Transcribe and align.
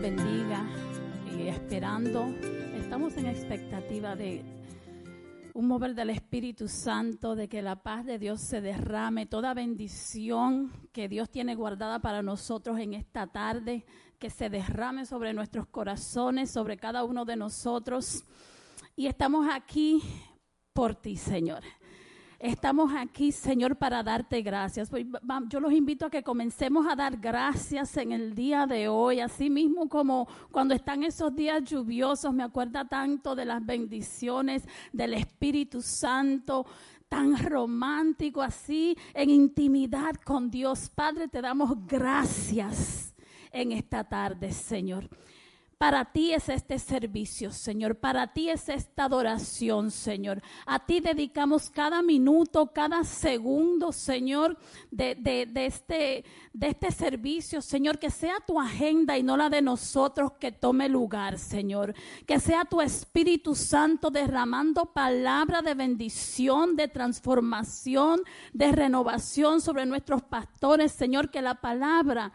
bendiga 0.00 0.66
y 1.36 1.48
esperando, 1.48 2.34
estamos 2.74 3.14
en 3.18 3.26
expectativa 3.26 4.16
de 4.16 4.42
un 5.52 5.68
mover 5.68 5.94
del 5.94 6.08
Espíritu 6.08 6.68
Santo, 6.68 7.36
de 7.36 7.48
que 7.48 7.60
la 7.60 7.82
paz 7.82 8.06
de 8.06 8.18
Dios 8.18 8.40
se 8.40 8.62
derrame, 8.62 9.26
toda 9.26 9.52
bendición 9.52 10.72
que 10.92 11.06
Dios 11.06 11.28
tiene 11.28 11.54
guardada 11.54 11.98
para 11.98 12.22
nosotros 12.22 12.78
en 12.78 12.94
esta 12.94 13.26
tarde, 13.26 13.84
que 14.18 14.30
se 14.30 14.48
derrame 14.48 15.04
sobre 15.04 15.34
nuestros 15.34 15.66
corazones, 15.66 16.50
sobre 16.50 16.78
cada 16.78 17.04
uno 17.04 17.26
de 17.26 17.36
nosotros. 17.36 18.24
Y 18.96 19.06
estamos 19.06 19.46
aquí 19.52 20.02
por 20.72 20.94
ti, 20.94 21.16
Señor. 21.16 21.62
Estamos 22.40 22.90
aquí, 22.96 23.32
Señor, 23.32 23.76
para 23.76 24.02
darte 24.02 24.40
gracias. 24.40 24.88
Pues, 24.88 25.04
yo 25.50 25.60
los 25.60 25.74
invito 25.74 26.06
a 26.06 26.10
que 26.10 26.22
comencemos 26.22 26.86
a 26.90 26.96
dar 26.96 27.18
gracias 27.18 27.98
en 27.98 28.12
el 28.12 28.34
día 28.34 28.66
de 28.66 28.88
hoy, 28.88 29.20
así 29.20 29.50
mismo 29.50 29.90
como 29.90 30.26
cuando 30.50 30.72
están 30.72 31.04
esos 31.04 31.36
días 31.36 31.62
lluviosos, 31.64 32.32
me 32.32 32.42
acuerda 32.42 32.88
tanto 32.88 33.34
de 33.34 33.44
las 33.44 33.62
bendiciones 33.66 34.66
del 34.90 35.12
Espíritu 35.12 35.82
Santo, 35.82 36.64
tan 37.10 37.36
romántico 37.36 38.40
así, 38.40 38.96
en 39.12 39.28
intimidad 39.28 40.14
con 40.24 40.50
Dios. 40.50 40.88
Padre, 40.88 41.28
te 41.28 41.42
damos 41.42 41.86
gracias 41.86 43.14
en 43.52 43.72
esta 43.72 44.02
tarde, 44.02 44.50
Señor. 44.50 45.10
Para 45.80 46.04
ti 46.04 46.34
es 46.34 46.50
este 46.50 46.78
servicio, 46.78 47.50
Señor. 47.50 47.96
Para 47.96 48.34
ti 48.34 48.50
es 48.50 48.68
esta 48.68 49.04
adoración, 49.04 49.90
Señor. 49.90 50.42
A 50.66 50.84
ti 50.84 51.00
dedicamos 51.00 51.70
cada 51.70 52.02
minuto, 52.02 52.66
cada 52.66 53.02
segundo, 53.02 53.90
Señor, 53.90 54.58
de, 54.90 55.16
este, 55.54 56.26
de 56.52 56.66
este 56.66 56.90
servicio, 56.90 57.62
Señor. 57.62 57.98
Que 57.98 58.10
sea 58.10 58.34
tu 58.46 58.60
agenda 58.60 59.16
y 59.16 59.22
no 59.22 59.38
la 59.38 59.48
de 59.48 59.62
nosotros 59.62 60.32
que 60.32 60.52
tome 60.52 60.86
lugar, 60.90 61.38
Señor. 61.38 61.94
Que 62.26 62.38
sea 62.40 62.66
tu 62.66 62.82
Espíritu 62.82 63.54
Santo 63.54 64.10
derramando 64.10 64.84
palabra 64.84 65.62
de 65.62 65.72
bendición, 65.72 66.76
de 66.76 66.88
transformación, 66.88 68.20
de 68.52 68.70
renovación 68.70 69.62
sobre 69.62 69.86
nuestros 69.86 70.20
pastores, 70.20 70.92
Señor. 70.92 71.30
Que 71.30 71.40
la 71.40 71.54
palabra 71.54 72.34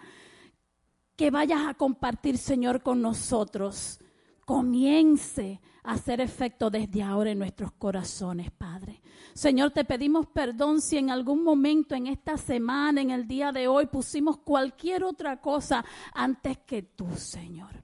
que 1.16 1.32
vayas 1.32 1.68
a 1.68 1.74
compartir, 1.74 2.38
Señor, 2.38 2.82
con 2.82 3.02
nosotros, 3.02 4.00
comience 4.46 5.62
a 5.84 5.94
hacer 5.94 6.20
efecto 6.20 6.70
desde 6.70 7.04
ahora 7.04 7.32
en 7.32 7.40
nuestros 7.40 7.72
corazones, 7.74 8.52
Padre. 8.52 9.02
Señor, 9.34 9.72
te 9.72 9.86
pedimos 9.86 10.28
perdón 10.28 10.82
si 10.82 10.98
en 10.98 11.10
algún 11.10 11.44
momento 11.44 11.96
en 11.96 12.08
esta 12.08 12.38
semana, 12.38 13.02
en 13.02 13.12
el 13.12 13.28
día 13.28 13.52
de 13.52 13.68
hoy, 13.68 13.86
pusimos 13.88 14.38
cualquier 14.38 15.04
otra 15.04 15.42
cosa 15.42 15.84
antes 16.14 16.58
que 16.60 16.84
tú, 16.84 17.08
Señor. 17.16 17.84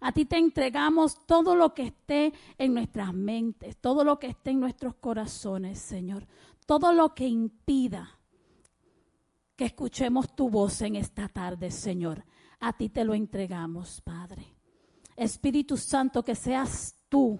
A 0.00 0.10
ti 0.10 0.24
te 0.24 0.36
entregamos 0.36 1.24
todo 1.26 1.54
lo 1.54 1.74
que 1.74 1.84
esté 1.84 2.32
en 2.58 2.74
nuestras 2.74 3.14
mentes, 3.14 3.76
todo 3.76 4.02
lo 4.02 4.18
que 4.18 4.26
esté 4.26 4.50
en 4.50 4.60
nuestros 4.60 4.96
corazones, 4.96 5.78
Señor. 5.78 6.26
Todo 6.66 6.92
lo 6.92 7.14
que 7.14 7.26
impida 7.28 8.18
escuchemos 9.64 10.34
tu 10.34 10.48
voz 10.48 10.82
en 10.82 10.96
esta 10.96 11.28
tarde, 11.28 11.70
Señor. 11.70 12.24
A 12.60 12.72
ti 12.72 12.88
te 12.88 13.04
lo 13.04 13.14
entregamos, 13.14 14.00
Padre. 14.00 14.56
Espíritu 15.16 15.76
Santo, 15.76 16.24
que 16.24 16.34
seas 16.34 16.94
tú 17.08 17.38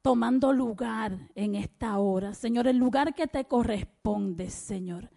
tomando 0.00 0.52
lugar 0.52 1.30
en 1.34 1.54
esta 1.54 1.98
hora, 1.98 2.34
Señor, 2.34 2.66
el 2.66 2.76
lugar 2.76 3.14
que 3.14 3.26
te 3.26 3.44
corresponde, 3.44 4.50
Señor. 4.50 5.10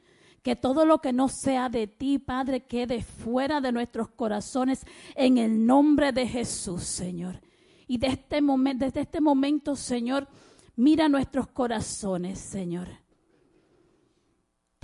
Que 0.43 0.55
todo 0.55 0.85
lo 0.85 0.99
que 0.99 1.11
no 1.11 1.27
sea 1.27 1.69
de 1.69 1.87
ti, 1.87 2.19
Padre, 2.19 2.65
quede 2.65 3.01
fuera 3.01 3.61
de 3.61 3.71
nuestros 3.71 4.09
corazones 4.09 4.85
en 5.15 5.39
el 5.39 5.65
nombre 5.65 6.11
de 6.11 6.27
Jesús, 6.27 6.83
Señor. 6.83 7.41
Y 7.87 8.03
este 8.05 8.41
desde 8.75 9.01
este 9.01 9.21
momento, 9.21 9.75
Señor, 9.75 10.27
mira 10.75 11.09
nuestros 11.09 11.47
corazones, 11.47 12.39
Señor. 12.39 13.04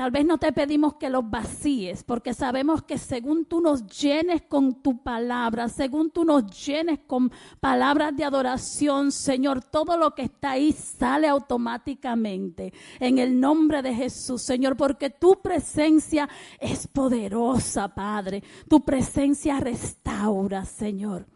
Tal 0.01 0.09
vez 0.09 0.25
no 0.25 0.39
te 0.39 0.51
pedimos 0.51 0.95
que 0.95 1.11
los 1.11 1.29
vacíes, 1.29 2.03
porque 2.03 2.33
sabemos 2.33 2.81
que 2.81 2.97
según 2.97 3.45
tú 3.45 3.61
nos 3.61 3.85
llenes 3.85 4.41
con 4.41 4.81
tu 4.81 5.03
palabra, 5.03 5.69
según 5.69 6.09
tú 6.09 6.25
nos 6.25 6.65
llenes 6.65 7.01
con 7.05 7.31
palabras 7.59 8.17
de 8.17 8.23
adoración, 8.23 9.11
Señor, 9.11 9.63
todo 9.63 9.97
lo 9.97 10.15
que 10.15 10.23
está 10.23 10.53
ahí 10.53 10.71
sale 10.71 11.27
automáticamente. 11.27 12.73
En 12.99 13.19
el 13.19 13.39
nombre 13.39 13.83
de 13.83 13.93
Jesús, 13.93 14.41
Señor, 14.41 14.75
porque 14.75 15.11
tu 15.11 15.39
presencia 15.39 16.27
es 16.59 16.87
poderosa, 16.87 17.87
Padre. 17.93 18.41
Tu 18.67 18.81
presencia 18.81 19.59
restaura, 19.59 20.65
Señor. 20.65 21.27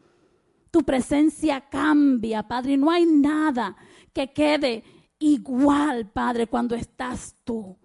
Tu 0.71 0.81
presencia 0.81 1.61
cambia, 1.69 2.41
Padre. 2.41 2.73
Y 2.73 2.77
no 2.77 2.89
hay 2.89 3.05
nada 3.05 3.75
que 4.11 4.33
quede 4.33 4.83
igual, 5.19 6.09
Padre, 6.09 6.47
cuando 6.47 6.73
estás 6.73 7.35
tú 7.43 7.77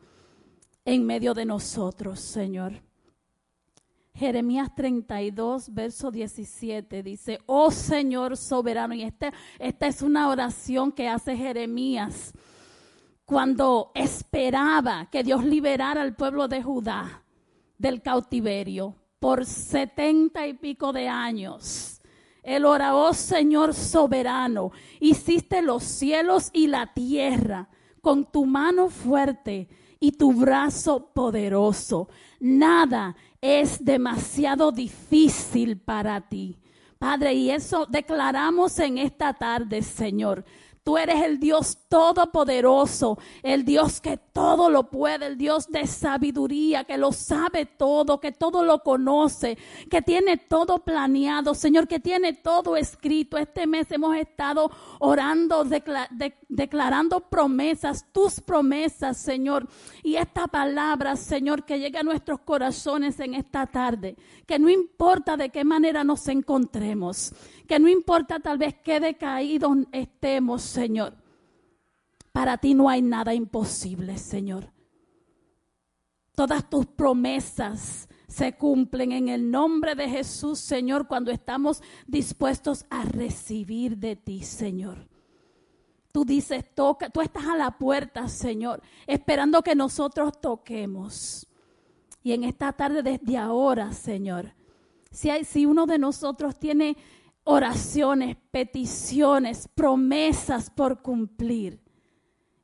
en 0.84 1.04
medio 1.04 1.34
de 1.34 1.44
nosotros, 1.44 2.20
Señor. 2.20 2.82
Jeremías 4.14 4.74
32, 4.74 5.72
verso 5.72 6.10
17 6.10 7.02
dice, 7.02 7.38
oh 7.46 7.70
Señor 7.70 8.36
soberano, 8.36 8.94
y 8.94 9.02
esta, 9.02 9.32
esta 9.58 9.86
es 9.86 10.02
una 10.02 10.28
oración 10.28 10.92
que 10.92 11.08
hace 11.08 11.36
Jeremías 11.36 12.32
cuando 13.24 13.92
esperaba 13.94 15.08
que 15.10 15.22
Dios 15.22 15.44
liberara 15.44 16.02
al 16.02 16.16
pueblo 16.16 16.48
de 16.48 16.62
Judá 16.62 17.22
del 17.78 18.02
cautiverio 18.02 18.96
por 19.20 19.46
setenta 19.46 20.46
y 20.46 20.54
pico 20.54 20.92
de 20.92 21.08
años. 21.08 22.00
Él 22.42 22.64
ora, 22.64 22.96
oh 22.96 23.14
Señor 23.14 23.74
soberano, 23.74 24.72
hiciste 24.98 25.62
los 25.62 25.84
cielos 25.84 26.50
y 26.52 26.66
la 26.66 26.92
tierra 26.92 27.68
con 28.00 28.30
tu 28.30 28.46
mano 28.46 28.88
fuerte 28.88 29.68
y 30.00 30.12
tu 30.12 30.32
brazo 30.32 31.10
poderoso. 31.12 32.08
Nada 32.40 33.14
es 33.40 33.84
demasiado 33.84 34.72
difícil 34.72 35.76
para 35.76 36.20
ti. 36.22 36.56
Padre, 36.98 37.34
y 37.34 37.50
eso 37.50 37.86
declaramos 37.86 38.78
en 38.78 38.98
esta 38.98 39.32
tarde, 39.34 39.82
Señor. 39.82 40.44
Tú 40.82 40.96
eres 40.96 41.22
el 41.22 41.38
Dios 41.38 41.76
todopoderoso, 41.88 43.18
el 43.42 43.66
Dios 43.66 44.00
que 44.00 44.16
todo 44.16 44.70
lo 44.70 44.90
puede, 44.90 45.26
el 45.26 45.36
Dios 45.36 45.68
de 45.68 45.86
sabiduría, 45.86 46.84
que 46.84 46.96
lo 46.96 47.12
sabe 47.12 47.66
todo, 47.66 48.18
que 48.18 48.32
todo 48.32 48.64
lo 48.64 48.82
conoce, 48.82 49.58
que 49.90 50.00
tiene 50.00 50.38
todo 50.38 50.78
planeado, 50.78 51.54
Señor, 51.54 51.86
que 51.86 52.00
tiene 52.00 52.32
todo 52.32 52.76
escrito. 52.76 53.36
Este 53.36 53.66
mes 53.66 53.90
hemos 53.92 54.16
estado 54.16 54.70
orando, 55.00 55.66
declarando 56.48 57.20
promesas, 57.20 58.06
tus 58.10 58.40
promesas, 58.40 59.18
Señor. 59.18 59.68
Y 60.02 60.16
esta 60.16 60.46
palabra, 60.46 61.14
Señor, 61.16 61.66
que 61.66 61.78
llegue 61.78 61.98
a 61.98 62.02
nuestros 62.02 62.40
corazones 62.40 63.20
en 63.20 63.34
esta 63.34 63.66
tarde, 63.66 64.16
que 64.46 64.58
no 64.58 64.70
importa 64.70 65.36
de 65.36 65.50
qué 65.50 65.62
manera 65.62 66.04
nos 66.04 66.26
encontremos, 66.28 67.34
que 67.70 67.78
no 67.78 67.88
importa 67.88 68.40
tal 68.40 68.58
vez 68.58 68.74
qué 68.82 68.98
decaídos 68.98 69.78
estemos, 69.92 70.60
Señor. 70.60 71.14
Para 72.32 72.58
ti 72.58 72.74
no 72.74 72.88
hay 72.88 73.00
nada 73.00 73.32
imposible, 73.32 74.18
Señor. 74.18 74.72
Todas 76.34 76.68
tus 76.68 76.84
promesas 76.86 78.08
se 78.26 78.56
cumplen 78.56 79.12
en 79.12 79.28
el 79.28 79.48
nombre 79.52 79.94
de 79.94 80.08
Jesús, 80.08 80.58
Señor, 80.58 81.06
cuando 81.06 81.30
estamos 81.30 81.80
dispuestos 82.08 82.86
a 82.90 83.04
recibir 83.04 83.98
de 83.98 84.16
ti, 84.16 84.42
Señor. 84.42 85.06
Tú 86.10 86.24
dices, 86.24 86.64
toca, 86.74 87.08
tú 87.08 87.20
estás 87.20 87.46
a 87.46 87.56
la 87.56 87.78
puerta, 87.78 88.26
Señor, 88.26 88.82
esperando 89.06 89.62
que 89.62 89.76
nosotros 89.76 90.40
toquemos. 90.40 91.46
Y 92.24 92.32
en 92.32 92.42
esta 92.42 92.72
tarde, 92.72 93.04
desde 93.04 93.36
ahora, 93.36 93.92
Señor, 93.92 94.54
si, 95.12 95.30
hay, 95.30 95.44
si 95.44 95.66
uno 95.66 95.86
de 95.86 95.98
nosotros 96.00 96.58
tiene 96.58 96.96
oraciones, 97.50 98.36
peticiones, 98.52 99.68
promesas 99.74 100.70
por 100.70 101.02
cumplir. 101.02 101.80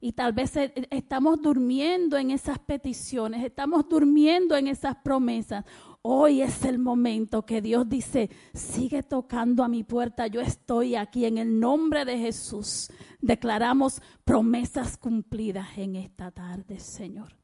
Y 0.00 0.12
tal 0.12 0.32
vez 0.32 0.56
e, 0.56 0.72
e, 0.76 0.86
estamos 0.90 1.42
durmiendo 1.42 2.16
en 2.16 2.30
esas 2.30 2.60
peticiones, 2.60 3.44
estamos 3.44 3.88
durmiendo 3.88 4.56
en 4.56 4.68
esas 4.68 4.94
promesas. 4.96 5.64
Hoy 6.02 6.40
es 6.40 6.64
el 6.64 6.78
momento 6.78 7.44
que 7.44 7.60
Dios 7.60 7.88
dice, 7.88 8.30
sigue 8.54 9.02
tocando 9.02 9.64
a 9.64 9.68
mi 9.68 9.82
puerta, 9.82 10.28
yo 10.28 10.40
estoy 10.40 10.94
aquí 10.94 11.24
en 11.24 11.38
el 11.38 11.58
nombre 11.58 12.04
de 12.04 12.18
Jesús. 12.18 12.88
Declaramos 13.20 14.00
promesas 14.24 14.96
cumplidas 14.96 15.76
en 15.76 15.96
esta 15.96 16.30
tarde, 16.30 16.78
Señor. 16.78 17.36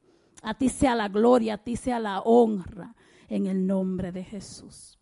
A 0.43 0.55
ti 0.55 0.69
sea 0.69 0.95
la 0.95 1.09
gloria, 1.09 1.55
a 1.55 1.59
ti 1.59 1.75
sea 1.75 1.99
la 1.99 2.21
honra 2.21 2.95
en 3.29 3.47
el 3.47 3.67
nombre 3.67 4.12
de 4.12 4.23
Jesús. 4.23 5.01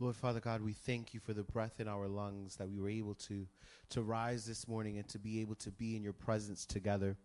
Lord 0.00 0.16
Father 0.16 0.40
God, 0.40 0.60
we 0.60 0.72
thank 0.72 1.14
you 1.14 1.20
for 1.20 1.32
the 1.32 1.44
breath 1.44 1.78
in 1.78 1.86
our 1.86 2.08
lungs 2.08 2.56
that 2.56 2.68
we 2.68 2.80
were 2.80 2.88
able 2.88 3.14
to, 3.14 3.46
to 3.90 4.02
rise 4.02 4.44
this 4.44 4.66
morning 4.66 4.98
and 4.98 5.08
to 5.08 5.18
be 5.18 5.40
able 5.40 5.54
to 5.56 5.70
be 5.70 5.96
in 5.96 6.02
your 6.02 6.12
presence 6.12 6.66
together. 6.66 7.16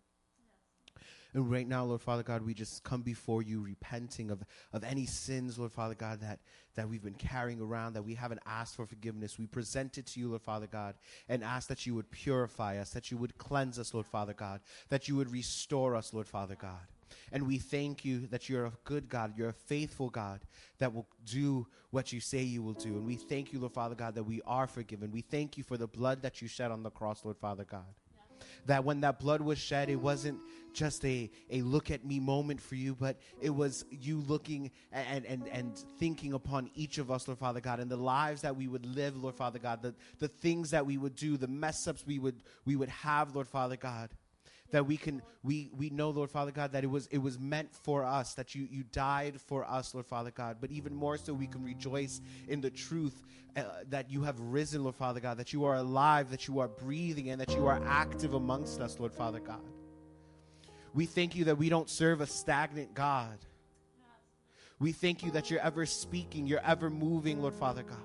And 1.33 1.49
right 1.51 1.67
now, 1.67 1.85
Lord 1.85 2.01
Father 2.01 2.23
God, 2.23 2.43
we 2.43 2.53
just 2.53 2.83
come 2.83 3.01
before 3.01 3.43
you 3.43 3.61
repenting 3.61 4.31
of, 4.31 4.43
of 4.73 4.83
any 4.83 5.05
sins, 5.05 5.59
Lord 5.59 5.71
Father 5.71 5.93
God, 5.93 6.21
that, 6.21 6.39
that 6.75 6.89
we've 6.89 7.03
been 7.03 7.13
carrying 7.13 7.61
around, 7.61 7.93
that 7.93 8.03
we 8.03 8.15
haven't 8.15 8.41
asked 8.47 8.75
for 8.75 8.85
forgiveness. 8.85 9.37
We 9.37 9.45
present 9.45 9.97
it 9.97 10.07
to 10.07 10.19
you, 10.19 10.29
Lord 10.29 10.41
Father 10.41 10.67
God, 10.67 10.95
and 11.27 11.43
ask 11.43 11.67
that 11.67 11.85
you 11.85 11.93
would 11.95 12.09
purify 12.09 12.77
us, 12.79 12.91
that 12.91 13.11
you 13.11 13.17
would 13.17 13.37
cleanse 13.37 13.77
us, 13.77 13.93
Lord 13.93 14.07
Father 14.07 14.33
God, 14.33 14.61
that 14.89 15.07
you 15.07 15.15
would 15.17 15.31
restore 15.31 15.95
us, 15.95 16.13
Lord 16.13 16.27
Father 16.27 16.55
God. 16.59 16.87
And 17.31 17.47
we 17.47 17.57
thank 17.57 18.05
you 18.05 18.27
that 18.27 18.49
you're 18.49 18.65
a 18.65 18.73
good 18.83 19.09
God, 19.09 19.33
you're 19.37 19.49
a 19.49 19.53
faithful 19.53 20.09
God 20.09 20.41
that 20.79 20.93
will 20.93 21.07
do 21.25 21.67
what 21.91 22.13
you 22.13 22.19
say 22.19 22.41
you 22.41 22.61
will 22.61 22.73
do. 22.73 22.89
And 22.89 23.05
we 23.05 23.15
thank 23.15 23.53
you, 23.53 23.59
Lord 23.59 23.73
Father 23.73 23.95
God, 23.95 24.15
that 24.15 24.23
we 24.23 24.41
are 24.45 24.67
forgiven. 24.67 25.11
We 25.11 25.21
thank 25.21 25.57
you 25.57 25.63
for 25.63 25.77
the 25.77 25.87
blood 25.87 26.21
that 26.21 26.41
you 26.41 26.47
shed 26.47 26.71
on 26.71 26.83
the 26.83 26.91
cross, 26.91 27.23
Lord 27.23 27.37
Father 27.37 27.63
God 27.63 27.85
that 28.65 28.83
when 28.83 29.01
that 29.01 29.19
blood 29.19 29.41
was 29.41 29.57
shed, 29.57 29.89
it 29.89 29.95
wasn't 29.95 30.39
just 30.73 31.03
a, 31.03 31.29
a 31.49 31.61
look 31.63 31.89
at 31.89 32.05
me 32.05 32.19
moment 32.19 32.61
for 32.61 32.75
you, 32.75 32.95
but 32.95 33.17
it 33.41 33.49
was 33.49 33.85
you 33.89 34.21
looking 34.21 34.71
and, 34.91 35.25
and, 35.25 35.47
and 35.47 35.77
thinking 35.97 36.33
upon 36.33 36.69
each 36.75 36.97
of 36.99 37.09
us, 37.09 37.27
Lord 37.27 37.39
Father 37.39 37.59
God, 37.59 37.79
and 37.79 37.89
the 37.89 37.97
lives 37.97 38.41
that 38.41 38.55
we 38.55 38.67
would 38.67 38.85
live, 38.85 39.17
Lord 39.17 39.35
Father 39.35 39.59
God, 39.59 39.81
the, 39.81 39.95
the 40.19 40.27
things 40.27 40.71
that 40.71 40.85
we 40.85 40.97
would 40.97 41.15
do, 41.15 41.37
the 41.37 41.47
mess 41.47 41.87
ups 41.87 42.05
we 42.05 42.19
would, 42.19 42.43
we 42.65 42.75
would 42.75 42.89
have, 42.89 43.35
Lord 43.35 43.47
Father 43.47 43.75
God 43.75 44.09
that 44.71 44.85
we 44.85 44.97
can 44.97 45.21
we 45.43 45.71
we 45.77 45.89
know 45.89 46.09
lord 46.09 46.29
father 46.29 46.51
god 46.51 46.71
that 46.71 46.83
it 46.83 46.87
was 46.87 47.07
it 47.07 47.17
was 47.17 47.39
meant 47.39 47.73
for 47.73 48.03
us 48.03 48.33
that 48.35 48.53
you 48.53 48.67
you 48.69 48.83
died 48.91 49.39
for 49.41 49.65
us 49.69 49.93
lord 49.93 50.05
father 50.05 50.31
god. 50.31 50.57
But 50.59 50.71
even 50.71 50.93
more 50.95 51.17
so 51.17 51.33
we 51.33 51.47
can 51.47 51.63
rejoice 51.63 52.21
in 52.47 52.61
the 52.61 52.69
truth 52.69 53.23
uh, 53.55 53.63
that 53.89 54.09
you 54.09 54.23
have 54.23 54.39
risen 54.39 54.83
lord 54.83 54.95
father 54.95 55.19
god 55.19 55.37
that 55.37 55.53
you 55.53 55.65
are 55.65 55.75
alive 55.75 56.29
that 56.31 56.47
you 56.47 56.59
are 56.59 56.67
breathing 56.67 57.29
and 57.29 57.41
that 57.41 57.53
you 57.55 57.67
are 57.67 57.81
active 57.85 58.33
amongst 58.33 58.79
us 58.79 58.99
lord 58.99 59.13
father 59.13 59.39
god. 59.39 59.61
We 60.93 61.05
thank 61.05 61.35
you 61.35 61.45
that 61.45 61.57
we 61.57 61.69
don't 61.69 61.89
serve 61.89 62.19
a 62.19 62.25
stagnant 62.25 62.95
god. 62.95 63.37
We 64.79 64.91
thank 64.91 65.23
you 65.23 65.31
that 65.31 65.51
you're 65.51 65.59
ever 65.59 65.85
speaking 65.85 66.47
you're 66.47 66.65
ever 66.65 66.89
moving 66.89 67.41
lord 67.41 67.55
father 67.55 67.83
god. 67.83 67.97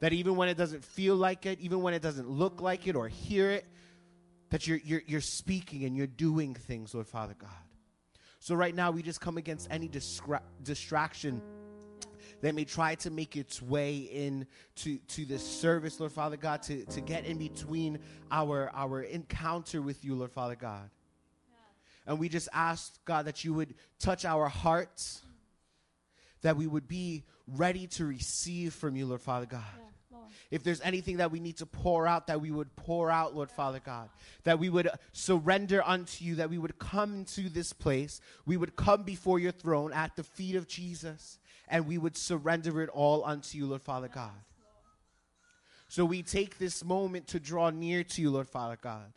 That 0.00 0.14
even 0.14 0.36
when 0.36 0.48
it 0.48 0.56
doesn't 0.56 0.84
feel 0.84 1.16
like 1.16 1.44
it 1.44 1.60
even 1.60 1.82
when 1.82 1.92
it 1.92 2.00
doesn't 2.00 2.28
look 2.28 2.62
like 2.62 2.86
it 2.86 2.96
or 2.96 3.08
hear 3.08 3.50
it 3.50 3.66
that 4.50 4.66
you're, 4.66 4.80
you're, 4.84 5.02
you're 5.06 5.20
speaking 5.20 5.84
and 5.84 5.96
you're 5.96 6.06
doing 6.06 6.54
things, 6.54 6.94
Lord 6.94 7.06
Father 7.06 7.34
God. 7.38 7.50
So 8.40 8.54
right 8.54 8.74
now, 8.74 8.90
we 8.90 9.02
just 9.02 9.20
come 9.20 9.36
against 9.36 9.68
any 9.70 9.88
distra- 9.88 10.42
distraction 10.62 11.42
that 12.40 12.54
may 12.54 12.64
try 12.64 12.94
to 12.96 13.10
make 13.10 13.36
its 13.36 13.60
way 13.60 13.98
in 13.98 14.46
to, 14.76 14.98
to 14.98 15.26
this 15.26 15.44
service, 15.46 16.00
Lord 16.00 16.12
Father 16.12 16.36
God, 16.36 16.62
to, 16.62 16.84
to 16.86 17.00
get 17.00 17.26
in 17.26 17.36
between 17.36 17.98
our, 18.30 18.70
our 18.74 19.02
encounter 19.02 19.82
with 19.82 20.04
you, 20.04 20.14
Lord 20.14 20.32
Father 20.32 20.56
God. 20.56 20.88
And 22.06 22.18
we 22.18 22.28
just 22.28 22.48
ask, 22.52 22.98
God, 23.04 23.26
that 23.26 23.44
you 23.44 23.52
would 23.54 23.74
touch 23.98 24.24
our 24.24 24.48
hearts, 24.48 25.22
that 26.40 26.56
we 26.56 26.66
would 26.66 26.88
be 26.88 27.24
ready 27.46 27.86
to 27.88 28.06
receive 28.06 28.72
from 28.72 28.96
you, 28.96 29.06
Lord 29.06 29.20
Father 29.20 29.46
God. 29.46 29.62
Yeah. 29.78 29.89
If 30.50 30.64
there's 30.64 30.80
anything 30.80 31.18
that 31.18 31.30
we 31.30 31.38
need 31.38 31.58
to 31.58 31.66
pour 31.66 32.06
out, 32.06 32.26
that 32.26 32.40
we 32.40 32.50
would 32.50 32.74
pour 32.74 33.10
out, 33.10 33.36
Lord 33.36 33.50
Father 33.50 33.80
God. 33.84 34.08
That 34.42 34.58
we 34.58 34.68
would 34.68 34.88
surrender 35.12 35.82
unto 35.86 36.24
you, 36.24 36.34
that 36.36 36.50
we 36.50 36.58
would 36.58 36.78
come 36.78 37.24
to 37.26 37.48
this 37.48 37.72
place. 37.72 38.20
We 38.46 38.56
would 38.56 38.74
come 38.74 39.04
before 39.04 39.38
your 39.38 39.52
throne 39.52 39.92
at 39.92 40.16
the 40.16 40.24
feet 40.24 40.56
of 40.56 40.66
Jesus, 40.66 41.38
and 41.68 41.86
we 41.86 41.98
would 41.98 42.16
surrender 42.16 42.82
it 42.82 42.90
all 42.90 43.24
unto 43.24 43.58
you, 43.58 43.66
Lord 43.66 43.82
Father 43.82 44.08
God. 44.08 44.32
So 45.88 46.04
we 46.04 46.22
take 46.22 46.58
this 46.58 46.84
moment 46.84 47.28
to 47.28 47.40
draw 47.40 47.70
near 47.70 48.02
to 48.04 48.22
you, 48.22 48.30
Lord 48.30 48.48
Father 48.48 48.78
God. 48.80 49.12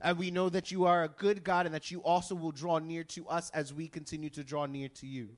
And 0.00 0.18
we 0.18 0.30
know 0.30 0.50
that 0.50 0.70
you 0.70 0.84
are 0.84 1.04
a 1.04 1.08
good 1.08 1.44
God 1.44 1.64
and 1.64 1.74
that 1.74 1.90
you 1.90 2.02
also 2.02 2.34
will 2.34 2.52
draw 2.52 2.78
near 2.78 3.04
to 3.04 3.26
us 3.28 3.50
as 3.50 3.72
we 3.72 3.88
continue 3.88 4.28
to 4.30 4.44
draw 4.44 4.66
near 4.66 4.88
to 4.88 5.06
you. 5.06 5.30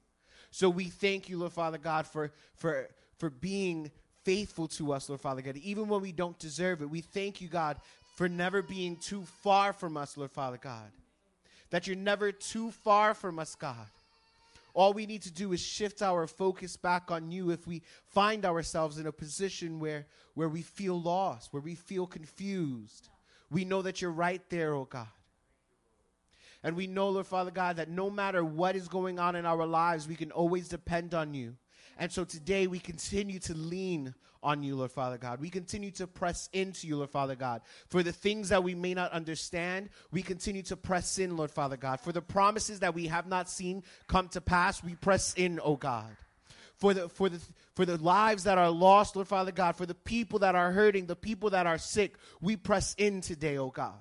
So 0.50 0.68
we 0.68 0.84
thank 0.84 1.28
you, 1.28 1.38
Lord 1.38 1.52
Father 1.52 1.78
God, 1.78 2.06
for, 2.06 2.32
for, 2.54 2.88
for 3.18 3.30
being 3.30 3.90
faithful 4.26 4.66
to 4.66 4.92
us, 4.92 5.08
Lord 5.08 5.20
Father 5.20 5.40
God, 5.40 5.56
even 5.58 5.86
when 5.86 6.02
we 6.02 6.10
don't 6.10 6.36
deserve 6.40 6.82
it. 6.82 6.90
We 6.90 7.00
thank 7.00 7.40
you, 7.40 7.46
God, 7.46 7.76
for 8.16 8.28
never 8.28 8.60
being 8.60 8.96
too 8.96 9.22
far 9.42 9.72
from 9.72 9.96
us, 9.96 10.16
Lord 10.16 10.32
Father 10.32 10.58
God. 10.60 10.90
That 11.70 11.86
you're 11.86 11.94
never 11.94 12.32
too 12.32 12.72
far 12.72 13.14
from 13.14 13.38
us, 13.38 13.54
God. 13.54 13.86
All 14.74 14.92
we 14.92 15.06
need 15.06 15.22
to 15.22 15.30
do 15.30 15.52
is 15.52 15.60
shift 15.60 16.02
our 16.02 16.26
focus 16.26 16.76
back 16.76 17.12
on 17.12 17.30
you 17.30 17.50
if 17.50 17.68
we 17.68 17.82
find 18.10 18.44
ourselves 18.44 18.98
in 18.98 19.06
a 19.06 19.12
position 19.12 19.78
where, 19.78 20.06
where 20.34 20.48
we 20.48 20.62
feel 20.62 21.00
lost, 21.00 21.52
where 21.52 21.62
we 21.62 21.76
feel 21.76 22.06
confused. 22.06 23.08
We 23.48 23.64
know 23.64 23.80
that 23.82 24.02
you're 24.02 24.10
right 24.10 24.42
there, 24.50 24.74
oh 24.74 24.86
God. 24.86 25.06
And 26.64 26.74
we 26.74 26.88
know, 26.88 27.10
Lord 27.10 27.28
Father 27.28 27.52
God, 27.52 27.76
that 27.76 27.88
no 27.88 28.10
matter 28.10 28.44
what 28.44 28.74
is 28.74 28.88
going 28.88 29.20
on 29.20 29.36
in 29.36 29.46
our 29.46 29.64
lives, 29.64 30.08
we 30.08 30.16
can 30.16 30.32
always 30.32 30.68
depend 30.68 31.14
on 31.14 31.32
you. 31.32 31.54
And 31.98 32.12
so 32.12 32.24
today 32.24 32.66
we 32.66 32.78
continue 32.78 33.38
to 33.40 33.54
lean 33.54 34.14
on 34.42 34.62
you, 34.62 34.76
Lord 34.76 34.92
Father 34.92 35.18
God. 35.18 35.40
We 35.40 35.50
continue 35.50 35.90
to 35.92 36.06
press 36.06 36.48
into 36.52 36.86
you, 36.86 36.96
Lord 36.96 37.10
Father 37.10 37.34
God. 37.34 37.62
For 37.88 38.02
the 38.02 38.12
things 38.12 38.50
that 38.50 38.62
we 38.62 38.74
may 38.74 38.94
not 38.94 39.10
understand, 39.12 39.88
we 40.12 40.22
continue 40.22 40.62
to 40.64 40.76
press 40.76 41.18
in, 41.18 41.36
Lord 41.36 41.50
Father 41.50 41.76
God. 41.76 42.00
For 42.00 42.12
the 42.12 42.22
promises 42.22 42.80
that 42.80 42.94
we 42.94 43.08
have 43.08 43.26
not 43.26 43.50
seen 43.50 43.82
come 44.06 44.28
to 44.28 44.40
pass, 44.40 44.84
we 44.84 44.94
press 44.94 45.34
in, 45.34 45.58
oh 45.62 45.76
God. 45.76 46.16
For 46.76 46.92
the 46.92 47.08
for 47.08 47.28
the 47.28 47.40
for 47.74 47.86
the 47.86 47.96
lives 47.96 48.44
that 48.44 48.58
are 48.58 48.70
lost, 48.70 49.16
Lord 49.16 49.28
Father 49.28 49.52
God, 49.52 49.76
for 49.76 49.86
the 49.86 49.94
people 49.94 50.40
that 50.40 50.54
are 50.54 50.70
hurting, 50.70 51.06
the 51.06 51.16
people 51.16 51.50
that 51.50 51.66
are 51.66 51.78
sick, 51.78 52.16
we 52.40 52.56
press 52.56 52.94
in 52.98 53.22
today, 53.22 53.58
oh 53.58 53.70
God. 53.70 54.00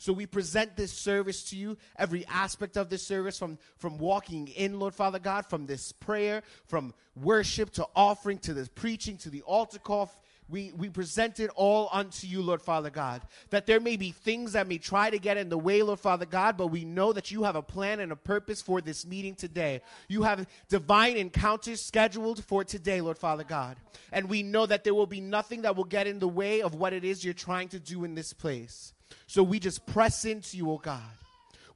So 0.00 0.14
we 0.14 0.24
present 0.24 0.76
this 0.76 0.92
service 0.92 1.44
to 1.50 1.56
you, 1.56 1.76
every 1.98 2.26
aspect 2.26 2.78
of 2.78 2.88
this 2.88 3.06
service, 3.06 3.38
from, 3.38 3.58
from 3.76 3.98
walking 3.98 4.48
in, 4.48 4.80
Lord 4.80 4.94
Father 4.94 5.18
God, 5.18 5.44
from 5.44 5.66
this 5.66 5.92
prayer, 5.92 6.42
from 6.64 6.94
worship 7.14 7.68
to 7.72 7.86
offering 7.94 8.38
to 8.38 8.54
the 8.54 8.66
preaching 8.74 9.18
to 9.18 9.28
the 9.28 9.42
altar 9.42 9.78
call. 9.78 10.10
We, 10.48 10.72
we 10.74 10.88
present 10.88 11.38
it 11.38 11.50
all 11.54 11.90
unto 11.92 12.26
you, 12.26 12.40
Lord 12.40 12.62
Father 12.62 12.88
God. 12.88 13.20
That 13.50 13.66
there 13.66 13.78
may 13.78 13.98
be 13.98 14.10
things 14.10 14.52
that 14.52 14.66
may 14.66 14.78
try 14.78 15.10
to 15.10 15.18
get 15.18 15.36
in 15.36 15.50
the 15.50 15.58
way, 15.58 15.82
Lord 15.82 16.00
Father 16.00 16.24
God, 16.24 16.56
but 16.56 16.68
we 16.68 16.86
know 16.86 17.12
that 17.12 17.30
you 17.30 17.42
have 17.42 17.54
a 17.54 17.62
plan 17.62 18.00
and 18.00 18.10
a 18.10 18.16
purpose 18.16 18.62
for 18.62 18.80
this 18.80 19.06
meeting 19.06 19.34
today. 19.34 19.82
You 20.08 20.22
have 20.22 20.46
divine 20.70 21.18
encounters 21.18 21.82
scheduled 21.82 22.42
for 22.42 22.64
today, 22.64 23.02
Lord 23.02 23.18
Father 23.18 23.44
God. 23.44 23.76
And 24.12 24.30
we 24.30 24.42
know 24.42 24.64
that 24.64 24.82
there 24.82 24.94
will 24.94 25.06
be 25.06 25.20
nothing 25.20 25.60
that 25.62 25.76
will 25.76 25.84
get 25.84 26.06
in 26.06 26.20
the 26.20 26.26
way 26.26 26.62
of 26.62 26.74
what 26.74 26.94
it 26.94 27.04
is 27.04 27.22
you're 27.22 27.34
trying 27.34 27.68
to 27.68 27.78
do 27.78 28.04
in 28.04 28.14
this 28.14 28.32
place. 28.32 28.94
So 29.26 29.42
we 29.42 29.58
just 29.58 29.86
press 29.86 30.24
into 30.24 30.56
you, 30.56 30.70
oh 30.70 30.78
God. 30.78 31.02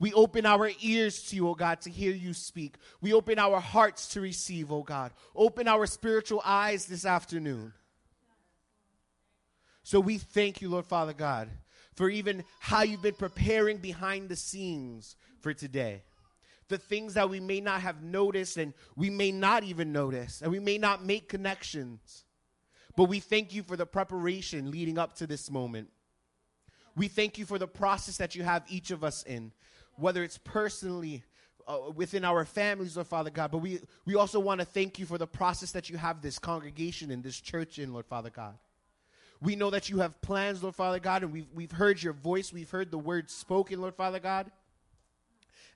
We 0.00 0.12
open 0.12 0.44
our 0.44 0.70
ears 0.80 1.22
to 1.30 1.36
you, 1.36 1.48
oh 1.48 1.54
God, 1.54 1.80
to 1.82 1.90
hear 1.90 2.12
you 2.12 2.34
speak. 2.34 2.76
We 3.00 3.12
open 3.12 3.38
our 3.38 3.60
hearts 3.60 4.08
to 4.08 4.20
receive, 4.20 4.72
oh 4.72 4.82
God. 4.82 5.12
Open 5.34 5.68
our 5.68 5.86
spiritual 5.86 6.42
eyes 6.44 6.86
this 6.86 7.06
afternoon. 7.06 7.72
So 9.82 10.00
we 10.00 10.18
thank 10.18 10.62
you, 10.62 10.70
Lord 10.70 10.86
Father 10.86 11.12
God, 11.12 11.48
for 11.94 12.08
even 12.08 12.44
how 12.58 12.82
you've 12.82 13.02
been 13.02 13.14
preparing 13.14 13.78
behind 13.78 14.28
the 14.28 14.36
scenes 14.36 15.14
for 15.40 15.54
today. 15.54 16.02
The 16.68 16.78
things 16.78 17.14
that 17.14 17.28
we 17.28 17.40
may 17.40 17.60
not 17.60 17.82
have 17.82 18.02
noticed 18.02 18.56
and 18.56 18.72
we 18.96 19.10
may 19.10 19.30
not 19.30 19.62
even 19.64 19.92
notice 19.92 20.40
and 20.40 20.50
we 20.50 20.58
may 20.58 20.78
not 20.78 21.04
make 21.04 21.28
connections. 21.28 22.24
But 22.96 23.04
we 23.04 23.20
thank 23.20 23.54
you 23.54 23.62
for 23.62 23.76
the 23.76 23.86
preparation 23.86 24.70
leading 24.70 24.98
up 24.98 25.16
to 25.16 25.26
this 25.26 25.50
moment. 25.50 25.90
We 26.96 27.08
thank 27.08 27.38
you 27.38 27.46
for 27.46 27.58
the 27.58 27.66
process 27.66 28.16
that 28.18 28.34
you 28.34 28.42
have 28.42 28.64
each 28.68 28.90
of 28.90 29.02
us 29.02 29.22
in, 29.24 29.52
whether 29.96 30.22
it's 30.22 30.38
personally, 30.38 31.24
uh, 31.66 31.90
within 31.94 32.24
our 32.24 32.44
families, 32.44 32.96
Lord 32.96 33.08
Father 33.08 33.30
God, 33.30 33.50
but 33.50 33.58
we, 33.58 33.80
we 34.04 34.14
also 34.14 34.38
want 34.38 34.60
to 34.60 34.64
thank 34.64 34.98
you 34.98 35.06
for 35.06 35.18
the 35.18 35.26
process 35.26 35.72
that 35.72 35.90
you 35.90 35.96
have 35.96 36.20
this 36.20 36.38
congregation 36.38 37.10
in, 37.10 37.22
this 37.22 37.40
church 37.40 37.78
in, 37.78 37.92
Lord 37.92 38.06
Father 38.06 38.30
God. 38.30 38.54
We 39.40 39.56
know 39.56 39.70
that 39.70 39.90
you 39.90 39.98
have 39.98 40.20
plans, 40.22 40.62
Lord 40.62 40.74
Father 40.74 40.98
God, 40.98 41.22
and 41.22 41.32
we've, 41.32 41.48
we've 41.52 41.72
heard 41.72 42.02
your 42.02 42.12
voice. 42.12 42.52
We've 42.52 42.70
heard 42.70 42.90
the 42.90 42.98
word 42.98 43.30
spoken, 43.30 43.80
Lord 43.80 43.94
Father 43.94 44.20
God. 44.20 44.50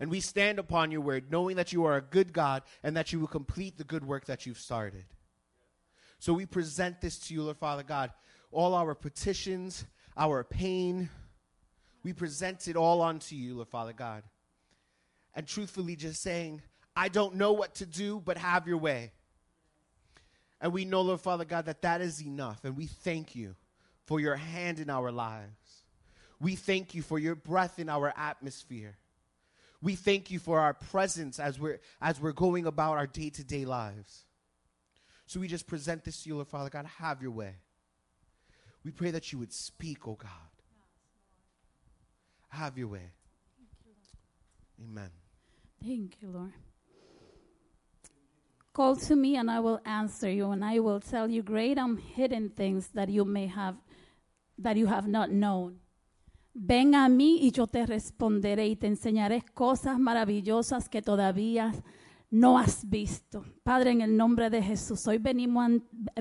And 0.00 0.10
we 0.10 0.20
stand 0.20 0.58
upon 0.58 0.92
your 0.92 1.00
word, 1.00 1.30
knowing 1.30 1.56
that 1.56 1.72
you 1.72 1.84
are 1.84 1.96
a 1.96 2.00
good 2.00 2.32
God 2.32 2.62
and 2.82 2.96
that 2.96 3.12
you 3.12 3.18
will 3.18 3.26
complete 3.26 3.76
the 3.76 3.84
good 3.84 4.06
work 4.06 4.26
that 4.26 4.46
you've 4.46 4.58
started. 4.58 5.04
So 6.18 6.32
we 6.32 6.46
present 6.46 7.00
this 7.00 7.18
to 7.18 7.34
you, 7.34 7.42
Lord 7.42 7.58
Father 7.58 7.82
God. 7.82 8.12
All 8.52 8.74
our 8.74 8.94
petitions, 8.94 9.84
our 10.18 10.44
pain. 10.44 11.08
We 12.02 12.12
present 12.12 12.68
it 12.68 12.76
all 12.76 13.00
unto 13.00 13.36
you, 13.36 13.54
Lord 13.54 13.68
Father 13.68 13.92
God. 13.92 14.24
And 15.34 15.46
truthfully, 15.46 15.96
just 15.96 16.20
saying, 16.20 16.62
I 16.96 17.08
don't 17.08 17.36
know 17.36 17.52
what 17.52 17.76
to 17.76 17.86
do, 17.86 18.20
but 18.24 18.36
have 18.36 18.66
your 18.66 18.78
way. 18.78 19.12
And 20.60 20.72
we 20.72 20.84
know, 20.84 21.02
Lord 21.02 21.20
Father 21.20 21.44
God, 21.44 21.66
that 21.66 21.82
that 21.82 22.00
is 22.00 22.20
enough. 22.20 22.64
And 22.64 22.76
we 22.76 22.86
thank 22.86 23.36
you 23.36 23.54
for 24.06 24.18
your 24.18 24.36
hand 24.36 24.80
in 24.80 24.90
our 24.90 25.12
lives. 25.12 25.84
We 26.40 26.56
thank 26.56 26.94
you 26.94 27.02
for 27.02 27.18
your 27.18 27.36
breath 27.36 27.78
in 27.78 27.88
our 27.88 28.12
atmosphere. 28.16 28.96
We 29.80 29.94
thank 29.94 30.32
you 30.32 30.40
for 30.40 30.58
our 30.58 30.74
presence 30.74 31.38
as 31.38 31.60
we're, 31.60 31.78
as 32.00 32.20
we're 32.20 32.32
going 32.32 32.66
about 32.66 32.96
our 32.96 33.06
day 33.06 33.30
to 33.30 33.44
day 33.44 33.64
lives. 33.64 34.24
So 35.26 35.38
we 35.38 35.46
just 35.46 35.68
present 35.68 36.04
this 36.04 36.22
to 36.22 36.30
you, 36.30 36.34
Lord 36.36 36.48
Father 36.48 36.70
God. 36.70 36.86
Have 36.98 37.22
your 37.22 37.30
way. 37.30 37.54
We 38.88 38.92
pray 38.92 39.10
that 39.10 39.30
you 39.32 39.38
would 39.38 39.52
speak, 39.52 40.08
oh 40.08 40.16
God. 40.18 40.50
Have 42.48 42.78
your 42.78 42.88
way. 42.88 43.10
Amen. 44.82 45.10
Thank 45.84 46.16
you, 46.22 46.30
Lord. 46.30 46.54
Call 48.72 48.96
to 48.96 49.14
me 49.14 49.36
and 49.36 49.50
I 49.50 49.60
will 49.60 49.82
answer 49.84 50.30
you 50.30 50.52
and 50.52 50.64
I 50.64 50.78
will 50.78 51.00
tell 51.00 51.28
you 51.28 51.42
great 51.42 51.76
and 51.76 52.00
hidden 52.00 52.48
things 52.48 52.88
that 52.94 53.10
you 53.10 53.26
may 53.26 53.46
have 53.48 53.76
that 54.56 54.78
you 54.78 54.86
have 54.86 55.06
not 55.06 55.30
known. 55.30 55.80
Ven 56.54 56.94
a 56.94 57.10
mí 57.10 57.40
y 57.42 57.50
yo 57.50 57.66
te 57.66 57.84
responderé 57.84 58.68
y 58.68 58.76
te 58.76 58.86
enseñaré 58.86 59.44
cosas 59.52 59.98
maravillosas 59.98 60.88
que 60.88 61.02
todavía 61.02 61.74
no 62.30 62.58
has 62.58 62.88
visto. 62.88 63.44
Padre, 63.62 63.90
en 63.92 64.00
el 64.02 64.16
nombre 64.16 64.50
de 64.50 64.62
Jesús, 64.62 65.06
hoy 65.06 65.18
venimos, 65.18 65.70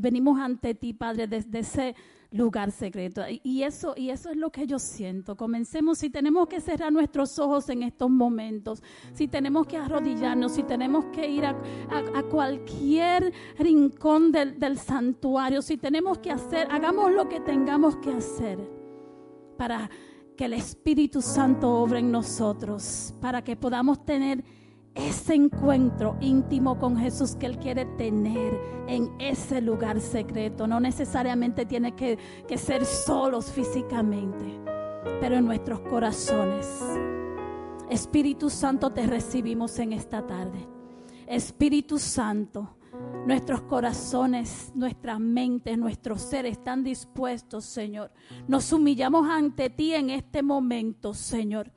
venimos 0.02 0.40
ante 0.40 0.74
ti, 0.74 0.94
Padre, 0.94 1.28
desde 1.28 1.60
ese 1.60 1.96
lugar 2.32 2.72
secreto. 2.72 3.22
Y- 3.44 3.64
eso, 3.64 3.94
y 3.98 4.10
eso 4.10 4.30
es 4.30 4.38
lo 4.38 4.50
que 4.52 4.68
yo 4.68 4.80
siento. 4.80 5.36
Comencemos, 5.36 5.98
si 5.98 6.10
tenemos 6.10 6.48
que 6.48 6.60
cerrar 6.62 6.92
nuestros 6.94 7.38
ojos 7.40 7.70
en 7.70 7.84
estos 7.84 8.10
momentos, 8.10 8.82
si 9.14 9.28
tenemos 9.28 9.66
que 9.68 9.78
arrodillarnos, 9.78 10.54
si 10.54 10.64
tenemos 10.64 11.06
que 11.06 11.30
ir 11.30 11.46
a, 11.46 11.52
a- 11.90 12.20
a 12.20 12.24
cualquier 12.24 13.34
rincón 13.58 14.32
del, 14.32 14.60
del 14.60 14.78
santuario, 14.78 15.62
si 15.62 15.78
tenemos 15.78 16.20
que 16.20 16.32
hacer, 16.32 16.68
hagamos 16.72 17.12
lo 17.12 17.28
que 17.30 17.40
tengamos 17.42 17.98
que 17.98 18.12
hacer 18.12 18.60
para 19.58 19.90
que 20.38 20.46
el 20.46 20.54
Espíritu 20.54 21.22
Santo 21.22 21.70
obre 21.82 22.00
en 22.00 22.12
nosotros, 22.12 23.14
para 23.20 23.44
que 23.44 23.56
podamos 23.56 24.06
tener 24.06 24.44
ese 24.98 25.36
encuentro 25.36 26.18
íntimo 26.20 26.80
con 26.80 26.98
Jesús 26.98 27.36
que 27.36 27.46
Él 27.46 27.58
quiere 27.60 27.86
tener 27.86 28.60
en 28.88 29.12
ese 29.20 29.62
lugar 29.62 30.02
secreto. 30.02 30.68
No 30.68 30.80
necesariamente 30.80 31.66
tiene 31.66 31.96
que, 31.96 32.18
ser 32.58 32.86
solos 32.86 33.52
físicamente, 33.52 34.46
pero 35.22 35.36
en 35.36 35.46
nuestros 35.46 35.82
corazones. 35.82 36.68
Espíritu 37.90 38.50
Santo, 38.50 38.90
te 38.92 39.06
recibimos 39.06 39.78
en 39.80 39.94
esta 39.94 40.26
tarde. 40.26 40.68
Espíritu 41.28 42.00
Santo, 42.00 42.77
nuestros 43.28 43.62
corazones, 43.64 44.72
nuestras 44.74 45.20
mentes, 45.20 45.78
nuestros 45.78 46.22
seres 46.22 46.54
están 46.54 46.86
dispuestos, 46.86 47.66
Señor. 47.66 48.10
Nos 48.48 48.72
humillamos 48.72 49.30
ante 49.30 49.70
ti 49.70 49.94
en 49.94 50.10
este 50.10 50.42
momento, 50.42 51.14
Señor. 51.14 51.70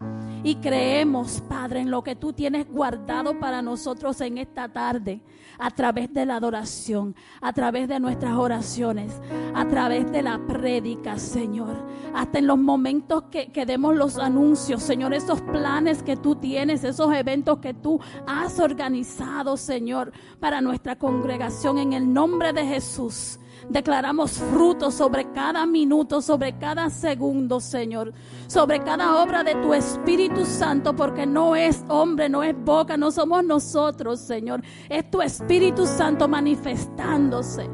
Y 0.45 0.54
creemos, 0.54 1.42
Padre, 1.49 1.80
en 1.80 1.90
lo 1.90 2.04
que 2.04 2.14
tú 2.14 2.33
tienes 2.33 2.69
guardado 2.69 3.40
para 3.40 3.62
nosotros 3.62 4.21
en 4.21 4.38
esta 4.38 4.69
tarde, 4.69 5.23
a 5.59 5.73
través 5.73 6.14
de 6.14 6.25
la 6.25 6.37
adoración, 6.37 7.16
a 7.40 7.52
través 7.52 7.88
de 7.88 7.99
nuestras 7.99 8.37
oraciones, 8.37 9.21
a 9.52 9.66
través 9.66 10.11
de 10.12 10.23
la 10.23 10.38
prédica, 10.47 11.19
Señor. 11.19 11.85
Hasta 12.14 12.38
en 12.38 12.47
los 12.47 12.59
momentos 12.59 13.25
que, 13.25 13.50
que 13.50 13.66
demos 13.66 13.97
los 13.97 14.19
anuncios, 14.19 14.85
Señor, 14.85 15.14
esos 15.14 15.40
planes 15.42 16.04
que 16.04 16.16
tú 16.16 16.37
tienes, 16.37 16.85
esos 16.85 17.12
eventos 17.12 17.59
que 17.59 17.75
tú 17.75 18.00
has 18.26 18.61
organizado, 18.61 19.57
Señor, 19.57 20.12
para 20.38 20.61
nuestra 20.61 20.97
congregación 20.97 21.40
en 21.41 21.95
el 21.95 22.13
nombre 22.13 22.53
de 22.53 22.67
Jesús. 22.67 23.39
Declaramos 23.71 24.33
frutos 24.33 24.95
sobre 24.95 25.33
cada 25.33 25.65
minuto, 25.65 26.21
sobre 26.21 26.59
cada 26.59 26.91
segundo, 26.91 27.61
Señor. 27.61 28.13
Sobre 28.47 28.81
cada 28.81 29.23
obra 29.23 29.43
de 29.43 29.55
tu 29.55 29.73
Espíritu 29.73 30.45
Santo, 30.45 30.95
porque 30.95 31.25
no 31.25 31.57
es 31.57 31.83
hombre, 31.89 32.29
no 32.29 32.43
es 32.43 32.55
boca, 32.63 32.99
no 32.99 33.11
somos 33.11 33.43
nosotros, 33.43 34.21
Señor. 34.21 34.63
Es 34.91 35.11
tu 35.11 35.23
Espíritu 35.23 35.87
Santo 35.87 36.29
manifestándose 36.29 37.71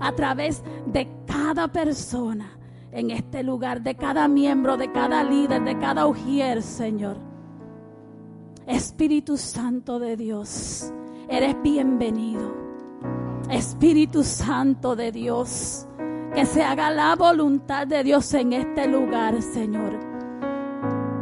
a 0.00 0.12
través 0.12 0.62
de 0.86 1.06
cada 1.26 1.68
persona 1.68 2.58
en 2.92 3.10
este 3.10 3.42
lugar, 3.42 3.82
de 3.82 3.94
cada 3.94 4.26
miembro, 4.26 4.78
de 4.78 4.90
cada 4.90 5.22
líder, 5.22 5.62
de 5.64 5.78
cada 5.78 6.06
ujier, 6.06 6.62
Señor. 6.62 7.18
Espíritu 8.66 9.36
Santo 9.36 9.98
de 9.98 10.16
Dios, 10.16 10.92
eres 11.28 11.60
bienvenido. 11.62 12.65
Espíritu 13.50 14.24
Santo 14.24 14.96
de 14.96 15.12
Dios, 15.12 15.86
que 16.34 16.44
se 16.44 16.62
haga 16.62 16.90
la 16.90 17.14
voluntad 17.14 17.86
de 17.86 18.02
Dios 18.02 18.32
en 18.34 18.52
este 18.52 18.86
lugar, 18.88 19.40
Señor. 19.40 20.16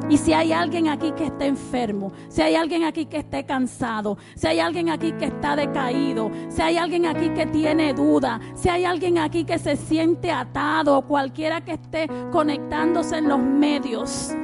Y 0.08 0.18
si 0.18 0.32
hay 0.32 0.52
alguien 0.52 0.88
aquí 0.88 1.12
que 1.12 1.24
esté 1.24 1.46
enfermo, 1.46 2.12
si 2.28 2.42
hay 2.42 2.56
alguien 2.56 2.84
aquí 2.84 3.06
que 3.06 3.18
esté 3.18 3.44
cansado, 3.44 4.18
si 4.34 4.46
hay 4.46 4.60
alguien 4.60 4.90
aquí 4.90 5.12
que 5.12 5.26
está 5.26 5.56
decaído, 5.56 6.30
si 6.50 6.60
hay 6.60 6.76
alguien 6.76 7.06
aquí 7.06 7.30
que 7.30 7.46
tiene 7.46 7.94
duda, 7.94 8.38
si 8.54 8.68
hay 8.68 8.84
alguien 8.84 9.18
aquí 9.18 9.44
que 9.44 9.58
se 9.58 9.76
siente 9.76 10.30
atado, 10.30 11.02
cualquiera 11.02 11.62
que 11.62 11.72
esté 11.72 12.08
conectándose 12.30 13.16
en 13.16 13.28
los 13.28 13.38
medios, 13.38 14.34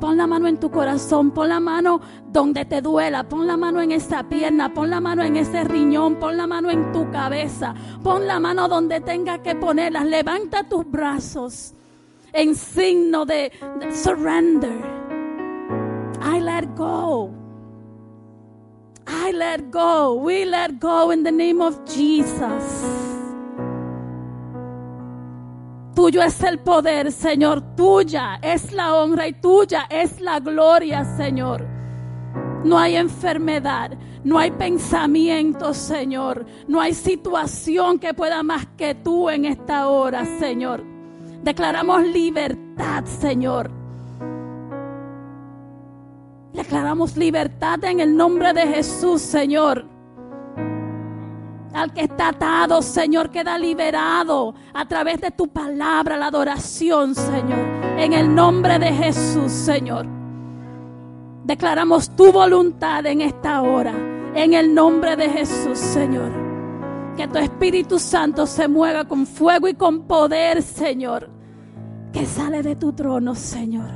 Pon 0.00 0.16
la 0.16 0.26
mano 0.26 0.46
en 0.46 0.58
tu 0.58 0.70
corazón, 0.70 1.32
pon 1.32 1.48
la 1.48 1.60
mano 1.60 2.00
donde 2.30 2.64
te 2.64 2.80
duela, 2.80 3.24
pon 3.24 3.46
la 3.46 3.56
mano 3.56 3.80
en 3.80 3.92
esa 3.92 4.22
pierna, 4.22 4.72
pon 4.72 4.90
la 4.90 5.00
mano 5.00 5.22
en 5.22 5.36
ese 5.36 5.64
riñón, 5.64 6.16
pon 6.16 6.36
la 6.36 6.46
mano 6.46 6.70
en 6.70 6.92
tu 6.92 7.10
cabeza, 7.10 7.74
pon 8.02 8.26
la 8.26 8.38
mano 8.38 8.68
donde 8.68 9.00
tenga 9.00 9.42
que 9.42 9.54
ponerlas. 9.56 10.06
Levanta 10.06 10.68
tus 10.68 10.88
brazos 10.88 11.74
en 12.32 12.54
signo 12.54 13.24
de, 13.24 13.50
de 13.80 13.92
surrender. 13.92 14.98
I 16.20 16.40
let 16.40 16.76
go. 16.76 17.34
I 19.06 19.32
let 19.32 19.70
go. 19.70 20.14
We 20.14 20.44
let 20.44 20.78
go 20.78 21.10
in 21.10 21.22
the 21.24 21.32
name 21.32 21.60
of 21.60 21.84
Jesus. 21.86 23.17
Tuyo 25.98 26.22
es 26.22 26.40
el 26.44 26.60
poder, 26.60 27.10
Señor. 27.10 27.74
Tuya 27.74 28.38
es 28.40 28.70
la 28.70 28.94
honra 28.94 29.26
y 29.26 29.32
tuya 29.32 29.88
es 29.90 30.20
la 30.20 30.38
gloria, 30.38 31.04
Señor. 31.16 31.66
No 32.62 32.78
hay 32.78 32.94
enfermedad, 32.94 33.98
no 34.22 34.38
hay 34.38 34.52
pensamiento, 34.52 35.74
Señor. 35.74 36.46
No 36.68 36.80
hay 36.80 36.94
situación 36.94 37.98
que 37.98 38.14
pueda 38.14 38.44
más 38.44 38.64
que 38.76 38.94
tú 38.94 39.28
en 39.28 39.44
esta 39.44 39.88
hora, 39.88 40.24
Señor. 40.38 40.84
Declaramos 41.42 42.06
libertad, 42.06 43.04
Señor. 43.04 43.68
Declaramos 46.52 47.16
libertad 47.16 47.82
en 47.82 47.98
el 47.98 48.16
nombre 48.16 48.52
de 48.52 48.68
Jesús, 48.68 49.20
Señor. 49.20 49.97
Al 51.78 51.92
que 51.92 52.00
está 52.00 52.30
atado, 52.30 52.82
Señor, 52.82 53.30
queda 53.30 53.56
liberado 53.56 54.52
a 54.74 54.84
través 54.88 55.20
de 55.20 55.30
tu 55.30 55.46
palabra, 55.46 56.16
la 56.16 56.26
adoración, 56.26 57.14
Señor. 57.14 57.60
En 57.96 58.14
el 58.14 58.34
nombre 58.34 58.80
de 58.80 58.92
Jesús, 58.92 59.52
Señor. 59.52 60.04
Declaramos 61.44 62.10
tu 62.16 62.32
voluntad 62.32 63.06
en 63.06 63.20
esta 63.20 63.62
hora. 63.62 63.94
En 64.34 64.54
el 64.54 64.74
nombre 64.74 65.14
de 65.14 65.30
Jesús, 65.30 65.78
Señor. 65.78 66.32
Que 67.16 67.28
tu 67.28 67.38
Espíritu 67.38 68.00
Santo 68.00 68.44
se 68.44 68.66
mueva 68.66 69.04
con 69.04 69.24
fuego 69.24 69.68
y 69.68 69.74
con 69.74 70.02
poder, 70.08 70.62
Señor. 70.62 71.30
Que 72.12 72.26
sale 72.26 72.60
de 72.60 72.74
tu 72.74 72.92
trono, 72.92 73.36
Señor. 73.36 73.90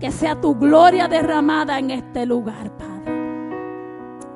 Que 0.00 0.10
sea 0.10 0.40
tu 0.40 0.54
gloria 0.54 1.06
derramada 1.06 1.78
en 1.78 1.90
este 1.90 2.24
lugar, 2.24 2.74
Padre. 2.78 3.12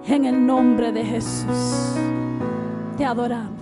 En 0.06 0.26
el 0.26 0.46
nombre 0.46 0.92
de 0.92 1.02
Jesús. 1.02 1.94
Te 2.96 3.04
adoramos, 3.04 3.53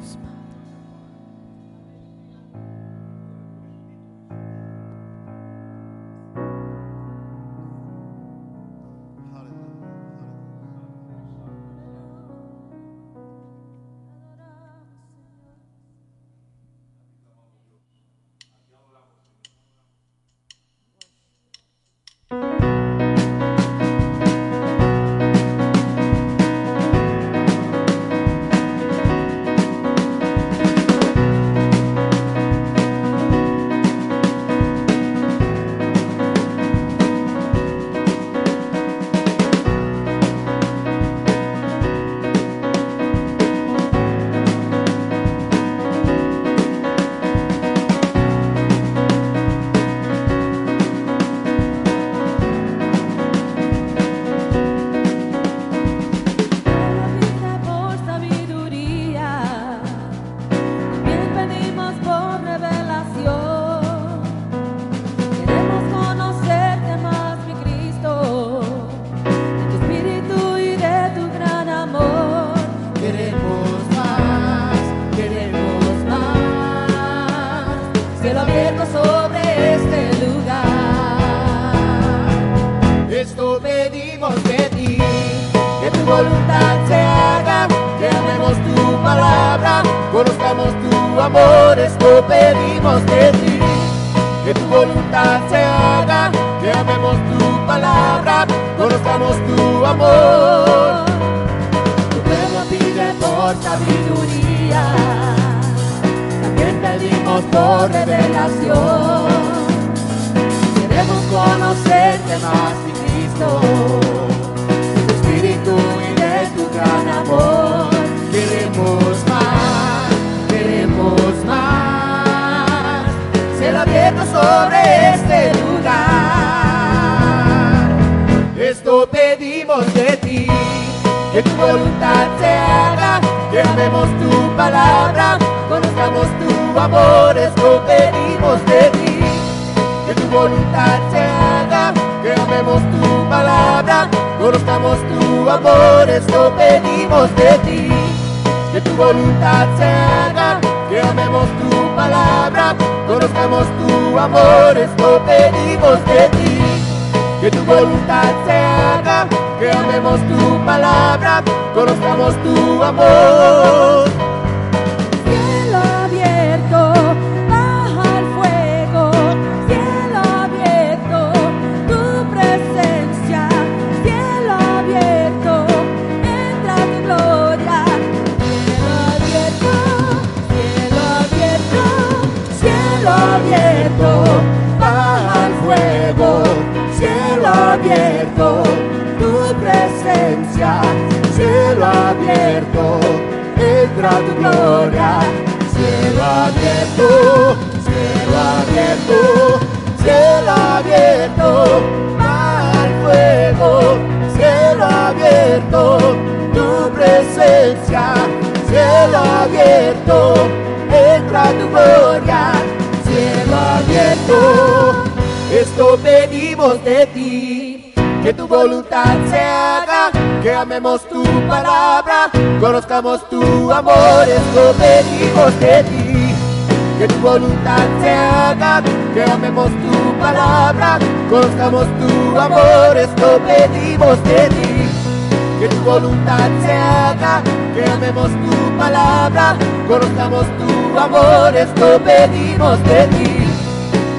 esto 241.63 242.01
pedimos 242.05 242.83
de 242.85 243.07
ti. 243.09 243.33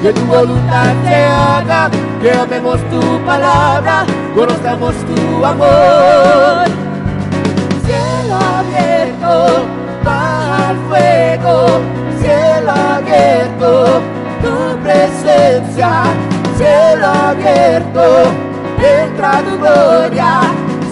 Que 0.02 0.12
tu 0.12 0.24
voluntad 0.26 0.92
se 1.04 1.14
haga, 1.14 1.90
que 2.20 2.30
amemos 2.30 2.78
tu 2.90 3.00
palabra, 3.24 4.04
conozcamos 4.34 4.94
tu 5.08 5.44
amor. 5.44 6.66
Cielo 7.86 8.36
abierto, 8.58 9.66
baja 10.04 10.68
al 10.68 10.76
fuego, 10.88 11.80
cielo 12.20 12.70
abierto, 12.70 14.02
tu 14.42 14.54
presencia, 14.82 15.90
cielo 16.58 17.06
abierto, 17.06 18.04
entra 18.78 19.40
tu 19.46 19.58
gloria, 19.58 20.40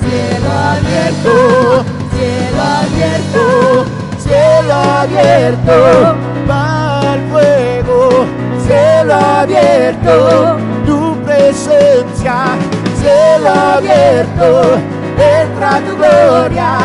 cielo 0.02 0.50
abierto, 0.72 1.84
cielo 2.14 2.62
abierto, 2.80 4.01
cielo 4.32 4.74
abierto, 4.74 6.16
baja 6.46 7.12
al 7.12 7.20
fuego 7.30 8.26
cielo 8.66 9.14
abierto, 9.14 10.56
tu 10.86 11.16
presencia, 11.22 12.56
cielo 13.00 13.50
abierto, 13.50 14.78
entra 15.18 15.80
tu 15.80 15.96
gloria, 15.96 16.78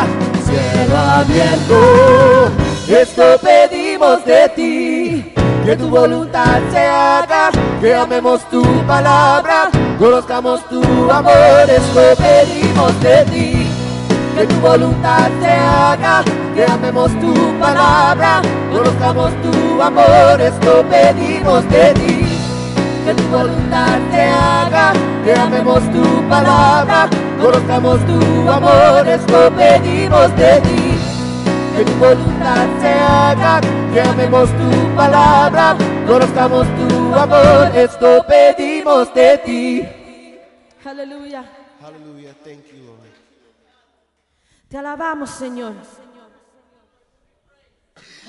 cielo 0.46 0.98
abierto, 0.98 2.52
esto 2.90 3.24
pedimos 3.42 4.26
de 4.26 4.50
ti, 4.50 5.34
que 5.64 5.76
tu 5.78 5.88
voluntad 5.90 6.60
se 6.72 6.80
haga, 6.80 7.52
que 7.80 7.96
amemos 7.96 8.42
tu 8.50 8.64
palabra, 8.86 9.70
conozcamos 9.98 10.68
tu 10.68 10.82
amor, 11.10 11.70
esto 11.70 12.02
pedimos 12.18 13.00
de 13.02 13.26
ti 13.32 13.68
que 14.36 14.46
tu 14.46 14.56
voluntad 14.62 15.30
se 15.42 15.50
haga, 15.50 16.24
que 16.58 16.66
amemos 16.66 17.12
tu 17.20 17.34
palabra, 17.60 18.42
conozcamos 18.72 19.32
tu 19.44 19.80
amor, 19.80 20.42
esto 20.42 20.84
pedimos 20.90 21.70
de 21.70 21.94
ti. 21.94 22.18
Que 23.06 23.14
tu 23.14 23.24
voluntad 23.30 24.00
se 24.12 24.22
haga, 24.22 24.92
que 25.24 25.34
amemos 25.36 25.84
tu 25.92 26.04
palabra, 26.28 27.08
conozcamos 27.40 28.00
tu 28.08 28.50
amor, 28.50 29.08
esto 29.08 29.52
pedimos 29.56 30.36
de 30.36 30.62
ti. 30.62 30.84
Que 31.76 31.86
tu 31.86 31.94
voluntad 32.00 32.66
se 32.82 32.90
haga, 32.90 33.62
que 33.94 34.02
amemos 34.02 34.50
tu 34.50 34.96
palabra, 34.96 35.76
conozcamos 36.08 36.66
tu 36.80 37.14
amor, 37.14 37.72
esto 37.76 38.26
pedimos 38.28 39.14
de 39.14 39.38
ti. 39.46 39.88
Aleluya. 40.84 41.44
Hallelujah. 41.84 42.34
Thank 42.44 42.66
you, 42.72 42.84
Lord. 42.84 43.14
Te 44.70 44.78
alabamos, 44.80 45.30
Señor. 45.30 45.74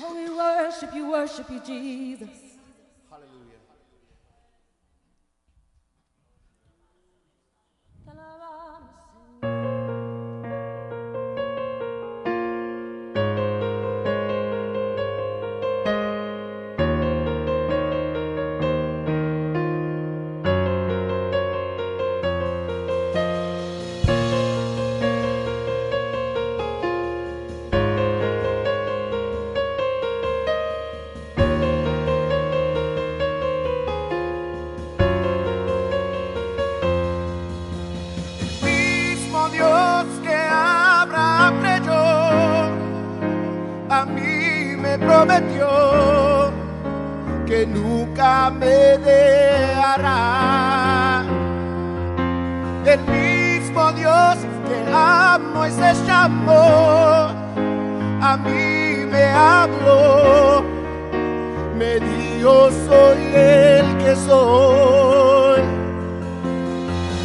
We 0.01 0.29
worship 0.29 0.93
you, 0.93 1.11
worship 1.11 1.49
you, 1.49 1.59
Jesus. 1.59 2.48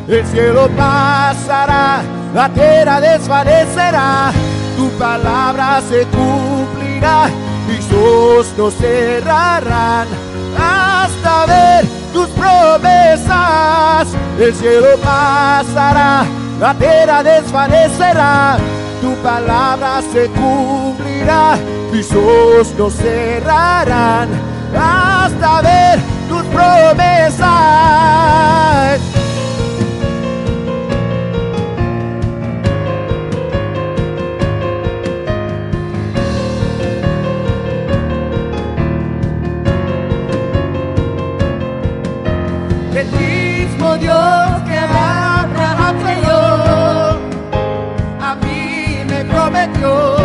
el 0.08 0.26
cielo 0.26 0.68
pasará, 0.76 2.02
la 2.34 2.48
tierra 2.48 3.00
desvanecerá, 3.00 4.32
tu 4.76 4.90
palabra 4.98 5.80
se 5.88 6.04
cumplirá, 6.06 7.28
mis 7.68 7.92
ojos 7.92 8.52
no 8.58 8.70
cerrarán. 8.70 10.08
Hasta 10.58 11.46
ver 11.46 11.84
tus 12.12 12.28
promesas. 12.28 14.08
El 14.38 14.54
cielo 14.54 14.98
pasará, 15.02 16.24
la 16.60 16.74
tierra 16.74 17.22
desvanecerá, 17.22 18.58
tu 19.00 19.14
palabra 19.22 20.02
se 20.12 20.28
cumplirá, 20.28 21.56
mis 21.92 22.10
ojos 22.12 22.74
no 22.76 22.90
cerrarán 22.90 24.28
hasta 24.78 25.62
ver 25.62 25.98
tus 26.28 26.42
promesas. 26.44 27.80
El 42.94 43.06
mismo 43.12 43.96
Dios 43.96 44.49
prometió 49.80 50.19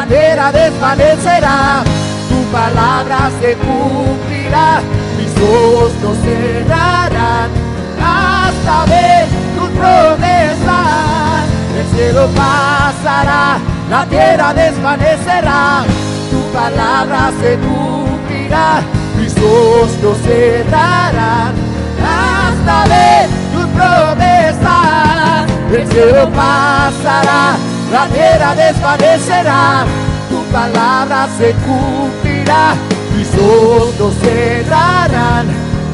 la 0.00 0.06
tierra 0.06 0.50
desvanecerá, 0.50 1.84
tu 2.30 2.42
palabra 2.50 3.30
se 3.38 3.54
cumplirá, 3.56 4.80
mis 5.18 5.30
ojos 5.36 5.92
no 6.02 6.14
cerrarán 6.24 7.50
hasta 8.02 8.86
ver 8.86 9.28
tus 9.58 9.68
promesas. 9.78 11.44
El 11.78 11.86
cielo 11.94 12.28
pasará, 12.34 13.58
la 13.90 14.06
tierra 14.06 14.54
desvanecerá, 14.54 15.84
tu 16.30 16.40
palabra 16.58 17.30
se 17.42 17.58
cumplirá, 17.58 18.80
mis 19.18 19.36
ojos 19.36 19.90
no 20.02 20.14
cerrarán 20.24 21.52
hasta 22.00 22.84
ver 22.88 23.28
tus 23.52 23.66
promesas. 23.76 25.50
El 25.70 25.86
cielo 25.88 26.30
pasará, 26.30 27.56
la 27.90 28.06
tierra 28.06 28.54
desvanecerá, 28.54 29.84
tu 30.28 30.42
palabra 30.52 31.28
se 31.36 31.52
cumplirá, 31.66 32.74
mis 33.16 33.28
ojos 33.34 33.94
no 33.98 34.10
cerrarán 34.12 35.46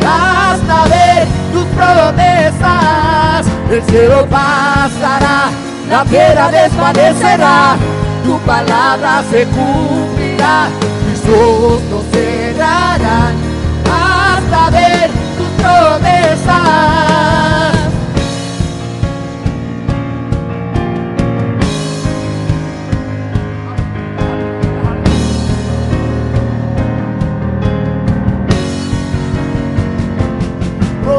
hasta 0.06 0.85
ver 0.88 1.26
tus 1.52 1.64
promesas. 1.74 3.46
El 3.70 3.82
cielo 3.85 4.26
pasará, 4.26 5.50
la 5.90 6.04
tierra 6.04 6.50
desvanecerá, 6.50 7.76
tu 8.24 8.38
palabra 8.40 9.22
se 9.30 9.46
cumplirá, 9.46 10.68
mis 11.09 11.35
ojos 11.35 12.04
cerrarán 12.12 13.35
hasta 13.90 14.70
ver 14.70 15.11
tus 15.38 15.48
promesas. 15.62 17.06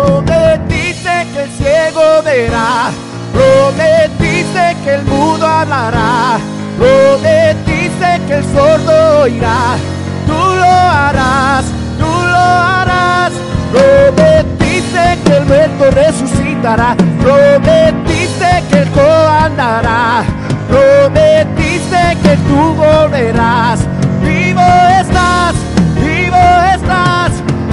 Prometiste 0.08 1.28
que 1.34 1.44
el 1.44 1.52
ciego 1.52 2.24
verá, 2.24 2.92
prometiste 3.34 4.78
que 4.84 4.94
el 4.96 5.04
mudo 5.04 5.46
hablará, 5.46 6.38
prometiste 6.78 8.22
que 8.26 8.34
el 8.36 8.44
sordo 8.46 9.22
oirá, 9.24 9.76
tú 10.26 10.34
lo 10.34 10.66
harás, 10.66 11.66
tú 12.00 12.06
lo 12.06 12.38
harás, 12.38 13.34
prometiste 13.74 15.18
que 15.26 15.38
el 15.38 15.46
muerto 15.46 15.92
resucitará, 15.92 16.96
prometiste 17.22 18.64
que 18.70 18.78
el 18.80 18.90
cojo 18.92 19.28
andará, 19.42 20.24
prometiste 20.70 22.18
que 22.24 22.38
tú 22.48 22.74
volverás, 22.76 23.82
vivo 24.24 24.62
estás, 25.02 25.47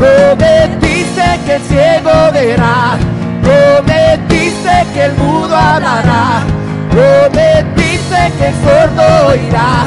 prometiste 0.05 1.23
que 1.47 1.55
el 1.55 1.63
ciego 1.63 2.13
verá, 2.33 2.99
prometiste 3.43 4.75
que 4.93 5.05
el 5.05 5.15
mudo 5.15 5.57
hablará, 5.57 6.43
prometiste 6.91 8.33
que 8.39 8.47
el 8.49 8.55
sordo 8.65 9.29
oirá, 9.29 9.87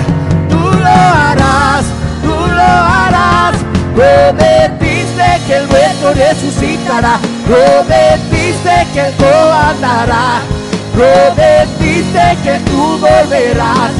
tú 0.50 0.58
lo 0.58 0.88
harás, 0.88 1.86
tú 2.24 2.36
lo 2.58 2.70
harás, 3.00 3.58
prometiste 3.96 5.28
que 5.46 5.56
el 5.58 5.68
muerto 5.68 6.14
resucitará, 6.14 7.20
prometiste 7.46 8.88
que 8.94 9.02
el 9.08 9.14
cojo 9.16 9.54
andará, 9.70 10.42
prometiste 10.96 12.38
que 12.44 12.60
tú 12.72 12.98
volverás, 12.98 13.92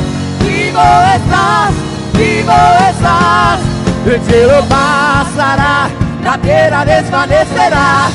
vivo 0.42 0.88
estás, 1.16 1.72
vivo 2.14 2.58
estás, 2.90 3.60
el 4.08 4.22
cielo 4.24 4.64
pasará, 4.70 5.90
la 6.24 6.38
tierra 6.40 6.86
desvanecerá, 6.86 8.10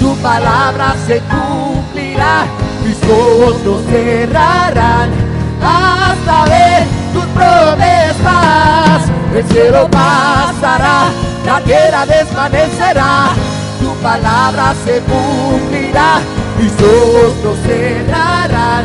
tu 0.00 0.16
palabra 0.16 0.94
se 1.06 1.20
cumplirá, 1.20 2.44
mis 2.84 2.96
ojos 3.10 3.56
no 3.64 3.78
cerrarán 3.90 5.10
hasta 5.62 6.44
ver 6.44 6.84
tus 7.12 7.24
promesas. 7.26 9.10
El 9.34 9.44
cielo 9.48 9.88
pasará, 9.90 11.04
la 11.44 11.60
tierra 11.60 12.06
desvanecerá, 12.06 13.28
tu 13.80 13.94
palabra 14.02 14.74
se 14.84 15.00
cumplirá, 15.00 16.20
mis 16.58 16.72
ojos 16.72 17.34
no 17.44 17.54
cerrarán 17.66 18.84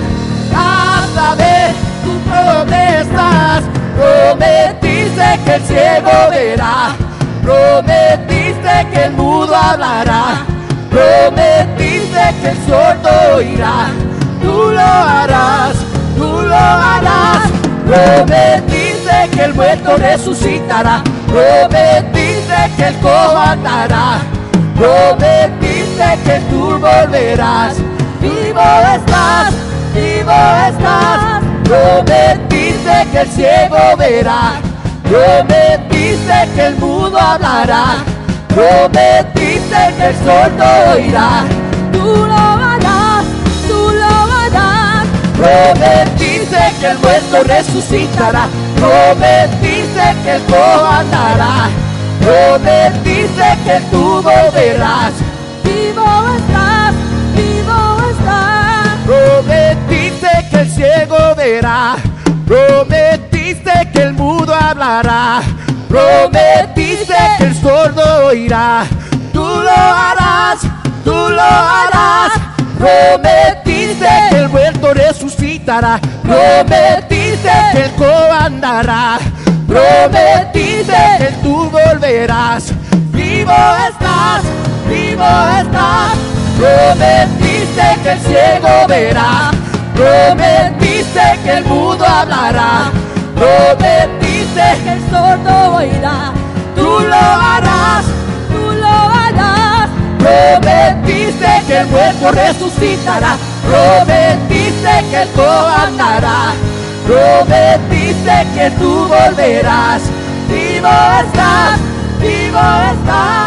hasta 0.55 1.35
ver 1.35 1.73
tus 2.03 2.17
promesas. 2.31 3.63
Prometiste 3.95 5.39
que 5.45 5.53
el 5.55 5.63
ciego 5.63 6.29
verá, 6.31 6.95
prometiste 7.43 8.87
que 8.91 9.03
el 9.05 9.13
mudo 9.13 9.53
hablará, 9.53 10.45
prometiste 10.89 12.23
que 12.41 12.49
el 12.49 12.57
sordo 12.65 13.35
oirá, 13.35 13.87
tú 14.41 14.71
lo 14.71 14.81
harás, 14.81 15.75
tú 16.15 16.41
lo 16.41 16.55
harás, 16.55 17.49
prometiste 17.85 19.29
que 19.33 19.43
el 19.43 19.53
muerto 19.53 19.97
resucitará, 19.97 21.03
prometiste 21.27 22.71
que 22.77 22.87
el 22.87 22.95
cojo 22.99 23.37
andará, 23.37 24.19
prometiste 24.75 26.19
que 26.23 26.39
tú 26.49 26.79
volverás, 26.79 27.75
vivo 28.21 28.61
estás, 28.95 29.53
vivo 29.93 30.31
estás, 30.69 31.43
prometiste 31.65 33.07
que 33.11 33.19
el 33.19 33.27
ciego 33.29 33.97
verá, 33.97 34.53
prometiste 35.03 36.49
que 36.55 36.67
el 36.67 36.75
mudo 36.77 37.17
hablará, 37.19 37.97
prometiste 38.49 39.77
que 39.97 40.05
el 40.07 40.15
sordo 40.25 40.65
oirá, 40.93 41.43
Tú 41.91 42.25
lo 42.27 42.35
harás, 42.35 43.25
tú 43.67 43.91
lo 44.01 44.13
harás. 44.41 45.07
prometiste 45.37 46.57
que 46.79 46.87
el 46.87 46.97
muerto 46.99 47.43
resucitará, 47.43 48.47
prometiste 48.75 50.15
que 50.23 50.31
el 50.35 50.41
cojo 50.43 50.85
andará, 50.85 51.69
prometiste 52.21 53.57
que 53.65 53.79
tú 53.91 54.21
volverás, 54.21 55.13
Vivo 55.63 56.05
estás, 56.37 56.93
vivo 57.35 57.97
estás. 58.11 58.53
ciego 60.73 61.35
verá. 61.35 61.95
Prometiste 62.47 63.71
que 63.93 64.01
el 64.01 64.13
mudo 64.13 64.32
hablará. 64.73 65.41
Prometiste 65.87 67.15
que 67.37 67.43
el 67.45 67.55
sordo 67.55 68.25
oirá. 68.27 68.85
Tú 69.31 69.43
lo 69.43 69.71
harás, 69.71 70.61
tú 71.03 71.11
lo 71.11 71.41
harás. 71.41 72.31
Prometiste 72.77 74.07
que 74.29 74.37
el 74.37 74.49
muerto 74.49 74.93
resucitará. 74.93 75.99
Prometiste 76.23 77.51
que 77.71 77.83
el 77.83 77.91
cojo 77.91 78.31
andará. 78.39 79.19
Prometiste 79.67 80.97
que 81.19 81.29
tú 81.43 81.69
volverás. 81.69 82.71
Vivo 83.11 83.53
estás, 83.89 84.41
vivo 84.89 85.29
estás. 85.59 86.17
Prometiste 86.57 87.83
que 88.01 88.11
el 88.11 88.19
ciego 88.21 88.87
verá. 88.87 89.51
Prometiste 89.95 91.39
que 91.43 91.51
el 91.57 91.65
mudo 91.65 92.05
hablará. 92.05 92.91
Prometiste 93.35 94.22
que 94.53 94.91
el 94.93 95.09
sordo 95.09 95.75
oirá. 95.77 96.31
tú 96.75 96.83
lo 96.83 97.15
harás. 97.15 98.05
Tú 98.49 98.71
lo 98.71 98.87
harás. 98.87 99.89
Prometiste 100.19 101.47
que 101.67 101.77
el 101.79 101.87
muerto 101.87 102.31
resucitará. 102.31 103.35
Prometiste 103.63 105.05
que 105.09 105.21
el 105.23 105.29
cojo 105.29 105.67
andará. 105.87 106.53
Prometiste 107.07 108.47
que 108.55 108.71
tú 108.79 109.07
volverás. 109.07 110.03
Vivo 110.49 110.89
estás, 111.23 111.79
vivo 112.21 112.59
estás. 112.91 113.42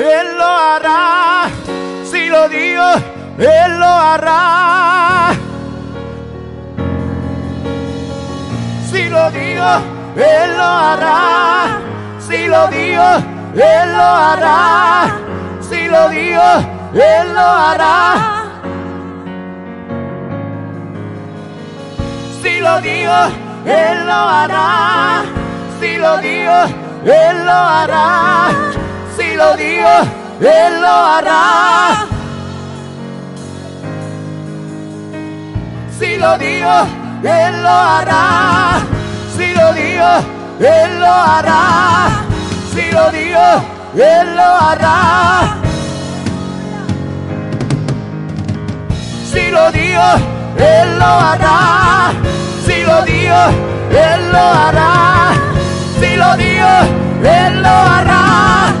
Él 0.00 0.38
lo 0.38 0.46
hará. 0.46 1.50
Si 2.04 2.26
lo 2.28 2.48
digo, 2.48 2.84
Él 3.38 3.78
lo 3.78 3.86
hará. 3.86 5.34
Si 8.90 9.10
lo 9.10 9.30
digo, 9.30 9.66
Él 10.16 10.56
lo 10.56 10.62
hará. 10.62 11.80
Si 12.18 12.46
lo 12.46 12.66
digo, 12.68 13.02
Él 13.54 13.92
lo 13.92 14.02
hará. 14.02 15.16
Si 15.60 15.86
lo 15.86 16.08
digo, 16.08 16.42
Él 16.94 17.34
lo 17.34 17.40
hará. 17.40 18.44
Si 22.42 22.58
lo 22.60 22.80
digo, 22.80 23.12
Él 23.66 24.06
lo 24.06 24.14
hará. 24.14 25.24
Si 25.78 25.96
lo 25.98 26.16
digo, 26.18 26.64
Él 27.04 27.44
lo 27.44 27.52
hará. 27.52 28.89
Si 29.20 29.36
lo 29.36 29.54
digo, 29.54 29.88
Él 30.40 30.80
lo 30.80 30.88
hará. 30.88 32.06
Si 35.98 36.16
lo 36.16 36.38
digo, 36.38 36.86
Él 37.22 37.62
lo 37.62 37.68
hará. 37.68 38.80
Si 39.36 39.52
lo 39.52 39.74
digo, 39.74 40.08
Él 40.58 41.00
lo 41.00 41.06
hará. 41.06 42.24
Si 42.72 42.90
lo 42.90 43.10
digo, 43.10 43.46
Él 43.94 44.36
lo 44.36 44.42
hará. 44.42 45.56
Si 49.30 49.50
lo 49.50 49.70
digo, 49.70 50.08
Él 50.56 50.98
lo 50.98 51.04
hará. 51.04 52.12
Si 52.64 52.82
lo 52.84 53.04
digo, 53.04 53.40
Él 53.90 54.32
lo 54.32 54.38
hará. 54.38 55.32
Si 56.00 56.16
lo 56.16 56.36
digo, 56.38 56.68
Él 57.22 57.62
lo 57.62 57.68
hará. 57.68 58.79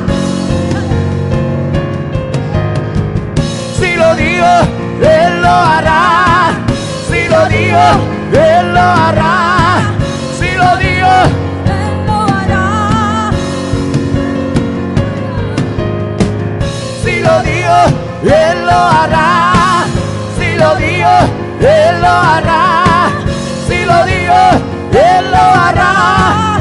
Digo, 4.40 5.08
Él 5.10 5.42
lo 5.42 5.48
hará. 5.48 6.52
Si 7.10 7.28
lo 7.28 7.46
digo, 7.48 7.78
Él 8.32 8.74
lo 8.74 8.80
hará. 8.80 9.82
Si 10.38 10.50
lo 10.52 10.76
digo, 10.76 11.12
Él 11.66 12.06
lo 12.06 12.18
hará. 12.36 13.30
si 17.02 17.20
lo 17.20 17.42
digo, 17.42 17.76
Él 18.24 18.66
lo 18.66 18.72
hará. 18.72 19.84
Si 20.38 20.56
lo 20.56 20.74
digo, 20.76 21.14
Él 21.60 22.00
lo 22.00 22.08
hará. 22.08 23.10
Si 23.68 23.84
lo 23.84 24.04
digo, 24.06 24.40
Él 24.92 25.30
lo 25.30 25.38
hará. 25.38 26.58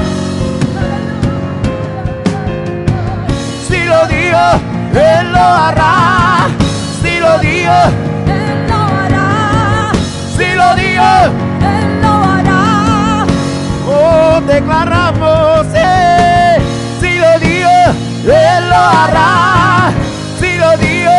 Si 3.68 3.86
lo 3.86 4.08
digo, 4.08 4.44
Él 4.94 5.32
lo 5.32 5.39
hará. 5.39 6.29
Si 7.69 8.36
lo 8.36 8.36
digo, 8.36 8.41
Él 8.41 8.71
lo 8.71 8.84
hará. 8.93 9.91
si 10.38 10.47
lo 10.55 10.75
digo, 10.75 11.10
Él 11.62 12.01
lo 12.01 12.13
hará. 12.32 13.25
oh, 13.88 14.41
declaramos, 14.47 15.67
eh. 15.73 16.58
Si 16.99 17.17
lo 17.17 17.39
digo, 17.39 17.69
Él 18.25 18.69
lo 18.69 18.75
hará. 18.75 19.91
Si 20.39 20.58
lo 20.58 20.77
digo, 20.77 21.12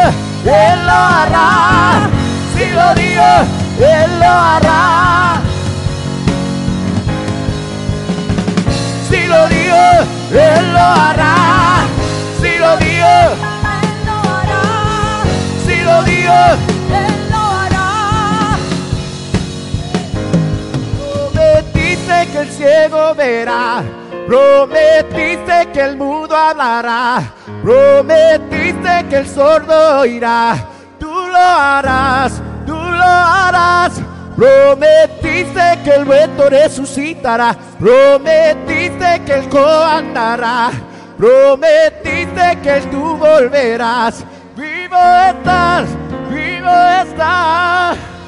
Él 0.45 0.87
lo 0.87 0.93
hará. 0.93 2.09
Si 2.57 2.67
lo 2.71 2.95
digo, 2.95 3.29
Él 3.79 4.19
lo 4.21 4.27
hará. 4.27 5.41
Si 9.09 9.27
lo 9.27 9.49
digo, 9.49 9.77
Él 10.33 10.73
lo 10.73 10.81
hará. 10.81 11.40
El 22.41 22.51
ciego 22.51 23.15
verá. 23.15 23.83
Prometiste 24.27 25.69
que 25.73 25.81
el 25.81 25.97
mudo 25.97 26.37
hablará. 26.37 27.23
Prometiste 27.63 29.07
que 29.09 29.17
el 29.17 29.29
sordo 29.29 30.01
oirá. 30.01 30.57
Tú 30.99 31.11
lo 31.11 31.39
harás, 31.39 32.41
tú 32.67 32.75
lo 32.75 33.05
harás. 33.05 34.01
Prometiste 34.37 35.79
que 35.85 35.91
el 35.97 36.07
muerto 36.07 36.49
resucitará. 36.49 37.57
Prometiste 37.79 39.23
que 39.27 39.33
el 39.33 39.49
cojo 39.49 39.85
andará. 39.85 40.71
Prometiste 41.19 42.59
que 42.63 42.81
tú 42.91 43.17
volverás. 43.17 44.25
Vivo 44.57 44.97
estás, 45.29 45.87
vivo 46.31 46.71
estás. 47.03 48.20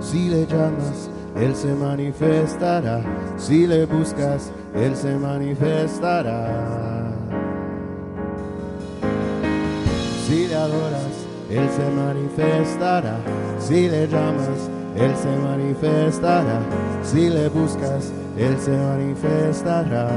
Si 0.00 0.30
le 0.30 0.46
llamas, 0.46 1.10
Él 1.36 1.54
se 1.54 1.74
manifestará. 1.74 3.02
Si 3.36 3.66
le 3.66 3.84
buscas, 3.84 4.50
Él 4.74 4.96
se 4.96 5.18
manifestará. 5.18 7.12
Si 10.26 10.48
le 10.48 10.54
adoras, 10.54 11.26
Él 11.50 11.68
se 11.68 11.90
manifestará. 11.90 13.16
Si 13.58 13.86
le 13.90 14.06
llamas, 14.08 14.70
Él 14.96 15.14
se 15.14 15.36
manifestará. 15.36 16.60
Si 17.02 17.28
le 17.28 17.48
buscas, 17.50 18.10
Él 18.38 18.56
se 18.58 18.70
manifestará. 18.70 20.08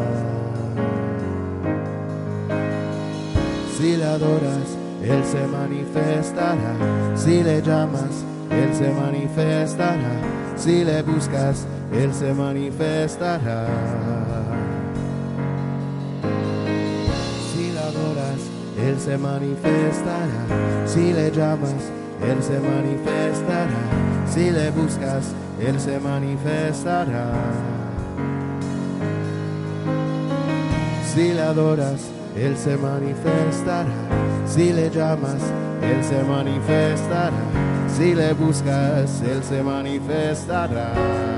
Si 3.78 3.98
le 3.98 4.06
adoras, 4.06 4.78
Él 5.04 5.26
se 5.26 5.48
manifestará. 5.48 6.76
Si 7.18 7.44
le 7.44 7.62
llamas, 7.62 8.24
Él 8.62 8.74
se 8.74 8.92
manifestará. 8.92 10.14
Si 10.56 10.84
le 10.84 11.02
buscas, 11.02 11.66
Él 11.92 12.14
se 12.14 12.34
manifestará. 12.34 13.68
Si 17.52 17.72
le 17.72 17.80
adoras, 17.80 18.42
Él 18.86 19.00
se 19.00 19.18
manifestará. 19.18 20.42
Si 20.86 21.14
le 21.14 21.32
llamas, 21.32 21.84
Él 22.22 22.42
se 22.42 22.60
manifestará. 22.60 23.82
Si 24.28 24.52
le 24.52 24.72
buscas, 24.72 25.34
Él 25.60 25.80
se 25.80 26.00
manifestará. 26.00 27.32
Si 31.14 31.34
le 31.34 31.42
adoras, 31.42 32.02
Él 32.36 32.56
se 32.58 32.78
manifestará. 32.78 33.86
Si 34.46 34.72
le 34.72 34.90
llamas, 34.90 35.42
Él 35.82 36.04
se 36.04 36.24
manifestará. 36.24 37.73
Si 37.98 38.16
le 38.16 38.34
buscas, 38.34 39.22
Él 39.22 39.44
se 39.44 39.62
manifestará. 39.62 41.33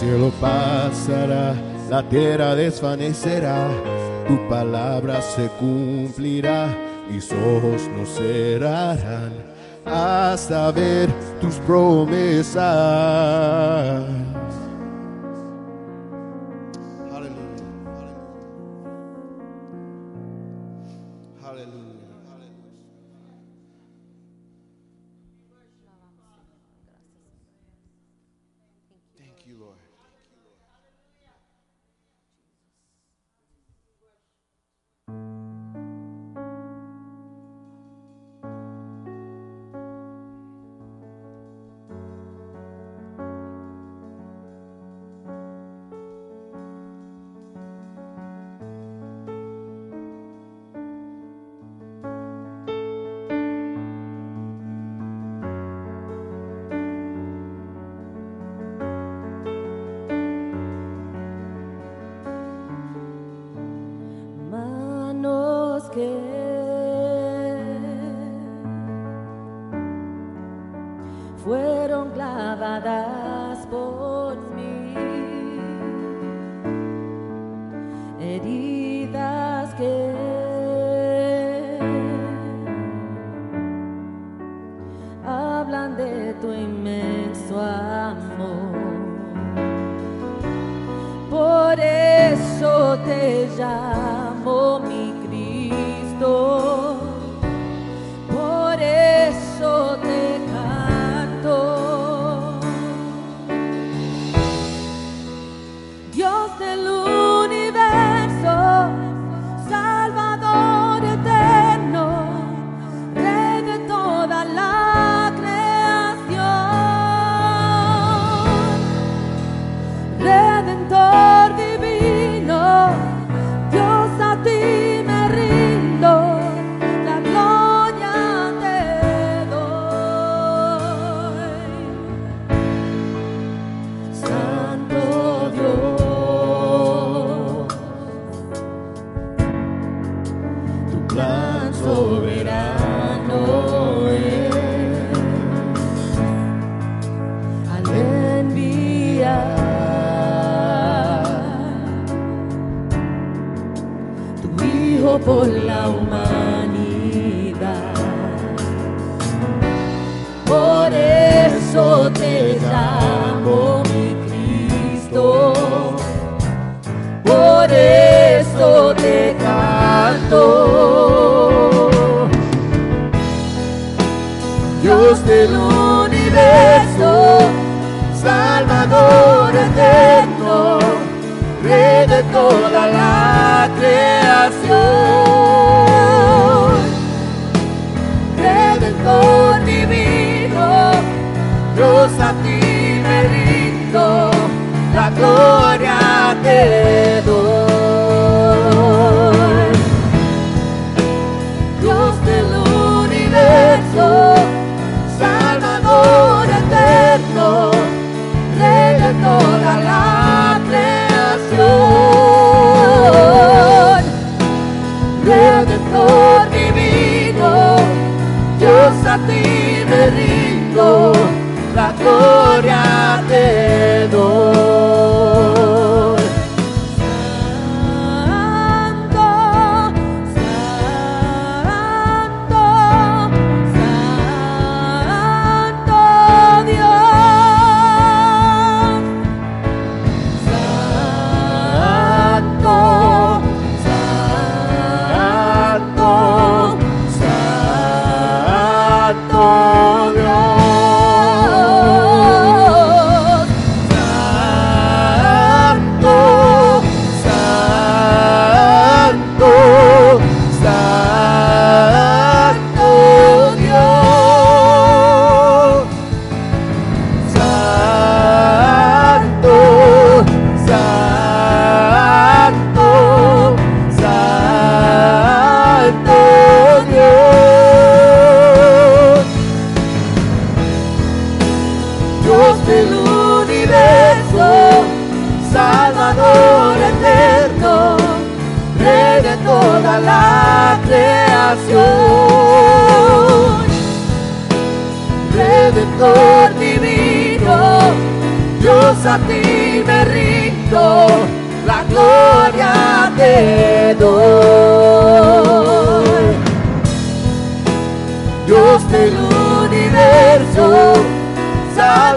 Cielo 0.00 0.32
pasará, 0.40 1.54
la 1.90 2.02
tierra 2.08 2.54
desvanecerá, 2.54 3.68
tu 4.26 4.48
palabra 4.48 5.20
se 5.20 5.46
cumplirá, 5.58 6.74
mis 7.10 7.30
ojos 7.30 7.82
no 7.94 8.06
cerrarán 8.06 9.30
hasta 9.84 10.70
ver 10.70 11.10
tus 11.40 11.56
promesas. 11.66 12.60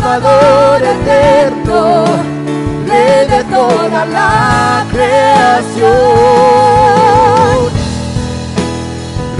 Salvador 0.04 0.84
eterno, 0.84 2.04
Rey 2.86 3.26
de 3.26 3.42
toda 3.46 4.06
la 4.06 4.86
creación. 4.92 5.94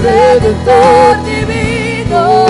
Redentor 0.02 1.22
divino, 1.26 2.46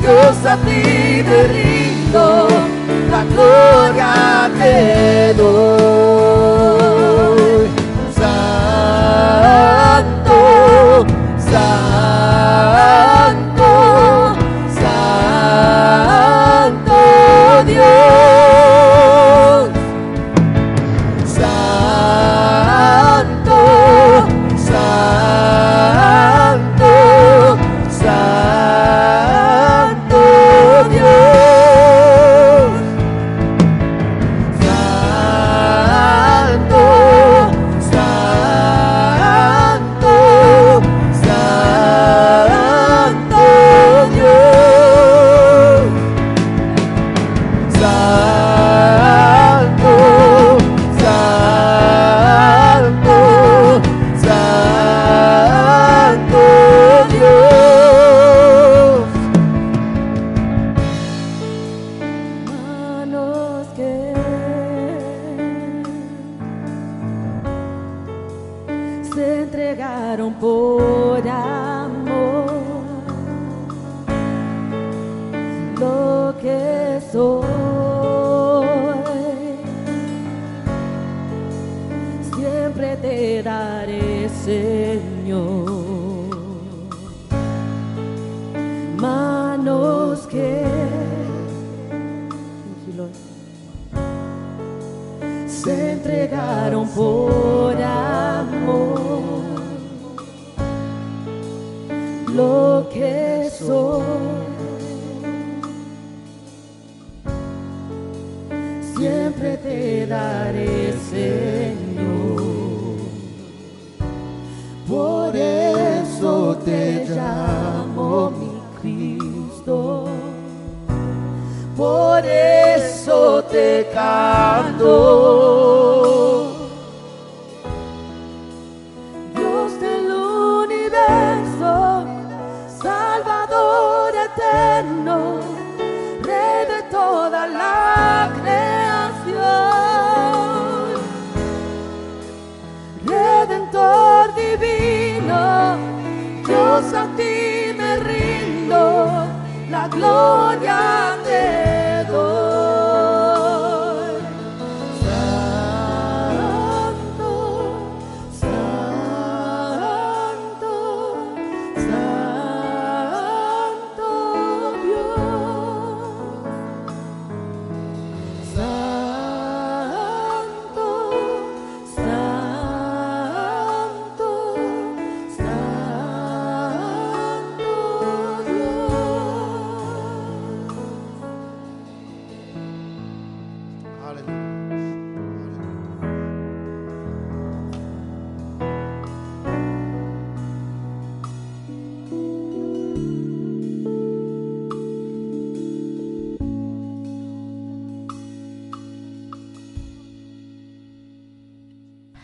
Dios 0.00 0.44
a 0.44 0.56
ti 0.56 1.22
te 1.22 1.46
rindo, 1.46 2.48
la 3.08 3.22
gloria 3.32 4.50
te 4.58 5.34
doy. 5.34 5.77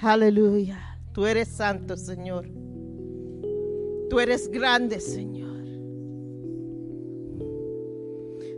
Aleluya. 0.05 0.79
Tú 1.15 1.25
eres 1.25 1.49
santo, 1.49 1.97
Señor. 1.97 2.47
Tú 4.11 4.21
eres 4.21 4.51
grande, 4.51 5.01
Señor. 5.01 5.65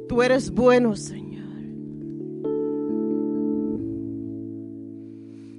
Tú 0.08 0.22
eres 0.22 0.50
bueno, 0.50 0.96
Señor. 0.96 1.46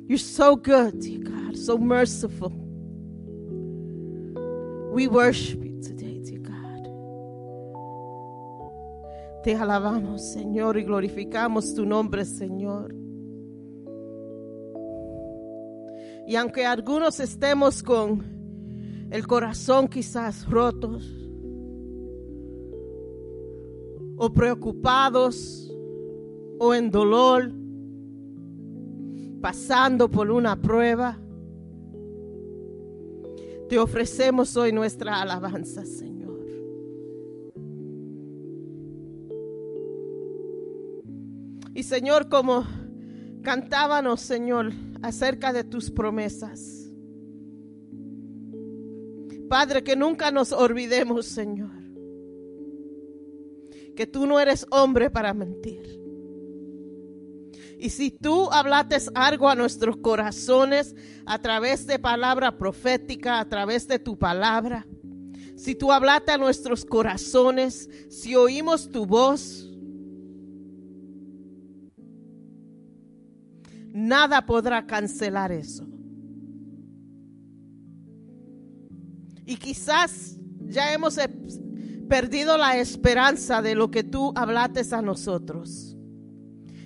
You're 0.10 0.18
so 0.18 0.58
good, 0.58 1.00
dear 1.00 1.20
God, 1.24 1.56
so 1.56 1.78
merciful. 1.78 2.52
We 4.92 5.08
worship 5.08 5.64
you 5.64 5.80
today, 5.82 6.20
dear 6.20 6.40
God. 6.40 6.90
Te 9.46 9.56
alabamos, 9.56 10.34
Señor, 10.34 10.78
y 10.78 10.84
glorificamos 10.84 11.74
tu 11.74 11.86
nombre, 11.86 12.26
Señor. 12.26 13.07
Y 16.28 16.36
aunque 16.36 16.65
algunos 16.65 17.21
estemos 17.21 17.82
con 17.82 18.21
el 19.09 19.25
corazón 19.25 19.88
quizás 19.88 20.45
rotos 20.49 21.09
o 24.17 24.34
preocupados 24.34 25.73
o 26.59 26.73
en 26.73 26.91
dolor, 26.91 27.49
pasando 29.41 30.11
por 30.11 30.30
una 30.30 30.61
prueba, 30.61 31.17
te 33.69 33.80
ofrecemos 33.80 34.57
hoy 34.57 34.73
nuestra 34.73 35.21
alabanza, 35.21 35.86
Señor. 35.86 36.45
Y 41.73 41.84
Señor, 41.84 42.28
como 42.28 42.65
cantábamos, 43.43 44.19
Señor, 44.19 44.73
acerca 45.02 45.54
de 45.54 45.64
tus 45.64 45.91
promesas. 45.91 46.91
Padre, 49.50 49.84
que 49.84 49.95
nunca 49.95 50.32
nos 50.32 50.52
olvidemos, 50.52 51.26
Señor, 51.26 51.72
que 53.95 54.06
tú 54.06 54.26
no 54.26 54.39
eres 54.39 54.66
hombre 54.70 55.10
para 55.10 55.34
mentir. 55.34 55.98
Y 57.80 57.89
si 57.89 58.12
tú 58.12 58.52
hablates 58.52 59.10
algo 59.14 59.50
a 59.50 59.56
nuestros 59.56 59.98
corazones 59.98 60.95
a 61.26 61.39
través 61.39 61.86
de 61.86 62.00
palabra 62.00 62.58
profética, 62.58 63.39
a 63.39 63.48
través 63.48 63.88
de 63.88 64.00
tu 64.00 64.18
palabra, 64.18 64.88
si 65.56 65.76
tú 65.76 65.91
hablaste 65.91 66.32
a 66.32 66.38
nuestros 66.38 66.86
corazones, 66.86 67.89
si 68.10 68.36
oímos 68.36 68.89
tu 68.89 69.06
voz, 69.06 69.66
nada 73.98 74.45
podrá 74.45 74.86
cancelar 74.86 75.52
eso. 75.52 75.84
Y 79.45 79.56
quizás 79.56 80.38
ya 80.60 80.93
hemos 80.93 81.18
eh, 81.18 81.30
perdido 82.08 82.58
la 82.58 82.78
esperanza 82.78 83.62
de 83.62 83.74
lo 83.74 83.89
que 83.89 84.04
tú 84.04 84.34
hablates 84.36 84.93
a 84.93 85.02
nosotros. 85.02 85.98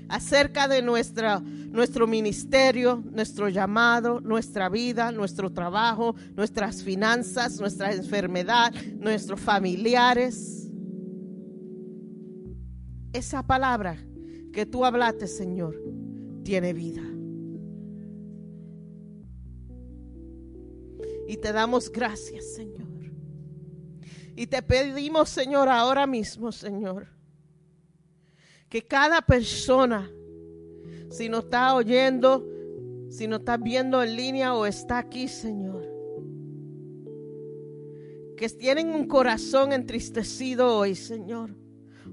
Acerca 0.07 0.67
de 0.67 0.81
nuestra, 0.81 1.39
nuestro 1.39 2.07
ministerio, 2.07 3.03
nuestro 3.11 3.49
llamado, 3.49 4.21
nuestra 4.21 4.69
vida, 4.69 5.11
nuestro 5.11 5.51
trabajo, 5.51 6.15
nuestras 6.35 6.83
finanzas, 6.83 7.59
nuestra 7.59 7.93
enfermedad, 7.93 8.73
nuestros 8.99 9.39
familiares. 9.39 10.69
Esa 13.11 13.43
palabra 13.43 13.97
que 14.53 14.65
tú 14.65 14.85
hablaste, 14.85 15.27
Señor, 15.27 15.75
tiene 16.43 16.73
vida. 16.73 17.01
Y 21.27 21.37
te 21.37 21.53
damos 21.53 21.91
gracias, 21.91 22.53
Señor. 22.55 22.89
Y 24.35 24.47
te 24.47 24.61
pedimos, 24.61 25.29
Señor, 25.29 25.69
ahora 25.69 26.07
mismo, 26.07 26.51
Señor, 26.51 27.07
que 28.69 28.81
cada 28.81 29.21
persona, 29.21 30.09
si 31.09 31.29
nos 31.29 31.45
está 31.45 31.75
oyendo, 31.75 32.47
si 33.09 33.27
nos 33.27 33.39
está 33.39 33.57
viendo 33.57 34.01
en 34.01 34.15
línea 34.15 34.55
o 34.55 34.65
está 34.65 34.99
aquí, 34.99 35.27
Señor, 35.27 35.87
que 38.37 38.49
tienen 38.49 38.89
un 38.89 39.07
corazón 39.07 39.73
entristecido 39.73 40.75
hoy, 40.75 40.95
Señor, 40.95 41.55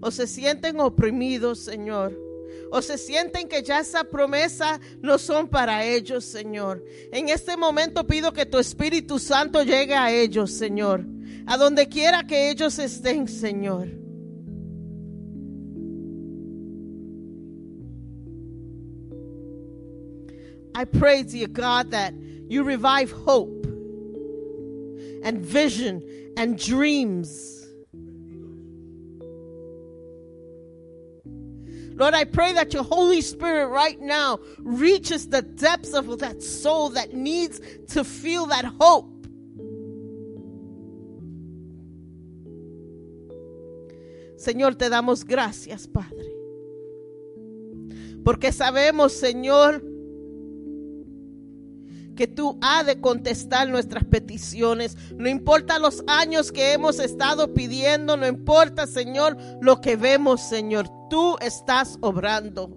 o 0.00 0.10
se 0.10 0.26
sienten 0.26 0.80
oprimidos, 0.80 1.60
Señor 1.60 2.27
o 2.70 2.82
se 2.82 2.98
sienten 2.98 3.48
que 3.48 3.62
ya 3.62 3.80
esa 3.80 4.04
promesa 4.04 4.80
no 5.00 5.18
son 5.18 5.48
para 5.48 5.84
ellos, 5.84 6.24
Señor. 6.24 6.84
En 7.12 7.28
este 7.28 7.56
momento 7.56 8.06
pido 8.06 8.32
que 8.32 8.46
tu 8.46 8.58
Espíritu 8.58 9.18
Santo 9.18 9.62
llegue 9.62 9.94
a 9.94 10.12
ellos, 10.12 10.50
Señor, 10.52 11.04
a 11.46 11.56
donde 11.56 11.88
quiera 11.88 12.26
que 12.26 12.50
ellos 12.50 12.78
estén, 12.78 13.26
Señor. 13.28 13.88
I 20.74 20.84
pray, 20.84 21.24
dear 21.24 21.48
God, 21.48 21.90
that 21.90 22.14
you 22.48 22.62
revive 22.62 23.10
hope 23.10 23.66
and 25.24 25.38
vision 25.40 26.02
and 26.36 26.56
dreams. 26.56 27.57
Lord, 31.98 32.14
I 32.14 32.22
pray 32.22 32.52
that 32.52 32.72
your 32.72 32.84
Holy 32.84 33.20
Spirit 33.20 33.66
right 33.66 34.00
now 34.00 34.38
reaches 34.58 35.28
the 35.28 35.42
depths 35.42 35.94
of 35.94 36.20
that 36.20 36.44
soul 36.44 36.90
that 36.90 37.12
needs 37.12 37.60
to 37.88 38.04
feel 38.04 38.46
that 38.46 38.64
hope. 38.64 39.26
Señor, 44.36 44.78
te 44.78 44.88
damos 44.88 45.24
gracias, 45.24 45.88
Padre. 45.88 46.24
Porque 48.24 48.52
sabemos, 48.52 49.12
Señor, 49.12 49.82
que 52.18 52.26
tú 52.26 52.58
has 52.60 52.84
de 52.84 53.00
contestar 53.00 53.68
nuestras 53.68 54.02
peticiones. 54.02 54.96
No 55.14 55.28
importa 55.28 55.78
los 55.78 56.02
años 56.08 56.50
que 56.50 56.72
hemos 56.72 56.98
estado 56.98 57.54
pidiendo, 57.54 58.16
no 58.16 58.26
importa, 58.26 58.88
Señor, 58.88 59.36
lo 59.62 59.80
que 59.80 59.94
vemos, 59.94 60.40
Señor. 60.40 60.90
Tú 61.08 61.36
estás 61.40 61.96
obrando. 62.00 62.76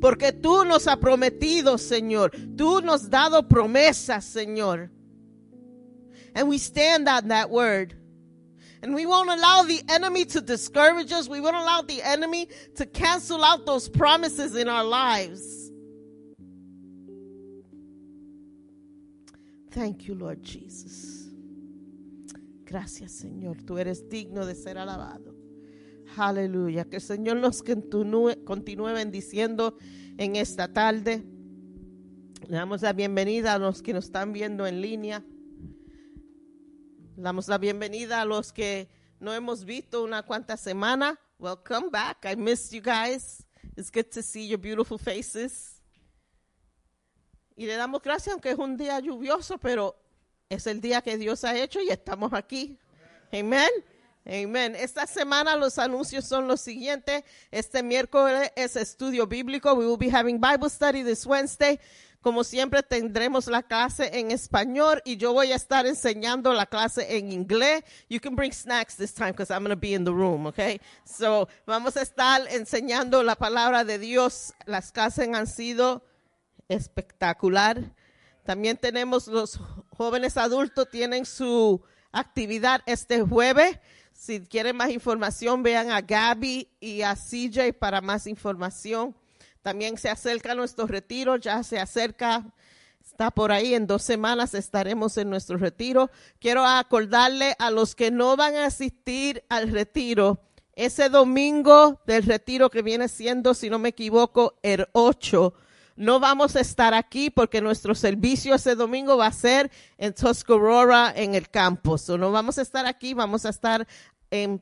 Porque 0.00 0.32
tú 0.32 0.64
nos 0.64 0.88
has 0.88 0.96
prometido, 0.96 1.76
Señor. 1.76 2.32
Tú 2.56 2.80
nos 2.80 3.02
has 3.02 3.10
dado 3.10 3.46
promesas, 3.46 4.24
Señor. 4.24 4.90
And 6.34 6.48
we 6.48 6.56
stand 6.56 7.06
on 7.06 7.28
that 7.28 7.50
word. 7.50 7.94
And 8.82 8.94
we 8.94 9.04
won't 9.04 9.28
allow 9.28 9.64
the 9.64 9.82
enemy 9.90 10.24
to 10.24 10.40
discourage 10.40 11.12
us. 11.12 11.28
We 11.28 11.40
won't 11.40 11.56
allow 11.56 11.82
the 11.82 12.02
enemy 12.02 12.48
to 12.76 12.86
cancel 12.86 13.44
out 13.44 13.66
those 13.66 13.90
promises 13.90 14.56
in 14.56 14.70
our 14.70 14.84
lives. 14.84 15.70
Thank 19.74 20.04
you, 20.04 20.14
Lord 20.14 20.40
Jesus. 20.40 21.32
Gracias, 22.64 23.10
Señor. 23.10 23.60
Tú 23.64 23.76
eres 23.76 24.08
digno 24.08 24.46
de 24.46 24.54
ser 24.54 24.78
alabado. 24.78 25.34
Aleluya. 26.16 26.84
Que 26.84 26.96
el 26.96 27.02
Señor 27.02 27.38
nos 27.38 27.60
continúe, 27.60 28.44
continúe 28.44 28.92
bendiciendo 28.92 29.76
en 30.16 30.36
esta 30.36 30.72
tarde. 30.72 31.24
Le 32.46 32.56
damos 32.56 32.82
la 32.82 32.92
bienvenida 32.92 33.54
a 33.54 33.58
los 33.58 33.82
que 33.82 33.92
nos 33.92 34.04
están 34.04 34.32
viendo 34.32 34.64
en 34.64 34.80
línea. 34.80 35.24
Le 37.16 37.22
damos 37.22 37.48
la 37.48 37.58
bienvenida 37.58 38.20
a 38.20 38.24
los 38.24 38.52
que 38.52 38.88
no 39.18 39.34
hemos 39.34 39.64
visto 39.64 40.04
una 40.04 40.22
cuanta 40.22 40.56
semana. 40.56 41.18
Welcome 41.40 41.90
back. 41.90 42.24
I 42.26 42.36
missed 42.36 42.72
you 42.72 42.80
guys. 42.80 43.44
It's 43.76 43.90
good 43.90 44.08
to 44.12 44.22
see 44.22 44.46
your 44.46 44.60
beautiful 44.60 44.98
faces. 44.98 45.73
Y 47.56 47.66
le 47.66 47.76
damos 47.76 48.02
gracias 48.02 48.32
aunque 48.32 48.50
es 48.50 48.58
un 48.58 48.76
día 48.76 48.98
lluvioso, 48.98 49.58
pero 49.58 49.96
es 50.48 50.66
el 50.66 50.80
día 50.80 51.02
que 51.02 51.16
Dios 51.16 51.44
ha 51.44 51.56
hecho 51.56 51.80
y 51.80 51.88
estamos 51.88 52.32
aquí. 52.32 52.78
Amén. 53.32 53.70
Amén. 54.26 54.74
Esta 54.74 55.06
semana 55.06 55.54
los 55.54 55.78
anuncios 55.78 56.24
son 56.24 56.48
los 56.48 56.60
siguientes. 56.60 57.22
Este 57.50 57.82
miércoles 57.82 58.50
es 58.56 58.74
estudio 58.74 59.26
bíblico. 59.26 59.72
We 59.74 59.86
will 59.86 59.98
be 59.98 60.10
having 60.10 60.40
Bible 60.40 60.68
study 60.68 61.04
this 61.04 61.26
Wednesday. 61.26 61.78
Como 62.20 62.42
siempre 62.42 62.82
tendremos 62.82 63.46
la 63.48 63.62
clase 63.62 64.18
en 64.18 64.30
español 64.30 65.02
y 65.04 65.18
yo 65.18 65.34
voy 65.34 65.52
a 65.52 65.56
estar 65.56 65.86
enseñando 65.86 66.54
la 66.54 66.64
clase 66.64 67.18
en 67.18 67.30
inglés. 67.30 67.84
You 68.08 68.18
can 68.18 68.34
bring 68.34 68.50
snacks 68.50 68.96
this 68.96 69.12
time 69.12 69.32
because 69.32 69.52
I'm 69.52 69.62
going 69.62 69.76
to 69.76 69.80
be 69.80 69.92
in 69.92 70.04
the 70.04 70.12
room, 70.12 70.46
okay? 70.46 70.80
So, 71.04 71.48
vamos 71.66 71.98
a 71.98 72.00
estar 72.00 72.40
enseñando 72.50 73.22
la 73.22 73.36
palabra 73.36 73.84
de 73.84 73.98
Dios. 73.98 74.54
Las 74.64 74.90
clases 74.90 75.28
han 75.34 75.46
sido 75.46 76.02
espectacular. 76.68 77.92
También 78.44 78.76
tenemos 78.76 79.26
los 79.26 79.58
jóvenes 79.96 80.36
adultos 80.36 80.90
tienen 80.90 81.24
su 81.24 81.82
actividad 82.12 82.82
este 82.86 83.22
jueves. 83.22 83.78
Si 84.12 84.40
quieren 84.40 84.76
más 84.76 84.90
información, 84.90 85.62
vean 85.62 85.90
a 85.90 86.00
Gaby 86.00 86.68
y 86.80 87.02
a 87.02 87.14
CJ 87.14 87.72
para 87.78 88.00
más 88.00 88.26
información. 88.26 89.14
También 89.62 89.96
se 89.98 90.10
acerca 90.10 90.54
nuestro 90.54 90.86
retiro, 90.86 91.36
ya 91.36 91.62
se 91.62 91.78
acerca, 91.78 92.44
está 93.04 93.30
por 93.30 93.50
ahí, 93.50 93.74
en 93.74 93.86
dos 93.86 94.02
semanas 94.02 94.54
estaremos 94.54 95.16
en 95.16 95.30
nuestro 95.30 95.56
retiro. 95.56 96.10
Quiero 96.38 96.66
acordarle 96.66 97.56
a 97.58 97.70
los 97.70 97.94
que 97.94 98.10
no 98.10 98.36
van 98.36 98.56
a 98.56 98.66
asistir 98.66 99.42
al 99.48 99.70
retiro, 99.70 100.40
ese 100.74 101.08
domingo 101.08 102.00
del 102.06 102.24
retiro 102.24 102.68
que 102.68 102.82
viene 102.82 103.08
siendo, 103.08 103.54
si 103.54 103.70
no 103.70 103.78
me 103.78 103.90
equivoco, 103.90 104.58
el 104.62 104.86
8. 104.92 105.54
No 105.96 106.18
vamos 106.18 106.56
a 106.56 106.60
estar 106.60 106.92
aquí 106.92 107.30
porque 107.30 107.60
nuestro 107.60 107.94
servicio 107.94 108.54
ese 108.54 108.74
domingo 108.74 109.16
va 109.16 109.28
a 109.28 109.32
ser 109.32 109.70
en 109.96 110.12
Tuscarora, 110.12 111.12
en 111.14 111.34
el 111.34 111.48
campo. 111.48 111.96
No 112.18 112.32
vamos 112.32 112.58
a 112.58 112.62
estar 112.62 112.84
aquí, 112.86 113.14
vamos 113.14 113.44
a 113.46 113.50
estar 113.50 113.86
en, 114.30 114.60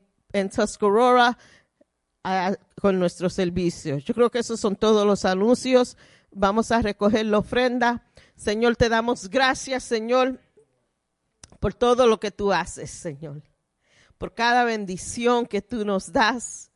Tuscarora 0.55 1.37
con 2.79 2.99
nuestro 2.99 3.29
servicio. 3.29 3.97
Yo 3.97 4.13
creo 4.13 4.29
que 4.29 4.39
esos 4.39 4.59
son 4.59 4.75
todos 4.75 5.07
los 5.07 5.25
anuncios. 5.25 5.97
Vamos 6.31 6.71
a 6.71 6.81
recoger 6.81 7.25
la 7.25 7.39
ofrenda. 7.39 8.03
Señor, 8.35 8.75
te 8.75 8.89
damos 8.89 9.29
gracias, 9.29 9.83
Señor, 9.83 10.39
por 11.59 11.73
todo 11.73 12.05
lo 12.05 12.19
que 12.19 12.29
tú 12.31 12.53
haces, 12.53 12.91
Señor. 12.91 13.41
Por 14.19 14.35
cada 14.35 14.63
bendición 14.65 15.47
que 15.47 15.61
tú 15.61 15.83
nos 15.83 16.11
das 16.11 16.72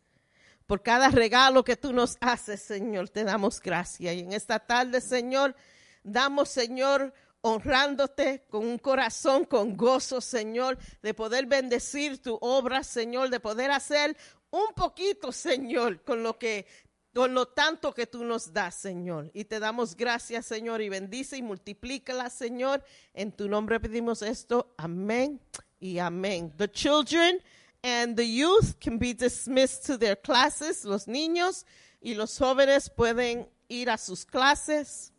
por 0.68 0.84
cada 0.84 1.10
regalo 1.10 1.64
que 1.64 1.78
tú 1.78 1.94
nos 1.94 2.18
haces, 2.20 2.62
Señor, 2.62 3.10
te 3.10 3.24
damos 3.24 3.60
gracias. 3.62 4.16
Y 4.16 4.20
en 4.20 4.34
esta 4.34 4.60
tarde, 4.60 5.02
Señor, 5.02 5.56
damos, 6.04 6.50
Señor, 6.50 7.14
honrándote 7.42 8.44
con 8.50 8.66
un 8.66 8.78
corazón, 8.78 9.46
con 9.46 9.78
gozo, 9.78 10.20
Señor, 10.20 10.78
de 11.02 11.14
poder 11.14 11.46
bendecir 11.46 12.22
tu 12.22 12.38
obra, 12.42 12.84
Señor, 12.84 13.30
de 13.30 13.40
poder 13.40 13.72
hacer 13.72 14.18
un 14.50 14.74
poquito, 14.76 15.32
Señor, 15.32 16.04
con 16.04 16.22
lo 16.22 16.38
que 16.38 16.68
con 17.14 17.34
lo 17.34 17.48
tanto 17.48 17.96
que 17.96 18.06
tú 18.06 18.24
nos 18.24 18.54
das, 18.54 18.76
Señor. 18.76 19.32
Y 19.34 19.46
te 19.46 19.60
damos 19.60 19.96
gracias, 19.96 20.46
Señor, 20.46 20.84
y 20.84 20.90
bendice 20.90 21.36
y 21.36 21.42
multiplícala, 21.42 22.30
Señor. 22.30 22.84
En 23.16 23.32
tu 23.32 23.50
nombre 23.50 23.80
pedimos 23.80 24.22
esto. 24.22 24.76
Amén 24.78 25.42
y 25.80 25.98
amén. 25.98 26.54
The 26.58 26.70
children 26.70 27.42
and 27.88 28.18
the 28.18 28.26
youth 28.26 28.82
can 28.82 28.98
be 28.98 29.14
dismissed 29.14 29.86
to 29.86 29.96
their 29.96 30.18
classes. 30.18 30.84
Los 30.84 31.06
niños 31.06 31.64
y 32.02 32.16
los 32.16 32.38
jóvenes 32.38 32.90
pueden 32.94 33.48
ir 33.70 33.90
a 33.90 33.98
sus 33.98 34.26
clases. 34.26 35.12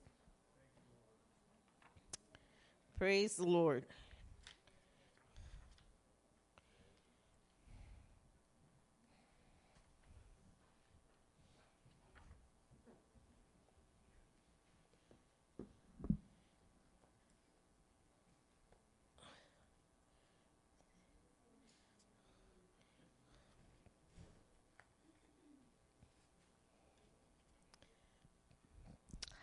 Praise 2.99 3.37
the 3.37 3.45
Lord. 3.45 3.87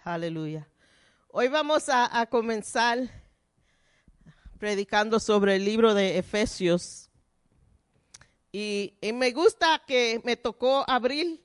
Aleluya. 0.05 0.67
Hoy 1.29 1.47
vamos 1.47 1.89
a, 1.89 2.27
comenzar 2.27 3.09
predicando 4.59 5.19
sobre 5.19 5.55
el 5.55 5.65
libro 5.65 5.95
de 5.95 6.19
Efesios. 6.19 7.09
Y, 8.51 8.93
me 9.15 9.31
gusta 9.31 9.81
que 9.87 10.21
me 10.23 10.35
tocó 10.37 10.87
abrir 10.87 11.43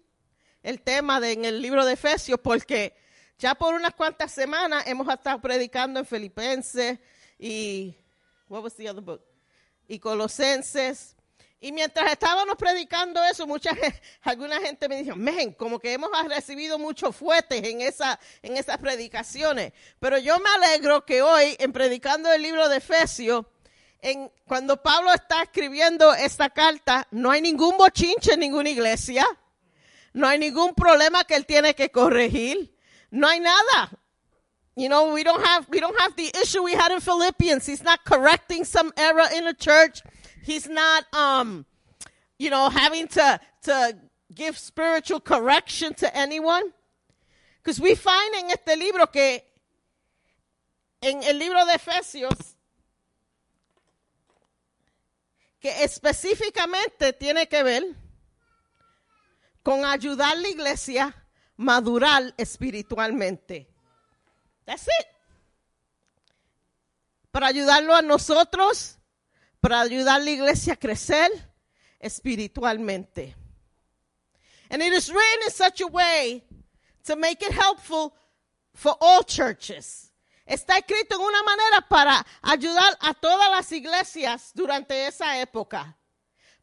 el 0.63 0.83
tema 0.83 1.21
de, 1.21 1.33
en 1.33 1.47
el 1.47 1.63
libro 1.63 1.87
de 1.87 1.95
Efesios 1.95 2.39
porque 2.39 2.95
ya 3.39 3.55
por 3.55 3.75
unas 3.75 3.95
cuantas 3.95 4.31
semanas 4.31 4.87
hemos 4.87 5.09
estado 5.09 5.41
predicando 5.41 5.99
en 5.99 6.05
Filipenses 6.05 6.99
y 7.39 7.97
y 9.89 9.99
Colosenses. 9.99 11.17
Y 11.63 11.73
mientras 11.73 12.11
estábamos 12.11 12.57
predicando 12.57 13.23
eso, 13.25 13.47
mucha 13.47 13.71
alguna 14.23 14.59
gente 14.61 14.89
me 14.89 15.03
dijo, 15.03 15.15
men, 15.15 15.53
como 15.53 15.79
que 15.79 15.93
hemos 15.93 16.11
recibido 16.27 16.79
muchos 16.79 17.15
fuetes 17.15 17.63
en, 17.63 17.83
esa, 17.83 18.19
en 18.43 18.57
esas 18.57 18.79
predicaciones. 18.79 19.75
Pero 19.99 20.17
yo 20.19 20.39
me 20.39 20.49
alegro 20.49 21.05
que 21.05 21.21
hoy, 21.21 21.57
en 21.59 21.73
predicando 21.73 22.33
el 22.33 22.41
libro 22.41 22.67
de 22.71 22.79
Efesios, 22.79 23.45
en, 24.01 24.33
cuando 24.47 24.83
Pablo 24.83 25.13
está 25.13 25.43
escribiendo 25.43 26.15
esta 26.15 26.49
carta, 26.49 27.07
no 27.11 27.31
hay 27.31 27.43
ningún 27.43 27.77
bochinche 27.77 28.33
en 28.33 28.41
ninguna 28.41 28.71
iglesia. 28.71 29.27
No 30.15 30.27
hay 30.27 30.39
ningún 30.39 30.75
problema 30.75 31.25
que 31.25 31.35
él 31.35 31.45
tiene 31.45 31.75
que 31.75 31.91
corregir. 31.91 32.75
No 33.11 33.29
hay 33.29 33.41
nada. 33.41 33.91
You 34.77 34.89
know, 34.89 35.13
we 35.13 35.23
don't 35.23 35.45
have 35.45 35.67
we 35.69 35.79
don't 35.79 35.99
have 36.01 36.15
the 36.17 36.33
issue 36.43 36.63
we 36.63 36.73
had 36.73 36.91
in 36.91 37.01
Philippians. 37.01 37.67
He's 37.67 37.83
not 37.83 38.01
correcting 38.05 38.65
some 38.65 38.93
error 38.97 39.29
in 39.37 39.45
the 39.45 39.55
church. 39.55 40.03
He's 40.43 40.69
not 40.69 41.05
um 41.15 41.67
you 42.39 42.51
know 42.51 42.69
having 42.69 43.09
to 43.09 43.41
to 43.63 43.97
give 44.35 44.59
spiritual 44.59 45.21
correction 45.21 45.95
to 45.95 46.17
anyone. 46.17 46.73
Because 47.63 47.81
we 47.81 47.95
find 47.95 48.35
en 48.37 48.51
este 48.51 48.77
libro 48.77 49.07
que 49.07 49.43
en 51.03 51.23
el 51.25 51.39
libro 51.39 51.65
de 51.67 51.75
Efesios 51.75 52.57
que 55.61 55.85
específicamente 55.85 57.13
tiene 57.13 57.47
que 57.47 57.63
ver 57.63 57.85
con 59.63 59.85
ayudar 59.85 60.33
a 60.33 60.37
la 60.37 60.49
iglesia 60.49 61.15
madurar 61.57 62.35
espiritualmente. 62.39 63.69
That's 64.65 64.87
it. 64.87 65.07
Para 67.31 67.49
ayudarlo 67.49 67.95
a 67.95 68.03
nosotros, 68.03 68.99
para 69.61 69.81
ayudar 69.81 70.21
a 70.21 70.25
la 70.25 70.31
iglesia 70.31 70.75
a 70.75 70.77
crecer 70.77 71.31
espiritualmente. 71.99 73.35
And 74.71 74.83
it 74.83 74.93
is 74.93 75.11
written 75.11 75.43
in 75.45 75.51
such 75.51 75.81
a 75.81 75.87
way 75.87 76.45
to 77.05 77.17
make 77.17 77.43
it 77.43 77.53
helpful 77.53 78.15
for 78.75 78.97
all 79.01 79.23
churches. 79.25 80.13
Está 80.47 80.79
escrito 80.79 81.17
en 81.17 81.21
una 81.21 81.43
manera 81.43 81.87
para 81.89 82.27
ayudar 82.43 82.97
a 83.01 83.15
todas 83.15 83.51
las 83.51 83.71
iglesias 83.73 84.51
durante 84.55 85.07
esa 85.07 85.41
época. 85.41 85.97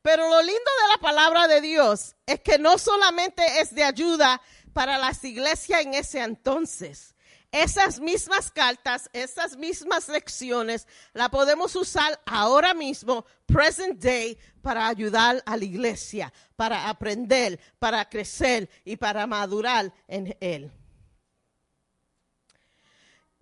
Pero 0.02 0.30
lo 0.30 0.41
lindo 0.41 0.72
de 0.84 0.88
la 0.89 0.98
palabra 1.00 1.48
de 1.48 1.62
Dios 1.62 2.16
es 2.26 2.39
que 2.41 2.58
no 2.58 2.78
solamente 2.78 3.43
es 3.60 3.74
de 3.74 3.84
ayuda 3.84 4.41
para 4.74 4.98
las 4.98 5.24
iglesias 5.24 5.82
en 5.82 5.93
ese 5.93 6.20
entonces. 6.22 7.16
Esas 7.52 8.00
mismas 8.00 8.52
cartas, 8.52 9.10
esas 9.14 9.56
mismas 9.56 10.10
lecciones, 10.10 10.86
la 11.14 11.30
podemos 11.30 11.76
usar 11.76 12.20
ahora 12.26 12.74
mismo, 12.74 13.26
present 13.45 14.00
day, 14.00 14.38
para 14.62 14.88
ayudar 14.88 15.41
a 15.45 15.56
la 15.56 15.64
iglesia, 15.64 16.32
para 16.58 16.89
aprender, 16.89 17.58
para 17.80 18.04
crecer 18.10 18.70
y 18.84 18.98
para 18.98 19.26
madurar 19.26 19.93
en 20.08 20.36
él. 20.41 20.72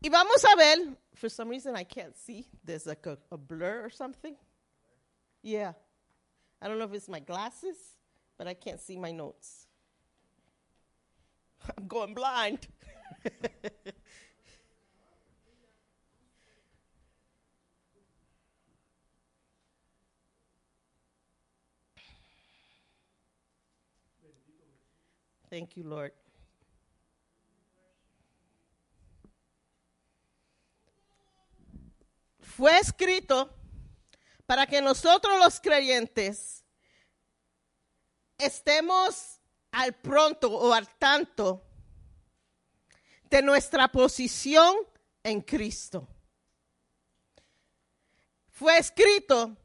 Y 0.01 0.10
vamos 0.10 0.45
a 0.45 0.56
ver, 0.56 0.95
for 1.16 1.30
some 1.30 1.49
reason 1.49 1.76
I 1.76 1.84
can't 1.84 2.16
see, 2.16 2.45
there's 2.64 2.86
like 2.86 3.08
a, 3.08 3.18
a 3.32 3.38
blur 3.38 3.84
or 3.84 3.89
something. 3.89 4.36
Yeah. 5.41 5.74
I 6.62 6.68
don't 6.68 6.78
know 6.78 6.86
if 6.86 6.93
it's 6.93 7.10
my 7.10 7.20
glasses, 7.20 7.78
but 8.38 8.47
I 8.47 8.53
can't 8.53 8.80
see 8.80 8.97
my 8.97 9.12
notes. 9.12 9.66
I'm 11.78 11.88
going 11.88 12.14
blind. 12.14 12.68
Thank 25.49 25.78
you, 25.78 25.84
Lord. 25.86 26.12
Fue 32.39 32.78
escrito 32.78 33.53
para 34.45 34.66
que 34.66 34.82
nosotros 34.82 35.39
los 35.39 35.60
creyentes 35.60 36.64
estemos 38.38 39.39
al 39.72 39.93
pronto 39.93 40.51
o 40.51 40.74
al 40.74 40.88
tanto 40.97 41.64
de 43.36 43.41
nuestra 43.41 43.89
posición 43.89 44.77
en 45.21 45.41
Cristo. 45.41 46.07
Fue 48.49 48.77
escrito 48.77 49.57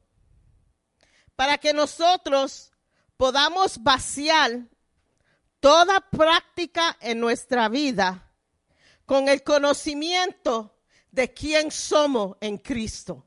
para 1.37 1.57
que 1.57 1.73
nosotros 1.73 2.73
podamos 3.17 3.81
vaciar 3.81 4.67
toda 5.61 6.01
práctica 6.01 6.97
en 7.01 7.21
nuestra 7.21 7.69
vida 7.69 8.29
con 9.07 9.29
el 9.29 9.45
conocimiento 9.45 10.77
de 11.13 11.33
quién 11.33 11.71
somos 11.71 12.39
en 12.41 12.59
Cristo. 12.59 13.25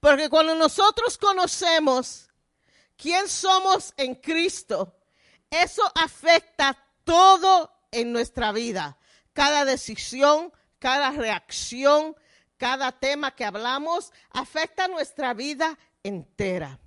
Porque 0.00 0.30
cuando 0.30 0.54
nosotros 0.54 1.18
conocemos 1.18 2.30
quién 2.96 3.28
somos 3.28 3.92
en 3.98 4.14
Cristo, 4.14 4.96
eso 5.50 5.82
afecta 5.94 6.82
todo 7.04 7.70
en 7.90 8.10
nuestra 8.10 8.52
vida. 8.52 8.97
Cada 9.38 9.64
decisión, 9.64 10.52
cada 10.80 11.12
reacción, 11.12 12.16
cada 12.56 12.90
tema 12.90 13.36
que 13.36 13.44
hablamos, 13.44 14.12
afecta 14.30 14.88
nuestra 14.88 15.32
vida 15.32 15.78
entera. 16.02 16.80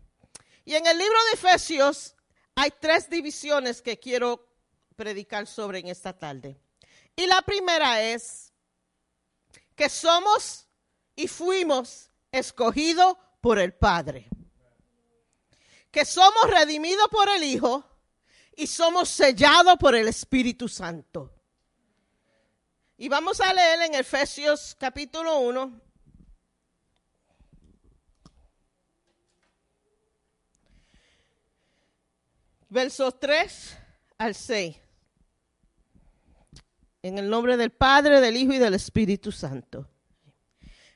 Y 0.65 0.75
en 0.75 0.85
el 0.85 0.97
libro 0.97 1.15
de 1.29 1.35
Efesios 1.35 2.13
hay 2.55 2.73
tres 2.77 3.09
divisiones 3.09 3.81
que 3.81 3.97
quiero 3.97 4.49
predicar 4.97 5.47
sobre 5.47 5.79
en 5.79 5.87
esta 5.87 6.11
tarde. 6.11 6.59
Y 7.15 7.25
la 7.25 7.41
primera 7.41 8.01
es 8.01 8.51
que 9.73 9.87
somos 9.87 10.67
y 11.15 11.29
fuimos 11.29 12.11
escogidos 12.33 13.15
por 13.39 13.59
el 13.59 13.73
Padre. 13.73 14.27
Que 15.89 16.03
somos 16.03 16.49
redimidos 16.49 17.07
por 17.07 17.29
el 17.29 17.45
Hijo 17.45 17.85
y 18.57 18.67
somos 18.67 19.07
sellados 19.07 19.77
por 19.77 19.95
el 19.95 20.09
Espíritu 20.09 20.67
Santo. 20.67 21.33
Y 23.01 23.09
vamos 23.09 23.41
a 23.41 23.51
leer 23.51 23.81
en 23.81 23.95
Efesios 23.95 24.77
capítulo 24.79 25.39
1. 25.39 25.81
Versos 32.69 33.19
3 33.19 33.77
al 34.19 34.35
6. 34.35 34.77
En 37.01 37.17
el 37.17 37.27
nombre 37.27 37.57
del 37.57 37.71
Padre, 37.71 38.21
del 38.21 38.37
Hijo 38.37 38.53
y 38.53 38.59
del 38.59 38.75
Espíritu 38.75 39.31
Santo. 39.31 39.89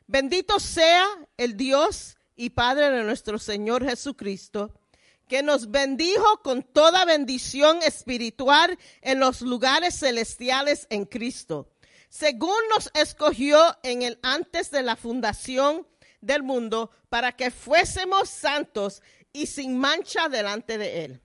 Bendito 0.05 0.59
sea 0.59 1.07
el 1.37 1.57
Dios 1.57 2.17
y 2.35 2.51
Padre 2.51 2.91
de 2.91 3.03
nuestro 3.03 3.39
Señor 3.39 3.83
Jesucristo, 3.83 4.79
que 5.27 5.41
nos 5.41 5.71
bendijo 5.71 6.43
con 6.43 6.61
toda 6.61 7.03
bendición 7.05 7.79
espiritual 7.81 8.77
en 9.01 9.19
los 9.19 9.41
lugares 9.41 9.97
celestiales 9.97 10.85
en 10.91 11.05
Cristo, 11.05 11.71
según 12.17 12.55
nos 12.69 12.89
escogió 12.93 13.77
en 13.83 14.01
el 14.01 14.19
antes 14.23 14.71
de 14.71 14.83
la 14.83 14.95
fundación 14.95 15.85
del 16.21 16.43
mundo, 16.43 16.89
para 17.09 17.33
que 17.33 17.51
fuésemos 17.51 18.29
santos 18.29 19.01
y 19.33 19.47
sin 19.47 19.77
mancha 19.77 20.29
delante 20.29 20.77
de 20.77 21.03
Él. 21.03 21.21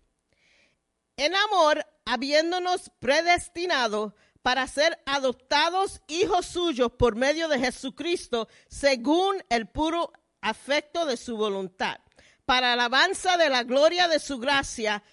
En 1.16 1.36
amor, 1.36 1.86
habiéndonos 2.05 2.91
predestinado 2.99 4.16
para 4.43 4.66
ser 4.66 5.01
adoptados 5.07 6.01
hijos 6.09 6.47
suyos 6.47 6.91
por 6.99 7.14
medio 7.14 7.47
de 7.47 7.61
Jesucristo, 7.61 8.49
según 8.68 9.45
el 9.49 9.68
puro 9.68 10.12
afecto 10.41 11.07
de 11.07 11.16
su 11.16 11.36
voluntad, 11.36 12.01
para 12.45 12.72
alabanza 12.72 13.36
de 13.36 13.49
la 13.49 13.62
gloria 13.62 14.09
de 14.09 14.18
su 14.18 14.41
gracia, 14.41 15.05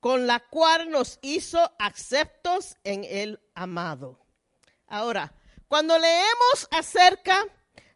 con 0.00 0.26
la 0.26 0.40
cual 0.40 0.90
nos 0.90 1.20
hizo 1.22 1.72
aceptos 1.78 2.76
en 2.82 3.04
el 3.04 3.40
amado. 3.54 4.23
Ahora, 4.94 5.32
cuando 5.66 5.98
leemos 5.98 6.68
acerca 6.70 7.44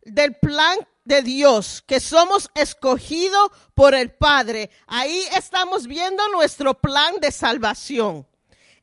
del 0.02 0.34
plan 0.34 0.76
de 1.04 1.22
Dios, 1.22 1.80
que 1.86 2.00
somos 2.00 2.50
escogidos 2.56 3.52
por 3.74 3.94
el 3.94 4.10
Padre, 4.10 4.68
ahí 4.88 5.22
estamos 5.32 5.86
viendo 5.86 6.26
nuestro 6.30 6.74
plan 6.74 7.20
de 7.20 7.30
salvación. 7.30 8.26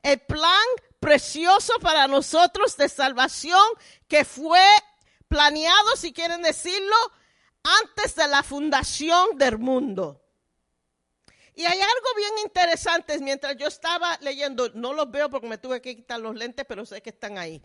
El 0.01 0.22
plan 0.22 0.66
precioso 1.01 1.74
para 1.82 2.07
nosotros 2.07 2.78
de 2.78 2.88
salvación 2.88 3.61
que 4.07 4.24
fue 4.24 4.66
planeado, 5.28 5.97
si 5.97 6.13
quieren 6.13 6.41
decirlo, 6.41 6.95
antes 7.82 8.16
de 8.16 8.30
la 8.30 8.43
fundación 8.43 9.38
del 9.38 9.57
mundo. 9.57 10.24
Y 11.53 11.66
hay 11.66 11.82
algo 11.82 12.07
bien 12.16 12.45
interesante 12.45 13.20
mientras 13.20 13.57
yo 13.57 13.68
estaba 13.68 14.18
leyendo, 14.22 14.70
no 14.74 14.93
los 14.93 15.11
veo 15.11 15.30
porque 15.30 15.49
me 15.49 15.57
tuve 15.57 15.82
que 15.82 15.97
quitar 15.97 16.22
los 16.22 16.34
lentes, 16.34 16.66
pero 16.66 16.86
sé 16.86 17.01
que 17.01 17.09
están 17.09 17.38
ahí. 17.38 17.61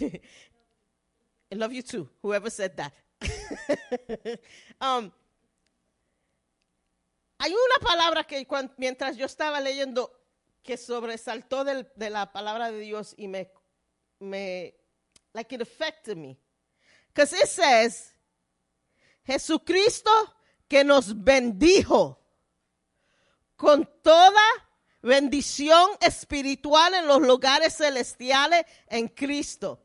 I 1.52 1.54
love 1.54 1.72
you 1.72 1.82
too, 1.82 2.08
whoever 2.22 2.50
said 2.50 2.76
that. 2.76 2.92
um, 4.80 5.10
hay 7.38 7.52
una 7.52 7.78
palabra 7.80 8.24
que 8.24 8.44
cuan- 8.46 8.72
mientras 8.76 9.16
yo 9.16 9.26
estaba 9.26 9.60
leyendo 9.60 10.10
que 10.62 10.76
sobresaltó 10.76 11.64
de 11.64 12.10
la 12.10 12.32
palabra 12.32 12.72
de 12.72 12.80
Dios 12.80 13.14
y 13.16 13.28
me, 13.28 13.50
me, 14.18 14.74
like 15.32 15.54
it 15.54 15.62
affected 15.62 16.16
me. 16.16 16.36
Because 17.08 17.32
it 17.32 17.46
says, 17.46 18.12
Jesucristo 19.24 20.10
que 20.68 20.84
nos 20.84 21.22
bendijo 21.22 22.18
con 23.56 23.88
toda 24.02 24.42
bendición 25.02 25.90
espiritual 26.00 26.94
en 26.94 27.06
los 27.06 27.22
lugares 27.22 27.76
celestiales 27.76 28.66
en 28.88 29.08
Cristo. 29.08 29.80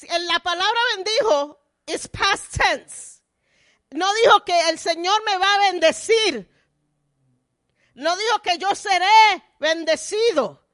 La 0.00 0.38
palabra 0.40 0.80
bendijo 0.96 1.60
es 1.86 2.08
past 2.08 2.56
tense. 2.56 3.20
No 3.90 4.12
dijo 4.14 4.44
que 4.44 4.68
el 4.70 4.78
Señor 4.78 5.22
me 5.24 5.36
va 5.36 5.54
a 5.54 5.70
bendecir. 5.70 6.48
No 7.94 8.16
dijo 8.16 8.42
que 8.42 8.58
yo 8.58 8.74
seré 8.74 9.44
bendecido. 9.58 10.64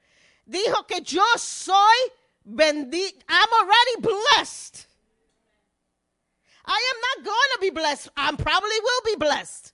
Dijo 0.45 0.87
que 0.87 1.03
yo 1.03 1.25
soy 1.37 2.13
bendito. 2.45 3.25
I'm 3.29 3.49
already 3.53 4.01
blessed. 4.01 4.87
I 6.65 6.93
am 6.95 7.01
not 7.01 7.25
going 7.25 7.49
to 7.55 7.61
be 7.61 7.71
blessed. 7.71 8.09
I 8.17 8.31
probably 8.37 8.81
will 8.81 9.03
be 9.05 9.17
blessed. 9.17 9.73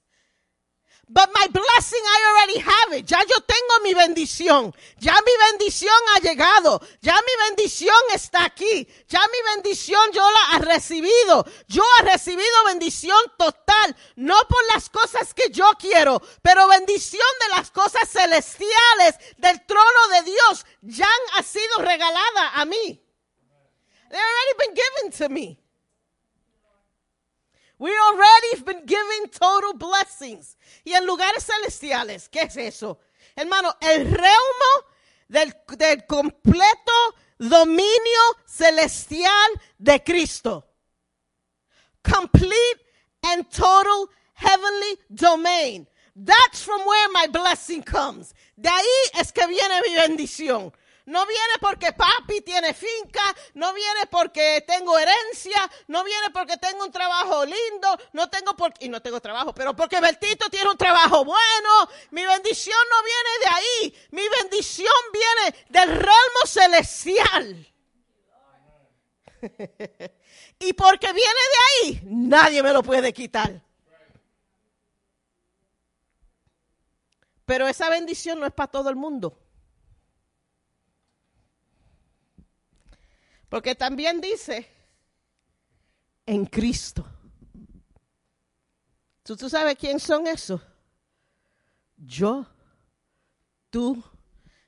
But 1.08 1.30
my 1.34 1.46
blessing, 1.48 2.00
I 2.02 2.18
already 2.30 2.58
have 2.60 2.98
it. 2.98 3.06
Ya 3.06 3.20
yo 3.20 3.36
tengo 3.46 3.80
mi 3.82 3.94
bendición. 3.94 4.74
Ya 4.98 5.12
mi 5.12 5.32
bendición 5.50 5.94
ha 6.14 6.20
llegado. 6.20 6.80
Ya 7.02 7.14
mi 7.14 7.48
bendición 7.48 7.96
está 8.14 8.44
aquí. 8.44 8.88
Ya 9.08 9.20
mi 9.20 9.54
bendición 9.54 10.00
yo 10.12 10.28
la 10.30 10.56
he 10.56 10.60
recibido. 10.60 11.44
Yo 11.68 11.82
he 12.00 12.04
recibido 12.04 12.64
bendición 12.66 13.18
total. 13.38 13.94
No 14.16 14.36
por 14.48 14.64
las 14.72 14.88
cosas 14.88 15.34
que 15.34 15.50
yo 15.50 15.70
quiero, 15.78 16.22
pero 16.42 16.68
bendición 16.68 17.28
de 17.40 17.56
las 17.56 17.70
cosas 17.70 18.08
celestiales 18.08 19.16
del 19.36 19.64
trono 19.66 20.08
de 20.10 20.22
Dios. 20.22 20.66
Ya 20.80 21.08
han 21.34 21.44
sido 21.44 21.78
regalada 21.78 22.52
a 22.54 22.64
mí. 22.64 23.00
They 24.10 24.18
already 24.18 24.54
been 24.58 24.74
given 24.74 25.10
to 25.18 25.28
me. 25.28 25.63
We 27.84 27.90
already 27.90 28.62
been 28.64 28.86
given 28.86 29.28
total 29.30 29.74
blessings. 29.74 30.56
Y 30.86 30.94
en 30.94 31.04
lugares 31.04 31.44
celestiales, 31.44 32.30
¿qué 32.30 32.40
es 32.40 32.56
eso? 32.56 32.98
Hermano, 33.36 33.76
el 33.78 34.06
reumo 34.10 34.72
del, 35.28 35.54
del 35.76 36.06
completo 36.06 36.92
dominio 37.38 38.22
celestial 38.46 39.50
de 39.76 40.02
Cristo. 40.02 40.66
Complete 42.02 42.80
and 43.22 43.50
total 43.50 44.08
heavenly 44.32 44.98
domain. 45.10 45.86
That's 46.16 46.62
from 46.62 46.80
where 46.86 47.08
my 47.12 47.26
blessing 47.26 47.82
comes. 47.82 48.34
De 48.56 48.70
ahí 48.70 49.20
es 49.20 49.30
que 49.30 49.46
viene 49.46 49.82
mi 49.82 49.94
bendición. 49.94 50.72
No 51.06 51.26
viene 51.26 51.54
porque 51.60 51.92
papi 51.92 52.40
tiene 52.40 52.72
finca, 52.72 53.20
no 53.54 53.74
viene 53.74 54.06
porque 54.10 54.64
tengo 54.66 54.98
herencia, 54.98 55.70
no 55.88 56.02
viene 56.02 56.30
porque 56.32 56.56
tengo 56.56 56.82
un 56.82 56.90
trabajo 56.90 57.44
lindo, 57.44 57.98
no 58.14 58.30
tengo 58.30 58.56
por, 58.56 58.72
y 58.80 58.88
no 58.88 59.02
tengo 59.02 59.20
trabajo, 59.20 59.54
pero 59.54 59.76
porque 59.76 60.00
Bertito 60.00 60.48
tiene 60.48 60.70
un 60.70 60.78
trabajo 60.78 61.22
bueno. 61.24 61.88
Mi 62.10 62.24
bendición 62.24 62.78
no 62.90 63.02
viene 63.04 63.38
de 63.40 63.46
ahí, 63.46 64.08
mi 64.12 64.22
bendición 64.40 64.94
viene 65.12 65.66
del 65.68 65.88
realmo 65.90 66.46
celestial. 66.46 67.68
y 70.58 70.72
porque 70.72 71.12
viene 71.12 71.20
de 71.22 71.58
ahí, 71.66 72.00
nadie 72.04 72.62
me 72.62 72.72
lo 72.72 72.82
puede 72.82 73.12
quitar. 73.12 73.62
Pero 77.44 77.68
esa 77.68 77.90
bendición 77.90 78.40
no 78.40 78.46
es 78.46 78.52
para 78.54 78.70
todo 78.70 78.88
el 78.88 78.96
mundo. 78.96 79.43
Porque 83.54 83.76
también 83.76 84.20
dice, 84.20 84.68
en 86.26 86.44
Cristo. 86.44 87.06
¿Tú, 89.22 89.36
tú 89.36 89.48
sabes 89.48 89.76
quién 89.78 90.00
son 90.00 90.26
esos? 90.26 90.60
Yo, 91.96 92.44
tú, 93.70 94.02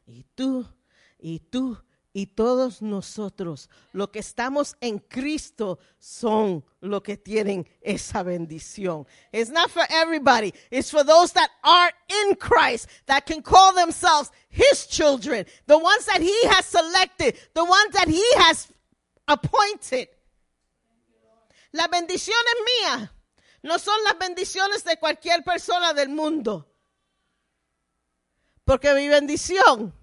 y 0.06 0.22
tú, 0.36 0.64
y 1.18 1.40
tú, 1.40 1.76
y 2.12 2.26
todos 2.26 2.80
nosotros, 2.80 3.68
los 3.90 4.10
que 4.10 4.20
estamos 4.20 4.76
en 4.80 5.00
Cristo, 5.00 5.80
son 5.98 6.64
los 6.80 7.02
que 7.02 7.16
tienen 7.16 7.68
esa 7.80 8.22
bendición. 8.22 9.04
It's 9.32 9.50
not 9.50 9.68
for 9.68 9.82
everybody. 9.90 10.54
It's 10.70 10.92
for 10.92 11.02
those 11.02 11.32
that 11.32 11.50
are 11.64 11.90
in 12.22 12.36
Christ, 12.36 12.88
that 13.06 13.26
can 13.26 13.42
call 13.42 13.74
themselves 13.74 14.30
His 14.48 14.86
children, 14.86 15.44
the 15.66 15.76
ones 15.76 16.06
that 16.06 16.22
He 16.22 16.38
has 16.50 16.66
selected, 16.66 17.36
the 17.52 17.64
ones 17.64 17.92
that 17.92 18.06
He 18.06 18.22
has 18.36 18.68
appointed. 19.26 20.08
Las 21.72 21.90
bendiciones 21.90 22.54
mías 22.64 23.10
no 23.62 23.78
son 23.78 24.02
las 24.04 24.18
bendiciones 24.18 24.84
de 24.84 24.98
cualquier 24.98 25.42
persona 25.42 25.92
del 25.92 26.08
mundo. 26.08 26.72
Porque 28.64 28.94
mi 28.94 29.08
bendición 29.08 29.94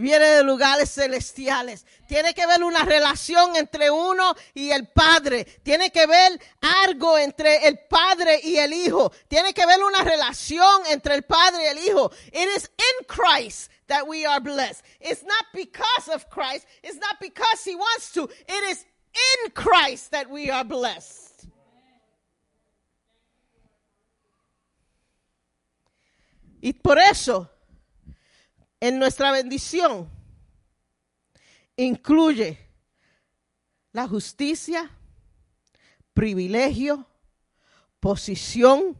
viene 0.00 0.26
de 0.26 0.42
lugares 0.42 0.92
celestiales. 0.92 1.86
Tiene 2.08 2.34
que 2.34 2.46
ver 2.46 2.64
una 2.64 2.84
relación 2.84 3.54
entre 3.56 3.90
uno 3.90 4.34
y 4.54 4.70
el 4.70 4.88
Padre. 4.88 5.44
Tiene 5.62 5.90
que 5.90 6.06
ver 6.06 6.40
algo 6.84 7.18
entre 7.18 7.68
el 7.68 7.78
Padre 7.88 8.40
y 8.42 8.56
el 8.56 8.72
Hijo. 8.72 9.12
Tiene 9.28 9.54
que 9.54 9.66
ver 9.66 9.82
una 9.82 10.02
relación 10.02 10.82
entre 10.88 11.14
el 11.14 11.22
Padre 11.22 11.64
y 11.64 11.66
el 11.66 11.78
Hijo. 11.78 12.10
It 12.32 12.48
is 12.56 12.70
in 12.76 13.06
Christ 13.06 13.70
that 13.86 14.06
we 14.06 14.24
are 14.26 14.40
blessed. 14.40 14.84
It's 15.00 15.22
not 15.22 15.46
because 15.52 16.08
of 16.12 16.28
Christ. 16.30 16.66
It's 16.82 16.98
not 16.98 17.20
because 17.20 17.62
He 17.64 17.76
wants 17.76 18.12
to. 18.14 18.24
It 18.24 18.70
is 18.70 18.84
in 19.12 19.50
Christ 19.52 20.10
that 20.12 20.30
we 20.30 20.50
are 20.50 20.64
blessed. 20.64 21.46
Y 26.62 26.74
por 26.74 26.98
eso, 26.98 27.48
en 28.80 28.98
nuestra 28.98 29.30
bendición, 29.30 30.10
incluye 31.76 32.58
la 33.92 34.08
justicia, 34.08 34.90
privilegio, 36.14 37.06
posición 38.00 38.96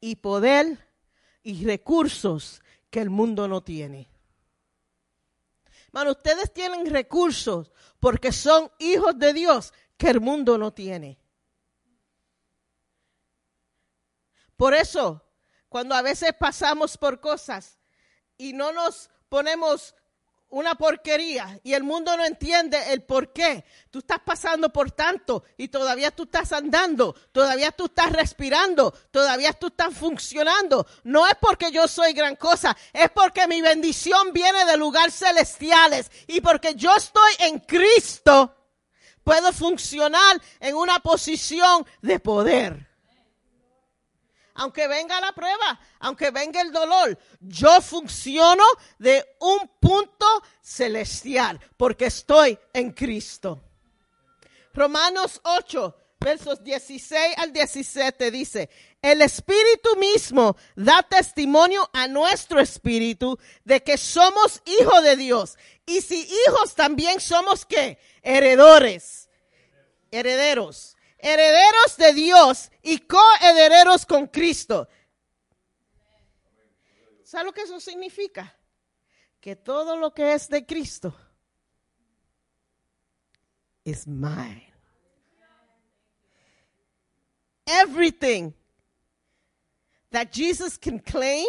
y 0.00 0.16
poder 0.16 0.88
y 1.42 1.64
recursos 1.64 2.62
que 2.90 3.00
el 3.00 3.10
mundo 3.10 3.46
no 3.48 3.62
tiene. 3.62 4.08
Hermano, 5.88 6.12
ustedes 6.12 6.52
tienen 6.52 6.86
recursos 6.86 7.70
porque 7.98 8.32
son 8.32 8.70
hijos 8.78 9.18
de 9.18 9.34
Dios 9.34 9.74
que 9.98 10.08
el 10.08 10.20
mundo 10.20 10.56
no 10.56 10.72
tiene. 10.72 11.18
Por 14.56 14.72
eso, 14.74 15.22
cuando 15.68 15.94
a 15.94 16.02
veces 16.02 16.32
pasamos 16.38 16.96
por 16.96 17.20
cosas 17.20 17.79
y 18.40 18.54
no 18.54 18.72
nos 18.72 19.10
ponemos 19.28 19.94
una 20.48 20.74
porquería 20.74 21.60
y 21.62 21.74
el 21.74 21.84
mundo 21.84 22.16
no 22.16 22.24
entiende 22.24 22.92
el 22.92 23.02
por 23.02 23.32
qué. 23.32 23.64
Tú 23.90 24.00
estás 24.00 24.20
pasando 24.24 24.72
por 24.72 24.90
tanto 24.90 25.44
y 25.58 25.68
todavía 25.68 26.10
tú 26.10 26.24
estás 26.24 26.52
andando, 26.52 27.14
todavía 27.32 27.70
tú 27.70 27.84
estás 27.84 28.10
respirando, 28.12 28.92
todavía 29.10 29.52
tú 29.52 29.68
estás 29.68 29.94
funcionando. 29.94 30.86
No 31.04 31.26
es 31.28 31.34
porque 31.40 31.70
yo 31.70 31.86
soy 31.86 32.14
gran 32.14 32.34
cosa, 32.36 32.76
es 32.92 33.10
porque 33.10 33.46
mi 33.46 33.60
bendición 33.60 34.32
viene 34.32 34.64
de 34.64 34.76
lugares 34.78 35.14
celestiales 35.14 36.10
y 36.26 36.40
porque 36.40 36.74
yo 36.74 36.96
estoy 36.96 37.32
en 37.40 37.60
Cristo, 37.60 38.56
puedo 39.22 39.52
funcionar 39.52 40.40
en 40.58 40.74
una 40.74 40.98
posición 41.00 41.86
de 42.00 42.18
poder 42.18 42.89
aunque 44.60 44.86
venga 44.88 45.18
la 45.22 45.32
prueba, 45.32 45.80
aunque 46.00 46.30
venga 46.30 46.60
el 46.60 46.70
dolor, 46.70 47.18
yo 47.40 47.80
funciono 47.80 48.62
de 48.98 49.24
un 49.40 49.70
punto 49.80 50.26
celestial 50.60 51.58
porque 51.78 52.04
estoy 52.04 52.58
en 52.74 52.92
Cristo. 52.92 53.58
Romanos 54.74 55.40
8, 55.44 55.96
versos 56.20 56.62
16 56.62 57.38
al 57.38 57.54
17 57.54 58.30
dice, 58.30 58.68
el 59.00 59.22
Espíritu 59.22 59.96
mismo 59.96 60.54
da 60.76 61.02
testimonio 61.04 61.88
a 61.94 62.06
nuestro 62.06 62.60
Espíritu 62.60 63.38
de 63.64 63.82
que 63.82 63.96
somos 63.96 64.60
hijos 64.66 65.02
de 65.02 65.16
Dios. 65.16 65.56
Y 65.86 66.02
si 66.02 66.28
hijos 66.46 66.74
también 66.74 67.18
somos 67.18 67.64
qué? 67.64 67.98
Heredores. 68.22 69.30
Herederos 70.10 70.98
herederos 71.22 71.96
de 71.96 72.12
Dios 72.12 72.70
y 72.82 72.98
coherederos 72.98 74.06
con 74.06 74.26
Cristo. 74.26 74.88
¿Sabe 77.24 77.44
lo 77.44 77.52
que 77.52 77.62
eso 77.62 77.78
significa? 77.78 78.56
Que 79.40 79.56
todo 79.56 79.96
lo 79.96 80.12
que 80.12 80.34
es 80.34 80.48
de 80.48 80.66
Cristo 80.66 81.14
es 83.84 84.06
mine. 84.06 84.66
Everything 87.66 88.52
that 90.10 90.32
Jesus 90.32 90.76
can 90.76 90.98
claim 90.98 91.46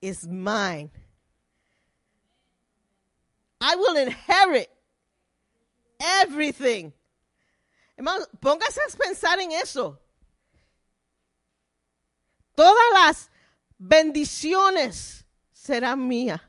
is 0.00 0.26
mine. 0.26 0.90
I 3.60 3.76
will 3.76 3.96
inherit 3.96 4.70
everything 6.00 6.92
Hermano, 8.00 8.24
póngase 8.40 8.80
a 8.80 8.96
pensar 8.96 9.38
en 9.40 9.52
eso. 9.52 10.00
Todas 12.54 12.74
las 12.94 13.30
bendiciones 13.76 15.26
serán 15.52 16.08
mías. 16.08 16.40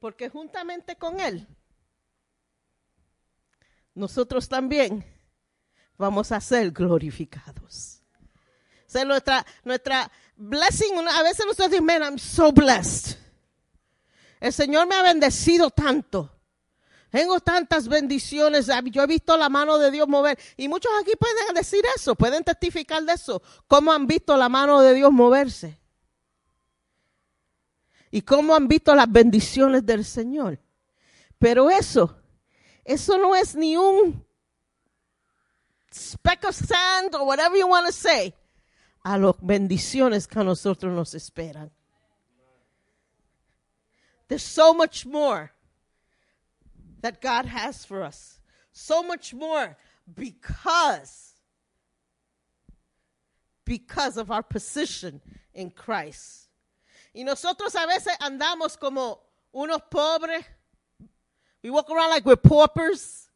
Porque 0.00 0.28
juntamente 0.28 0.96
con 0.96 1.20
Él, 1.20 1.46
nosotros 3.94 4.48
también 4.48 5.06
vamos 5.96 6.32
a 6.32 6.40
ser 6.40 6.72
glorificados. 6.72 8.02
Nuestra, 9.06 9.46
nuestra, 9.64 10.12
blessing, 10.36 10.98
a 11.08 11.22
veces 11.22 11.46
nosotros 11.46 11.70
decimos, 11.70 11.86
man, 11.86 12.02
I'm 12.02 12.18
so 12.18 12.52
blessed. 12.52 13.16
El 14.40 14.52
Señor 14.52 14.86
me 14.88 14.96
ha 14.96 15.02
bendecido 15.02 15.70
tanto. 15.70 16.30
Tengo 17.10 17.40
tantas 17.40 17.86
bendiciones. 17.86 18.68
Yo 18.86 19.02
he 19.02 19.06
visto 19.06 19.36
la 19.36 19.48
mano 19.48 19.78
de 19.78 19.90
Dios 19.90 20.08
mover. 20.08 20.38
Y 20.56 20.66
muchos 20.66 20.90
aquí 21.00 21.12
pueden 21.16 21.54
decir 21.54 21.84
eso, 21.94 22.14
pueden 22.14 22.42
testificar 22.42 23.02
de 23.04 23.12
eso. 23.12 23.42
Cómo 23.68 23.92
han 23.92 24.06
visto 24.06 24.36
la 24.36 24.48
mano 24.48 24.80
de 24.80 24.94
Dios 24.94 25.12
moverse. 25.12 25.78
Y 28.10 28.22
cómo 28.22 28.56
han 28.56 28.66
visto 28.66 28.94
las 28.94 29.10
bendiciones 29.10 29.86
del 29.86 30.04
Señor. 30.04 30.58
Pero 31.38 31.70
eso, 31.70 32.16
eso 32.84 33.18
no 33.18 33.36
es 33.36 33.54
ni 33.54 33.76
un 33.76 34.26
speck 35.92 36.44
of 36.44 36.56
sand 36.56 37.14
or 37.14 37.22
whatever 37.22 37.58
you 37.58 37.66
want 37.66 37.86
to 37.86 37.92
say 37.92 38.34
a 39.04 39.18
las 39.18 39.34
bendiciones 39.40 40.28
que 40.28 40.40
a 40.40 40.44
nosotros 40.44 40.92
nos 40.94 41.14
esperan. 41.14 41.70
There's 44.28 44.42
so 44.42 44.72
much 44.72 45.04
more 45.04 45.52
that 47.00 47.20
God 47.20 47.46
has 47.46 47.84
for 47.84 48.02
us. 48.02 48.40
So 48.72 49.02
much 49.02 49.34
more 49.34 49.76
because 50.14 51.34
because 53.64 54.16
of 54.16 54.30
our 54.30 54.42
position 54.42 55.20
in 55.54 55.70
Christ. 55.70 56.48
Y 57.14 57.22
nosotros 57.22 57.74
a 57.74 57.86
veces 57.86 58.16
andamos 58.20 58.78
como 58.78 59.20
unos 59.54 59.82
pobres. 59.90 60.44
We 61.62 61.70
walk 61.70 61.90
around 61.90 62.10
like 62.10 62.24
we're 62.24 62.36
paupers. 62.36 63.28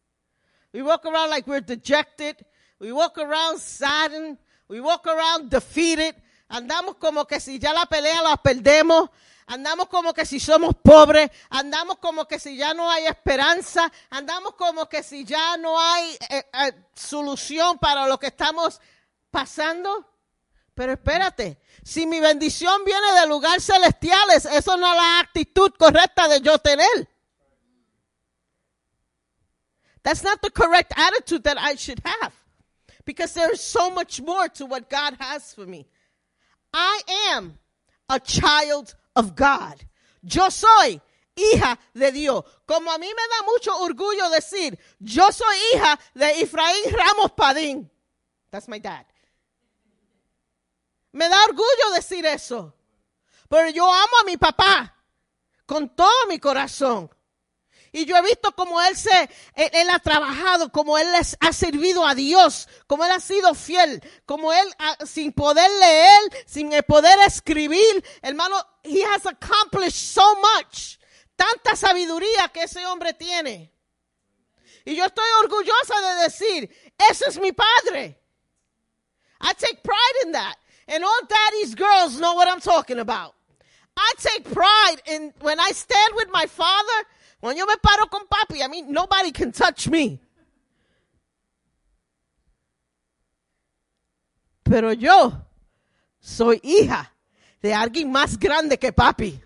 We 0.73 0.83
walk 0.83 1.05
around 1.05 1.31
like 1.31 1.47
we're 1.47 1.61
dejected. 1.61 2.45
We 2.79 2.93
walk 2.93 3.19
around 3.19 3.59
saddened. 3.59 4.39
We 4.69 4.81
walk 4.81 5.07
around 5.07 5.51
defeated. 5.51 6.15
Andamos 6.49 6.97
como 6.97 7.27
que 7.27 7.41
si 7.41 7.59
ya 7.59 7.73
la 7.73 7.87
pelea 7.87 8.23
la 8.23 8.37
perdemos. 8.37 9.11
Andamos 9.47 9.89
como 9.89 10.13
que 10.13 10.27
si 10.27 10.41
somos 10.41 10.75
pobres. 10.83 11.31
Andamos 11.51 11.99
como 11.99 12.27
que 12.27 12.39
si 12.39 12.57
ya 12.57 12.75
no 12.75 12.91
hay 12.91 13.07
esperanza. 13.07 13.91
Andamos 14.11 14.55
como 14.55 14.89
que 14.89 15.03
si 15.03 15.25
ya 15.25 15.57
no 15.57 15.79
hay 15.81 16.19
eh, 16.31 16.45
eh, 16.53 16.73
solución 16.95 17.79
para 17.79 18.07
lo 18.07 18.19
que 18.19 18.29
estamos 18.29 18.81
pasando. 19.31 20.13
Pero 20.75 20.93
espérate, 20.93 21.59
si 21.83 22.07
mi 22.07 22.21
bendición 22.21 22.85
viene 22.85 23.13
de 23.21 23.27
lugares 23.27 23.65
celestiales, 23.65 24.45
eso 24.45 24.77
no 24.77 24.91
es 24.91 24.97
la 24.97 25.21
actitud 25.21 25.73
correcta 25.79 26.29
de 26.29 26.41
yo 26.43 26.59
tener. 26.59 27.09
That's 30.03 30.23
not 30.23 30.41
the 30.43 30.51
correct 30.51 30.93
attitude 30.97 31.43
that 31.45 31.57
I 31.59 31.77
should 31.77 32.01
have. 32.05 32.33
Because 33.07 33.33
there 33.33 33.53
is 33.53 33.61
so 33.63 33.89
much 33.89 34.21
more 34.21 34.49
to 34.49 34.67
what 34.67 34.91
God 34.91 35.17
has 35.19 35.55
for 35.55 35.65
me. 35.65 35.87
I 36.75 37.01
am 37.31 37.59
a 38.11 38.21
child 38.21 38.95
of 39.15 39.35
God. 39.35 39.83
Yo 40.23 40.51
soy 40.51 41.01
hija 41.37 41.79
de 41.95 42.11
Dios. 42.13 42.45
Como 42.67 42.91
a 42.91 42.99
mí 42.99 43.07
me 43.07 43.23
da 43.31 43.47
mucho 43.47 43.71
orgullo 43.81 44.29
decir, 44.31 44.77
yo 45.01 45.31
soy 45.31 45.57
hija 45.73 45.99
de 46.15 46.43
Efraín 46.43 46.93
Ramos 46.93 47.31
Padín. 47.37 47.89
That's 48.51 48.69
my 48.69 48.81
dad. 48.81 49.07
Me 51.13 51.29
da 51.29 51.45
orgullo 51.45 51.95
decir 51.95 52.27
eso. 52.27 52.75
Pero 53.49 53.71
yo 53.71 53.85
amo 53.85 54.19
a 54.21 54.25
mi 54.25 54.37
papá 54.37 54.93
con 55.65 55.89
todo 55.95 56.27
mi 56.29 56.39
corazón. 56.39 57.09
Y 57.97 58.05
yo 58.05 58.15
he 58.15 58.21
visto 58.21 58.53
cómo 58.53 58.79
él 58.83 58.95
se, 58.95 59.31
él, 59.55 59.89
ha 59.89 59.99
trabajado, 60.01 60.71
cómo 60.71 60.99
él 60.99 61.11
les 61.13 61.35
ha 61.41 61.51
servido 61.51 62.05
a 62.05 62.15
Dios, 62.15 62.69
cómo 62.87 63.07
él 63.07 63.11
ha 63.11 63.21
sido 63.21 63.55
fiel, 63.55 64.03
como 64.27 64.53
él 64.53 64.69
ah, 64.79 64.99
sin 65.07 65.33
poder 65.33 65.71
leer, 65.81 66.21
sin 66.45 66.71
poder 66.87 67.19
escribir, 67.27 68.05
hermano, 68.21 68.63
he 68.83 69.03
has 69.03 69.25
accomplished 69.25 69.97
so 69.97 70.23
much. 70.37 70.99
Tanta 71.37 71.75
sabiduría 71.75 72.51
que 72.53 72.65
ese 72.65 72.85
hombre 72.85 73.15
tiene. 73.15 73.73
Y 74.85 74.95
yo 74.95 75.07
estoy 75.07 75.31
orgullosa 75.43 75.99
de 75.99 76.23
decir, 76.25 76.93
ese 77.11 77.31
es 77.31 77.39
mi 77.39 77.53
padre. 77.53 78.21
I 79.41 79.55
take 79.55 79.83
pride 79.83 80.27
in 80.27 80.33
that. 80.33 80.57
And 80.87 81.03
all 81.03 81.27
daddy's 81.27 81.75
girls 81.75 82.21
know 82.21 82.35
what 82.35 82.47
I'm 82.47 82.61
talking 82.61 82.99
about. 82.99 83.35
I 83.97 84.13
take 84.19 84.53
pride 84.53 84.97
in 85.07 85.33
when 85.41 85.59
I 85.59 85.71
stand 85.73 86.15
with 86.15 86.29
my 86.31 86.45
father. 86.45 87.07
When 87.41 87.57
yo 87.57 87.67
me 87.67 87.75
paro 87.83 88.09
con 88.11 88.27
papi, 88.27 88.63
I 88.63 88.69
mean, 88.69 88.93
nobody 88.93 89.31
can 89.33 89.53
touch 89.53 89.89
me. 89.89 90.21
Pero 94.63 94.93
yo 94.93 95.33
soy 96.19 96.61
hija 96.63 97.13
de 97.63 97.73
alguien 97.73 98.11
más 98.11 98.39
grande 98.39 98.79
que 98.79 98.93
papi. 98.93 99.41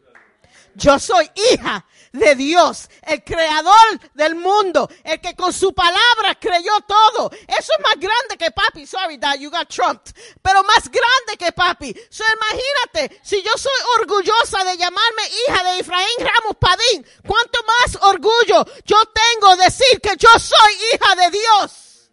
Yo 0.74 0.98
soy 0.98 1.28
hija 1.52 1.84
de 2.12 2.34
Dios, 2.34 2.88
el 3.02 3.22
creador 3.22 4.00
del 4.14 4.34
mundo, 4.34 4.88
el 5.04 5.20
que 5.20 5.34
con 5.34 5.52
su 5.52 5.72
palabra 5.72 6.34
creyó 6.40 6.72
todo. 6.86 7.30
Eso 7.30 7.72
es 7.76 7.84
más 7.84 7.96
grande 7.96 8.36
que 8.38 8.50
papi. 8.50 8.86
Sorry, 8.86 9.16
dad, 9.18 9.38
you 9.38 9.50
got 9.50 9.68
trumped. 9.68 10.12
Pero 10.42 10.62
más 10.64 10.90
grande 10.90 11.36
que 11.38 11.52
papi. 11.52 11.94
So, 12.10 12.24
imagínate, 12.24 13.20
si 13.22 13.42
yo 13.42 13.52
soy 13.56 13.72
orgullosa 14.00 14.64
de 14.64 14.76
llamarme 14.76 15.22
hija 15.46 15.64
de 15.64 15.78
Efraín 15.80 16.18
Ramos 16.18 16.56
Padín, 16.58 17.06
¿cuánto 17.26 17.60
más 17.64 18.02
orgullo 18.02 18.64
yo 18.84 18.96
tengo 19.06 19.56
decir 19.56 20.00
que 20.00 20.16
yo 20.16 20.30
soy 20.38 20.72
hija 20.92 21.14
de 21.14 21.30
Dios? 21.30 22.10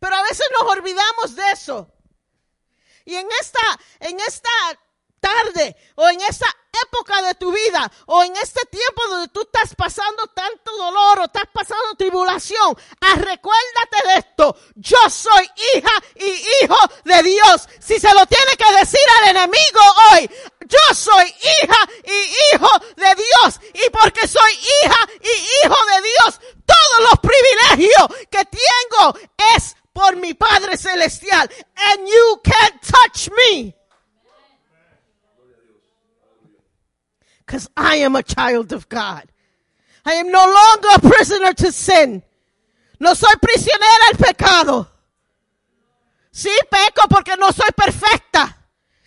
Pero 0.00 0.14
a 0.14 0.22
veces 0.22 0.46
nos 0.52 0.70
olvidamos 0.70 1.34
de 1.34 1.50
eso. 1.52 1.92
Y 3.04 3.14
en 3.14 3.26
esta, 3.40 3.80
en 4.00 4.20
esta 4.20 4.50
tarde 5.20 5.76
o 5.96 6.08
en 6.08 6.20
esta 6.20 6.46
época 6.84 7.22
de 7.22 7.34
tu 7.34 7.52
vida 7.52 7.90
o 8.06 8.22
en 8.22 8.34
este 8.36 8.64
tiempo 8.66 9.02
donde 9.08 9.28
tú 9.28 9.40
estás 9.42 9.74
pasando 9.74 10.26
tanto 10.28 10.76
dolor 10.76 11.20
o 11.20 11.24
estás 11.24 11.48
pasando 11.52 11.94
tribulación, 11.96 12.76
ah, 13.00 13.14
recuérdate 13.14 14.08
de 14.08 14.14
esto. 14.18 14.56
Yo 14.74 14.98
soy 15.08 15.50
hija 15.74 15.92
y 16.16 16.64
hijo 16.64 16.78
de 17.04 17.22
Dios. 17.22 17.68
Si 17.80 17.98
se 17.98 18.12
lo 18.14 18.26
tiene 18.26 18.56
que 18.56 18.78
decir 18.78 19.00
al 19.20 19.30
enemigo 19.30 19.80
hoy, 20.12 20.30
yo 20.66 20.94
soy 20.94 21.24
hija 21.26 21.88
y 22.04 22.54
hijo 22.54 22.70
de 22.96 23.14
Dios. 23.14 23.60
Y 23.74 23.90
porque 23.90 24.26
soy 24.28 24.52
hija 24.52 25.08
y 25.20 25.66
hijo 25.66 25.76
de 25.86 26.02
Dios, 26.02 26.40
todos 26.66 27.10
los 27.10 27.18
privilegios 27.20 28.28
que 28.30 28.44
tengo 28.44 29.18
es 29.56 29.76
por 29.92 30.16
mi 30.16 30.34
Padre 30.34 30.76
Celestial. 30.76 31.50
And 31.76 32.06
you 32.06 32.40
can't 32.44 32.80
touch 32.82 33.30
me. 33.30 33.77
Because 37.48 37.70
I 37.78 37.96
am 38.04 38.14
a 38.14 38.22
child 38.22 38.74
of 38.74 38.90
God. 38.90 39.24
I 40.04 40.20
am 40.20 40.30
no 40.30 40.44
longer 40.44 40.88
a 40.96 41.00
prisoner 41.00 41.54
to 41.54 41.72
sin. 41.72 42.22
No 43.00 43.14
soy 43.14 43.32
prisionera 43.40 44.04
al 44.10 44.18
pecado. 44.18 44.86
Sí 46.30 46.54
peco 46.70 47.08
porque 47.08 47.38
no 47.38 47.50
soy 47.50 47.70
perfecta. 47.74 48.54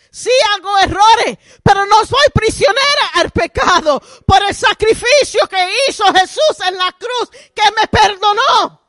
Sí 0.10 0.32
hago 0.56 0.76
errores, 0.80 1.38
pero 1.64 1.86
no 1.86 2.04
soy 2.04 2.28
prisionera 2.34 3.12
al 3.14 3.30
pecado 3.30 4.02
por 4.26 4.42
el 4.42 4.56
sacrificio 4.56 5.48
que 5.48 5.76
hizo 5.88 6.04
Jesús 6.12 6.68
en 6.68 6.78
la 6.80 6.92
cruz 6.94 7.30
que 7.54 7.72
me 7.80 7.88
perdonó. 7.92 8.82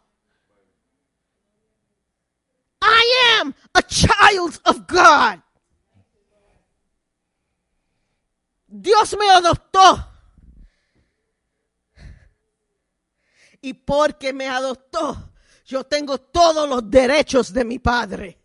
I 2.81 3.39
am 3.39 3.55
a 3.75 3.83
child 3.83 4.59
of 4.65 4.87
God. 4.87 5.43
Dios 8.83 9.17
me 9.17 9.31
adoptó. 9.31 10.09
Y 13.61 13.75
porque 13.75 14.33
me 14.33 14.49
adoptó, 14.49 15.33
yo 15.65 15.85
tengo 15.85 16.19
todos 16.19 16.69
los 16.69 16.91
derechos 16.91 17.53
de 17.53 17.65
mi 17.65 17.79
padre. 17.79 18.39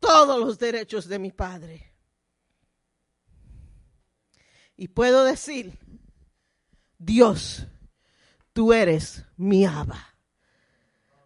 Todos 0.00 0.40
los 0.40 0.58
derechos 0.58 1.06
de 1.06 1.18
mi 1.18 1.30
padre. 1.30 1.92
Y 4.76 4.88
puedo 4.88 5.24
decir, 5.24 5.78
Dios, 6.96 7.66
tú 8.54 8.72
eres 8.72 9.24
mi 9.36 9.66
Abba. 9.66 10.14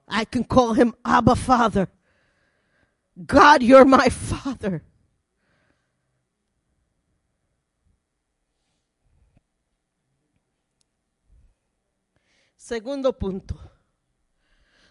I 0.09 0.25
can 0.25 0.43
call 0.43 0.75
him 0.75 0.93
Abba 1.05 1.37
Father. 1.37 1.89
God, 3.27 3.63
you're 3.63 3.85
my 3.85 4.11
Father. 4.11 4.83
Segundo 12.73 13.13
punto. 13.19 13.61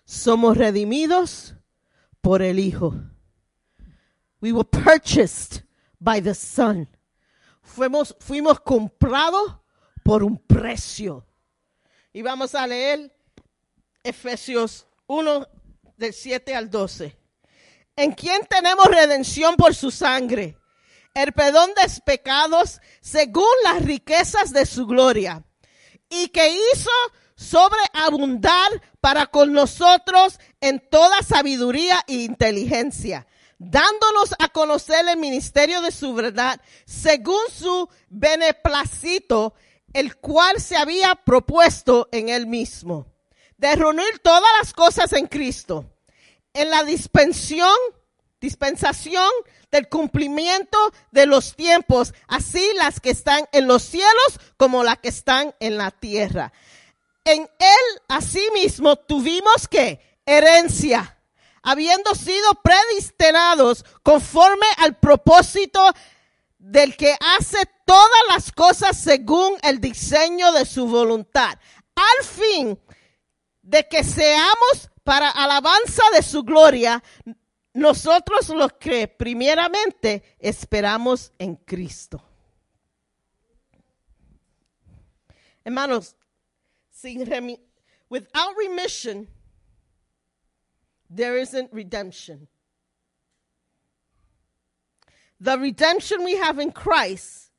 Somos 0.05 0.55
redimidos 0.55 1.55
por 2.21 2.43
el 2.43 2.59
Hijo. 2.59 2.93
We 4.39 4.51
were 4.51 4.69
purchased 4.69 5.63
by 5.99 6.21
the 6.21 6.35
Son. 6.35 6.87
Fuimos, 7.63 8.15
fuimos 8.19 8.59
comprados 8.59 9.55
por 10.03 10.23
un 10.23 10.37
precio. 10.37 11.25
Y 12.13 12.21
vamos 12.21 12.53
a 12.53 12.67
leer 12.67 13.17
Efesios 14.03 14.85
1 15.07 15.47
del 15.97 16.13
7 16.13 16.53
al 16.53 16.69
12. 16.69 17.17
en 17.95 18.11
quien 18.11 18.45
tenemos 18.45 18.85
redención 18.85 19.55
por 19.55 19.73
su 19.73 19.89
sangre, 19.89 20.55
el 21.15 21.33
perdón 21.33 21.71
de 21.73 21.91
pecados 22.05 22.79
según 23.01 23.55
las 23.63 23.83
riquezas 23.83 24.53
de 24.53 24.67
su 24.67 24.85
gloria, 24.85 25.43
y 26.09 26.27
que 26.27 26.47
hizo 26.47 26.91
sobreabundar 27.41 28.69
para 28.99 29.25
con 29.25 29.51
nosotros 29.51 30.39
en 30.61 30.79
toda 30.79 31.23
sabiduría 31.23 32.03
e 32.07 32.13
inteligencia, 32.13 33.25
dándonos 33.57 34.35
a 34.37 34.49
conocer 34.49 35.07
el 35.07 35.17
ministerio 35.17 35.81
de 35.81 35.91
su 35.91 36.13
verdad, 36.13 36.61
según 36.85 37.41
su 37.51 37.89
beneplácito, 38.09 39.55
el 39.93 40.17
cual 40.17 40.61
se 40.61 40.77
había 40.77 41.15
propuesto 41.15 42.07
en 42.11 42.29
él 42.29 42.45
mismo, 42.45 43.07
de 43.57 43.75
reunir 43.75 44.19
todas 44.21 44.49
las 44.59 44.73
cosas 44.73 45.11
en 45.13 45.25
Cristo, 45.25 45.85
en 46.53 46.69
la 46.69 46.83
dispensión, 46.83 47.75
dispensación 48.39 49.29
del 49.71 49.89
cumplimiento 49.89 50.77
de 51.11 51.25
los 51.25 51.55
tiempos, 51.55 52.13
así 52.27 52.63
las 52.75 52.99
que 52.99 53.09
están 53.09 53.45
en 53.51 53.67
los 53.67 53.81
cielos 53.81 54.39
como 54.57 54.83
las 54.83 54.99
que 54.99 55.09
están 55.09 55.55
en 55.59 55.77
la 55.77 55.91
tierra. 55.91 56.53
En 57.23 57.41
él 57.41 58.01
asimismo 58.07 58.95
tuvimos 58.95 59.67
que 59.67 60.19
herencia, 60.25 61.19
habiendo 61.61 62.15
sido 62.15 62.53
predestinados 62.63 63.85
conforme 64.01 64.65
al 64.77 64.97
propósito 64.97 65.93
del 66.57 66.95
que 66.95 67.15
hace 67.37 67.59
todas 67.85 68.21
las 68.29 68.51
cosas 68.51 68.97
según 68.97 69.57
el 69.61 69.79
diseño 69.79 70.51
de 70.51 70.65
su 70.65 70.87
voluntad, 70.87 71.57
al 71.95 72.25
fin 72.25 72.79
de 73.61 73.87
que 73.87 74.03
seamos 74.03 74.89
para 75.03 75.29
alabanza 75.29 76.03
de 76.13 76.23
su 76.23 76.43
gloria, 76.43 77.03
nosotros 77.73 78.49
los 78.49 78.73
que 78.73 79.07
primeramente 79.07 80.35
esperamos 80.39 81.31
en 81.37 81.55
Cristo. 81.55 82.23
Hermanos, 85.63 86.15
sin 87.01 87.25
remi- 87.25 87.59
without 88.09 88.55
remission, 88.57 89.27
there 91.09 91.35
isn't 91.37 91.73
redemption. 91.73 92.47
The 95.39 95.57
redemption 95.57 96.23
we 96.23 96.37
have 96.37 96.59
in 96.59 96.71
Christ 96.71 97.49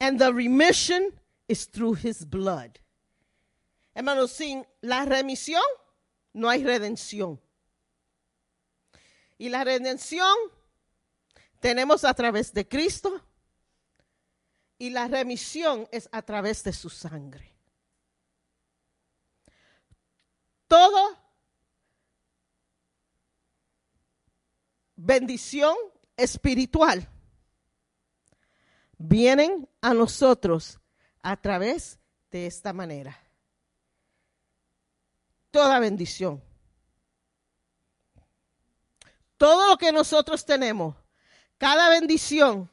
and 0.00 0.18
the 0.18 0.34
remission 0.34 1.12
is 1.48 1.66
through 1.66 1.94
his 1.94 2.24
blood. 2.24 2.80
Hermanos, 3.94 4.32
sin 4.32 4.64
la 4.82 5.04
remisión 5.04 5.62
no 6.34 6.48
hay 6.48 6.64
redención. 6.64 7.38
Y 9.38 9.48
la 9.50 9.62
redención 9.62 10.34
tenemos 11.60 12.02
a 12.02 12.12
través 12.12 12.52
de 12.52 12.66
Cristo 12.66 13.20
y 14.80 14.90
la 14.90 15.06
remisión 15.06 15.86
es 15.92 16.08
a 16.10 16.22
través 16.22 16.64
de 16.64 16.72
su 16.72 16.90
sangre. 16.90 17.57
Todo 20.68 21.18
bendición 24.94 25.74
espiritual 26.16 27.08
vienen 28.98 29.68
a 29.80 29.94
nosotros 29.94 30.78
a 31.22 31.36
través 31.36 31.98
de 32.30 32.46
esta 32.46 32.72
manera. 32.72 33.18
Toda 35.50 35.78
bendición. 35.78 36.42
Todo 39.38 39.70
lo 39.70 39.78
que 39.78 39.92
nosotros 39.92 40.44
tenemos, 40.44 40.96
cada 41.56 41.88
bendición 41.88 42.70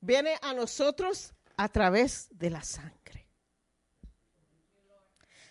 viene 0.00 0.36
a 0.42 0.52
nosotros 0.52 1.32
a 1.56 1.68
través 1.68 2.28
de 2.30 2.50
la 2.50 2.62
sangre. 2.62 2.97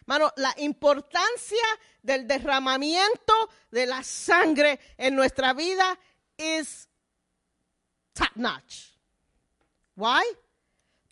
Mano, 0.07 0.31
la 0.37 0.55
importancia 0.59 1.63
del 2.01 2.27
derramamiento 2.27 3.33
de 3.69 3.85
la 3.85 4.01
sangre 4.03 4.79
en 4.97 5.15
nuestra 5.15 5.53
vida 5.53 5.99
es 6.37 6.89
top 8.13 8.31
notch. 8.35 8.93
Why? 9.97 10.23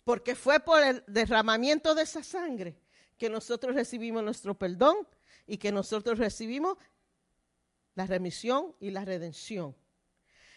Porque 0.02 0.34
fue 0.34 0.60
por 0.60 0.82
el 0.82 1.04
derramamiento 1.06 1.94
de 1.94 2.02
esa 2.04 2.22
sangre 2.22 2.74
que 3.18 3.28
nosotros 3.28 3.74
recibimos 3.74 4.24
nuestro 4.24 4.54
perdón 4.54 5.06
y 5.46 5.58
que 5.58 5.72
nosotros 5.72 6.18
recibimos 6.18 6.78
la 7.94 8.06
remisión 8.06 8.74
y 8.80 8.90
la 8.90 9.04
redención. 9.04 9.76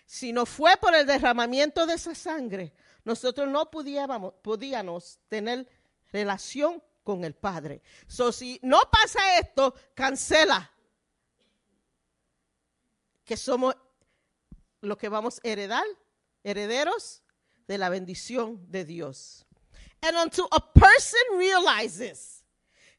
Si 0.05 0.31
no 0.31 0.45
fue 0.45 0.77
por 0.77 0.95
el 0.95 1.05
derramamiento 1.05 1.85
de 1.85 1.95
esa 1.95 2.15
sangre, 2.15 2.73
nosotros 3.03 3.49
no 3.49 3.69
podíamos, 3.69 4.33
podíamos 4.41 5.19
tener 5.27 5.67
relación 6.11 6.81
el 7.23 7.33
Padre. 7.33 7.81
So, 8.07 8.31
si 8.31 8.59
no 8.63 8.79
pasa 8.91 9.39
esto, 9.39 9.73
cancela 9.95 10.71
que 13.25 13.37
somos 13.37 13.75
lo 14.81 14.97
que 14.97 15.09
vamos 15.09 15.39
a 15.43 15.47
heredar, 15.47 15.85
herederos 16.43 17.21
de 17.67 17.77
la 17.77 17.89
bendición 17.89 18.59
de 18.71 18.85
Dios. 18.85 19.45
And 20.01 20.15
until 20.17 20.47
a 20.51 20.61
person 20.73 21.19
realizes 21.37 22.43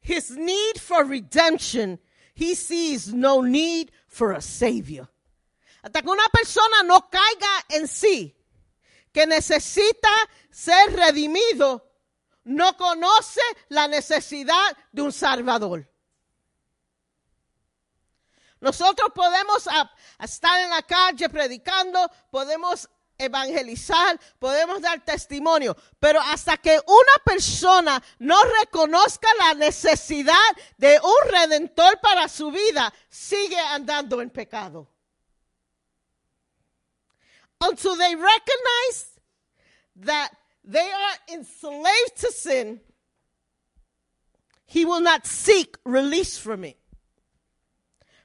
his 0.01 0.31
need 0.37 0.79
for 0.79 1.05
redemption, 1.05 1.99
he 2.35 2.55
sees 2.55 3.13
no 3.13 3.41
need 3.41 3.91
for 4.07 4.33
a 4.33 4.41
savior. 4.41 5.09
Hasta 5.83 6.03
que 6.03 6.11
una 6.11 6.29
persona 6.29 6.83
no 6.85 7.09
caiga 7.11 7.67
en 7.71 7.89
sí, 7.89 8.37
que 9.13 9.27
necesita 9.27 10.11
ser 10.51 10.93
redimido, 10.93 11.90
no 12.51 12.77
conoce 12.77 13.41
la 13.69 13.87
necesidad 13.87 14.77
de 14.91 15.03
un 15.03 15.13
salvador. 15.13 15.89
Nosotros 18.61 19.11
podemos 19.15 19.69
estar 20.19 20.61
en 20.61 20.71
la 20.71 20.83
calle 20.83 21.29
predicando, 21.29 22.11
podemos 22.31 22.91
evangelizar, 23.17 24.19
podemos 24.39 24.83
dar 24.83 25.01
testimonio, 25.05 25.77
pero 25.99 26.21
hasta 26.21 26.57
que 26.57 26.79
una 26.87 27.25
persona 27.25 28.03
no 28.19 28.37
reconozca 28.61 29.29
la 29.39 29.55
necesidad 29.55 30.35
de 30.77 30.99
un 31.01 31.31
redentor 31.31 32.01
para 32.01 32.29
su 32.29 32.51
vida, 32.51 32.93
sigue 33.09 33.59
andando 33.59 34.21
en 34.21 34.31
pecado. 34.31 34.89
Until 37.61 37.97
they 37.97 38.17
recognize 38.17 39.21
that 39.97 40.40
they 40.65 40.91
are 40.91 41.35
enslaved 41.37 42.17
to 42.21 42.31
sin, 42.33 42.81
he 44.67 44.85
will 44.85 45.01
not 45.01 45.27
seek 45.27 45.77
release 45.85 46.39
from 46.39 46.65
it. 46.65 46.77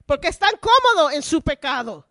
Porque 0.08 0.28
están 0.30 0.54
cómodos 0.60 1.14
en 1.14 1.24
su 1.24 1.42
pecado. 1.42 2.06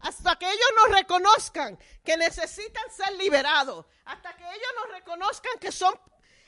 Hasta 0.00 0.36
que 0.36 0.46
ellos 0.46 0.70
no 0.76 0.94
reconozcan 0.94 1.78
que 2.04 2.16
necesitan 2.16 2.84
ser 2.90 3.16
liberados, 3.16 3.86
hasta 4.04 4.36
que 4.36 4.44
ellos 4.44 4.72
no 4.76 4.92
reconozcan 4.94 5.58
que 5.58 5.72
son 5.72 5.94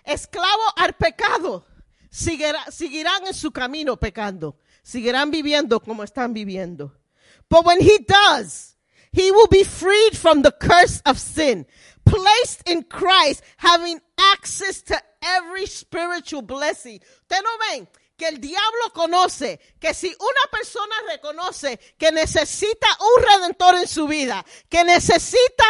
esclavos 0.05 0.73
al 0.77 0.93
pecado, 0.95 1.65
seguirá- 2.11 2.71
seguirán 2.71 3.27
en 3.27 3.35
su 3.35 3.51
camino 3.51 3.97
pecando, 3.97 4.59
seguirán 4.83 5.31
viviendo 5.31 5.81
como 5.81 6.03
están 6.05 6.35
viviendo. 6.35 6.95
But 7.49 7.65
when 7.65 7.81
he 7.81 7.99
does, 8.07 8.77
he 9.13 9.31
will 9.33 9.49
be 9.49 9.65
freed 9.65 10.15
from 10.15 10.43
the 10.43 10.53
curse 10.53 11.01
of 11.07 11.19
sin, 11.19 11.67
placed 12.09 12.69
in 12.69 12.83
Christ, 12.85 13.43
having 13.57 14.01
access 14.33 14.83
to 14.83 15.01
every 15.23 15.67
spiritual 15.67 16.43
blessing. 16.43 17.01
Ustedes 17.23 17.43
no 17.43 17.51
ven 17.71 17.89
que 18.17 18.27
el 18.27 18.41
diablo 18.41 18.93
conoce 18.93 19.61
que 19.81 19.95
si 19.95 20.09
una 20.09 20.51
persona 20.51 20.95
reconoce 21.09 21.79
que 21.97 22.11
necesita 22.11 22.89
un 23.01 23.23
redentor 23.23 23.77
en 23.77 23.87
su 23.87 24.09
vida, 24.09 24.45
que 24.69 24.83
necesita 24.83 25.65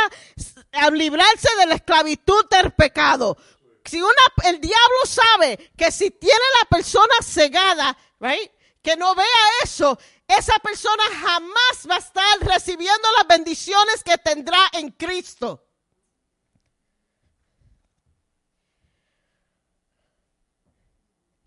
librarse 0.93 1.48
de 1.59 1.66
la 1.66 1.74
esclavitud 1.74 2.48
del 2.48 2.73
pecado, 2.73 3.36
si 3.85 4.01
una, 4.01 4.23
el 4.44 4.60
diablo 4.60 5.06
sabe 5.06 5.73
que 5.77 5.90
si 5.90 6.10
tiene 6.10 6.44
la 6.60 6.69
persona 6.69 7.15
cegada, 7.23 7.97
right, 8.20 8.51
que 8.82 8.97
no 8.97 9.15
vea 9.15 9.27
eso, 9.62 9.98
esa 10.27 10.59
persona 10.59 11.05
jamás 11.23 11.86
va 11.90 11.97
a 11.97 11.98
estar 11.98 12.39
recibiendo 12.40 13.09
las 13.16 13.27
bendiciones 13.27 14.05
que 14.05 14.19
tendrá 14.19 14.59
en 14.73 14.90
Cristo. 14.90 15.68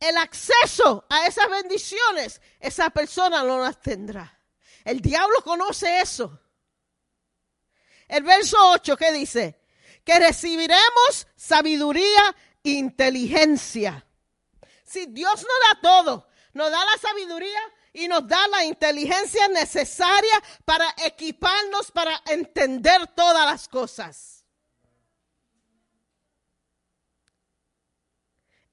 El 0.02 0.18
acceso 0.18 1.06
a 1.10 1.28
esas 1.28 1.48
bendiciones, 1.50 2.42
esa 2.60 2.90
persona 2.90 3.44
no 3.44 3.60
las 3.60 3.80
tendrá. 3.80 4.38
El 4.84 5.00
diablo 5.00 5.42
conoce 5.44 6.02
eso. 6.02 6.40
El 8.08 8.24
verso 8.24 8.58
8 8.72 8.98
que 8.98 9.12
dice, 9.12 9.62
que 10.04 10.20
recibiremos 10.20 11.28
sabiduría 11.36 12.36
e 12.64 12.72
inteligencia. 12.72 14.06
Si 14.84 15.06
Dios 15.06 15.36
nos 15.36 15.70
da 15.70 15.82
todo, 15.82 16.28
nos 16.54 16.72
da 16.72 16.84
la 16.84 16.98
sabiduría 16.98 17.62
y 17.94 18.08
nos 18.08 18.28
da 18.28 18.48
la 18.48 18.66
inteligencia 18.66 19.48
necesaria 19.50 20.44
para 20.66 20.94
equiparnos 21.06 21.92
para 21.92 22.22
entender 22.26 23.08
todas 23.16 23.46
las 23.46 23.68
cosas. 23.68 24.41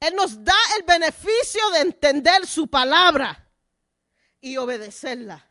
Él 0.01 0.15
nos 0.15 0.45
da 0.45 0.57
el 0.77 0.85
beneficio 0.85 1.71
de 1.71 1.81
entender 1.81 2.47
su 2.47 2.69
palabra 2.69 3.49
y 4.41 4.57
obedecerla. 4.57 5.45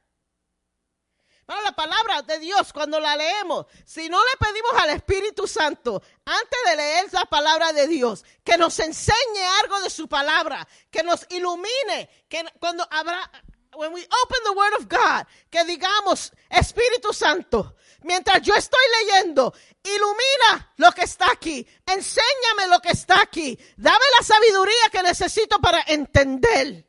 Bueno, 1.48 1.62
la 1.62 1.72
palabra 1.72 2.22
de 2.24 2.40
Dios, 2.40 2.74
cuando 2.74 3.00
la 3.00 3.16
leemos, 3.16 3.68
si 3.86 4.10
no 4.10 4.20
le 4.20 4.38
pedimos 4.38 4.74
al 4.82 4.90
Espíritu 4.90 5.48
Santo, 5.48 6.04
antes 6.26 6.60
de 6.66 6.76
leer 6.76 7.06
la 7.14 7.24
palabra 7.24 7.72
de 7.72 7.88
Dios, 7.88 8.26
que 8.44 8.58
nos 8.58 8.78
enseñe 8.80 9.46
algo 9.64 9.80
de 9.80 9.90
su 9.90 10.10
palabra, 10.10 10.68
que 10.92 11.04
nos 11.04 11.26
ilumine, 11.30 12.26
que 12.28 12.44
cuando 12.60 12.86
habrá, 12.92 13.32
when 13.78 13.94
we 13.94 14.02
open 14.02 14.40
the 14.44 14.54
Word 14.54 14.74
of 14.80 14.90
God, 14.90 15.26
que 15.50 15.64
digamos, 15.66 16.32
Espíritu 16.50 17.14
Santo, 17.14 17.76
mientras 18.04 18.42
yo 18.42 18.54
estoy 18.56 18.84
leyendo, 19.02 19.54
ilumina 19.84 20.74
lo 20.78 20.92
que 20.92 21.04
está 21.04 21.32
aquí, 21.32 21.66
enséñame 21.86 22.68
lo 22.70 22.80
que 22.80 22.90
está 22.90 23.22
aquí, 23.22 23.58
dame 23.78 24.06
la 24.18 24.26
sabiduría 24.26 24.90
que 24.92 25.04
necesito 25.04 25.60
para 25.60 25.84
entender. 25.88 26.86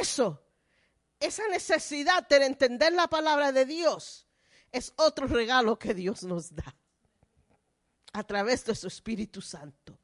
Eso 0.00 0.44
esa 1.24 1.48
necesidad 1.48 2.28
de 2.28 2.44
entender 2.44 2.92
la 2.92 3.08
palabra 3.08 3.50
de 3.50 3.64
Dios 3.64 4.26
es 4.72 4.92
otro 4.96 5.26
regalo 5.26 5.78
que 5.78 5.94
Dios 5.94 6.22
nos 6.22 6.54
da 6.54 6.76
a 8.12 8.22
través 8.24 8.64
de 8.66 8.74
su 8.74 8.86
Espíritu 8.88 9.40
Santo. 9.40 9.98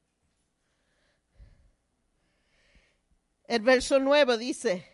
El 3.51 3.59
verso 3.59 3.99
9 3.99 4.39
dice, 4.39 4.85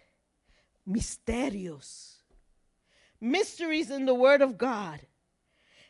misterios. 0.89 2.23
Mysteries 3.21 3.91
in 3.91 4.07
the 4.07 4.15
Word 4.15 4.41
of 4.41 4.57
God. 4.57 5.01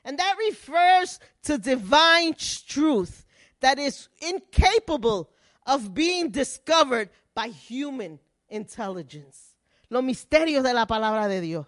And 0.04 0.18
that 0.18 0.36
refers 0.38 1.20
to 1.44 1.58
divine 1.58 2.34
truth 2.34 3.24
that 3.60 3.78
is 3.78 4.08
incapable 4.20 5.30
of 5.64 5.94
being 5.94 6.30
discovered 6.30 7.08
by 7.34 7.48
human 7.48 8.18
intelligence 8.48 9.54
los 9.88 10.02
misterios 10.02 10.64
de 10.64 10.74
la 10.74 10.86
palabra 10.86 11.28
de 11.28 11.40
Dios. 11.40 11.66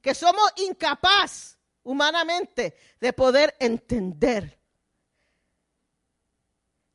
Que 0.00 0.14
somos 0.14 0.50
incapaz 0.56 1.56
humanamente 1.82 2.74
de 3.00 3.12
poder 3.12 3.54
entender. 3.60 4.58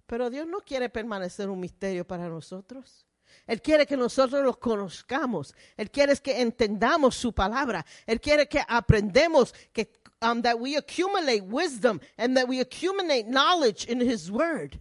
Pero 0.09 0.31
Dios 0.31 0.47
no 0.47 0.61
quiere 0.61 0.89
permanecer 0.89 1.49
un 1.49 1.59
misterio 1.59 2.03
para 2.03 2.27
nosotros. 2.27 3.05
Él 3.45 3.61
quiere 3.61 3.85
que 3.85 3.95
nosotros 3.95 4.43
los 4.43 4.57
conozcamos. 4.57 5.53
Él 5.77 5.91
quiere 5.91 6.15
que 6.15 6.41
entendamos 6.41 7.15
su 7.15 7.31
palabra. 7.31 7.85
Él 8.07 8.19
quiere 8.19 8.49
que 8.49 8.59
aprendemos 8.67 9.53
que 9.71 9.91
um, 10.23 10.41
that 10.41 10.59
we 10.59 10.75
accumulate 10.75 11.43
wisdom 11.43 12.01
and 12.17 12.35
that 12.35 12.47
we 12.47 12.59
accumulate 12.59 13.27
knowledge 13.27 13.85
in 13.85 14.01
his 14.01 14.31
word. 14.31 14.79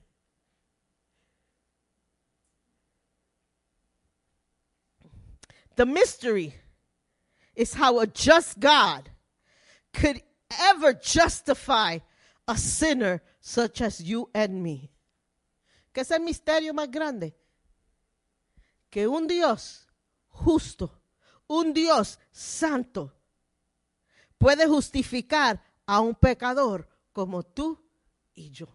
The 5.77 5.85
mystery 5.85 6.55
is 7.55 7.75
how 7.75 8.01
a 8.01 8.07
just 8.07 8.59
God 8.59 9.11
could 9.93 10.23
ever 10.59 10.95
justify 10.95 11.99
a 12.49 12.57
sinner 12.57 13.21
such 13.41 13.83
as 13.83 14.01
you 14.01 14.31
and 14.35 14.63
me. 14.63 14.91
¿Qué 15.93 16.02
es 16.02 16.10
el 16.10 16.23
misterio 16.23 16.74
más 16.74 16.90
grande? 16.90 17.36
Que 18.90 19.06
un 19.06 19.27
Dios 19.27 19.86
justo, 20.28 21.01
un 21.47 21.73
Dios 21.73 22.19
santo, 22.31 23.15
puede 24.39 24.66
justificar 24.66 25.62
a 25.86 26.01
un 26.01 26.15
pecador 26.15 26.89
como 27.12 27.43
tú 27.43 27.82
y 28.35 28.51
yo. 28.51 28.66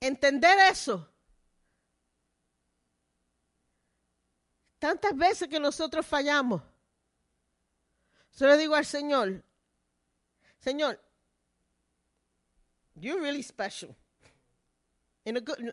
Entender 0.00 0.58
eso 0.70 1.10
Tantas 4.80 5.14
veces 5.14 5.46
que 5.46 5.60
nosotros 5.60 6.06
fallamos. 6.06 6.62
Yo 8.38 8.46
le 8.46 8.56
digo 8.56 8.74
al 8.74 8.86
Señor, 8.86 9.44
Señor, 10.58 10.98
you're 12.94 13.20
really 13.20 13.42
special. 13.42 13.94
In 15.30 15.36
a 15.36 15.40
good, 15.40 15.72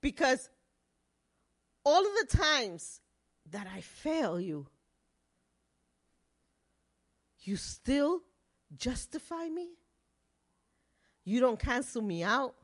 because 0.00 0.48
all 1.84 1.98
of 1.98 2.12
the 2.20 2.36
times 2.36 3.00
that 3.50 3.66
I 3.66 3.80
fail 3.80 4.38
you, 4.38 4.68
you 7.40 7.56
still 7.56 8.22
justify 8.76 9.48
me. 9.48 9.70
You 11.24 11.40
don't 11.40 11.58
cancel 11.58 12.02
me 12.02 12.22
out. 12.22 12.54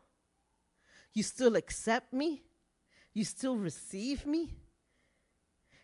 You 1.15 1.24
still 1.24 1.57
accept 1.57 2.12
me. 2.12 2.44
You 3.12 3.24
still 3.24 3.57
receive 3.57 4.24
me. 4.24 4.55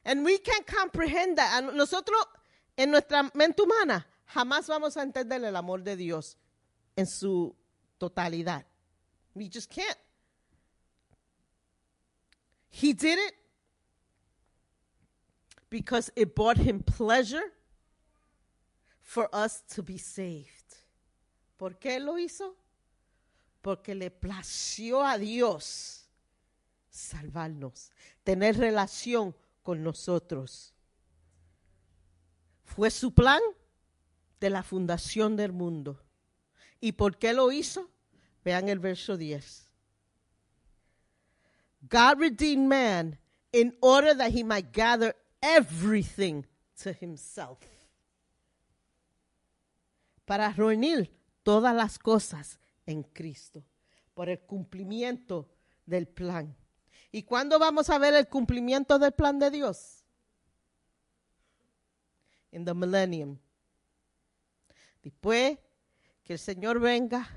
And 0.05 0.25
we 0.25 0.39
can't 0.39 0.65
comprehend 0.65 1.39
that. 1.39 1.75
Nosotros, 1.75 2.25
en 2.79 2.93
nuestra 2.93 3.29
mente 3.35 3.63
humana, 3.63 4.07
jamás 4.33 4.69
vamos 4.69 4.97
a 4.97 5.03
entender 5.03 5.43
el 5.43 5.57
amor 5.57 5.83
de 5.83 5.97
Dios 5.97 6.37
en 6.95 7.07
su 7.07 7.53
totalidad. 7.99 8.65
We 9.35 9.49
just 9.49 9.69
can't. 9.69 9.99
He 12.71 12.93
did 12.93 13.19
it 13.19 13.35
because 15.71 16.13
it 16.17 16.35
brought 16.35 16.59
him 16.59 16.83
pleasure 16.83 17.53
for 19.01 19.29
us 19.33 19.63
to 19.75 19.83
be 19.83 19.99
saved. 19.99 20.77
¿Por 21.57 21.79
qué 21.79 21.99
lo 22.01 22.19
hizo? 22.19 22.55
Porque 23.63 23.95
le 23.95 24.11
plació 24.11 25.03
a 25.03 25.19
Dios 25.19 26.07
salvarnos, 26.91 27.91
tener 28.25 28.57
relación 28.57 29.35
con 29.63 29.83
nosotros. 29.83 30.75
Fue 32.65 32.91
su 32.91 33.13
plan 33.13 33.41
de 34.41 34.51
la 34.51 34.63
fundación 34.63 35.37
del 35.37 35.53
mundo. 35.53 36.01
¿Y 36.81 36.93
por 36.93 37.17
qué 37.17 37.33
lo 37.33 37.51
hizo? 37.53 37.91
Vean 38.45 38.69
el 38.69 38.79
verso 38.79 39.17
10. 39.17 39.66
God 41.89 42.21
redeemed 42.21 42.69
man 42.69 43.19
in 43.53 43.75
order 43.81 44.15
that 44.15 44.33
he 44.33 44.43
might 44.43 44.73
gather 44.73 45.15
everything 45.43 46.45
to 46.83 46.93
himself. 46.93 47.59
Para 50.25 50.53
reunir 50.53 51.11
todas 51.43 51.75
las 51.75 51.99
cosas 51.99 52.59
en 52.87 53.05
Cristo, 53.05 53.65
por 54.15 54.29
el 54.29 54.41
cumplimiento 54.41 55.49
del 55.87 56.07
plan. 56.07 56.57
¿Y 57.13 57.23
cuándo 57.23 57.59
vamos 57.59 57.89
a 57.91 57.99
ver 57.99 58.15
el 58.15 58.29
cumplimiento 58.29 58.99
del 58.99 59.13
plan 59.13 59.39
de 59.39 59.51
Dios? 59.51 60.05
En 62.51 62.65
the 62.65 62.75
millennium. 62.75 63.39
Después 65.03 65.59
que 66.25 66.33
el 66.33 66.39
Señor 66.41 66.81
venga, 66.81 67.29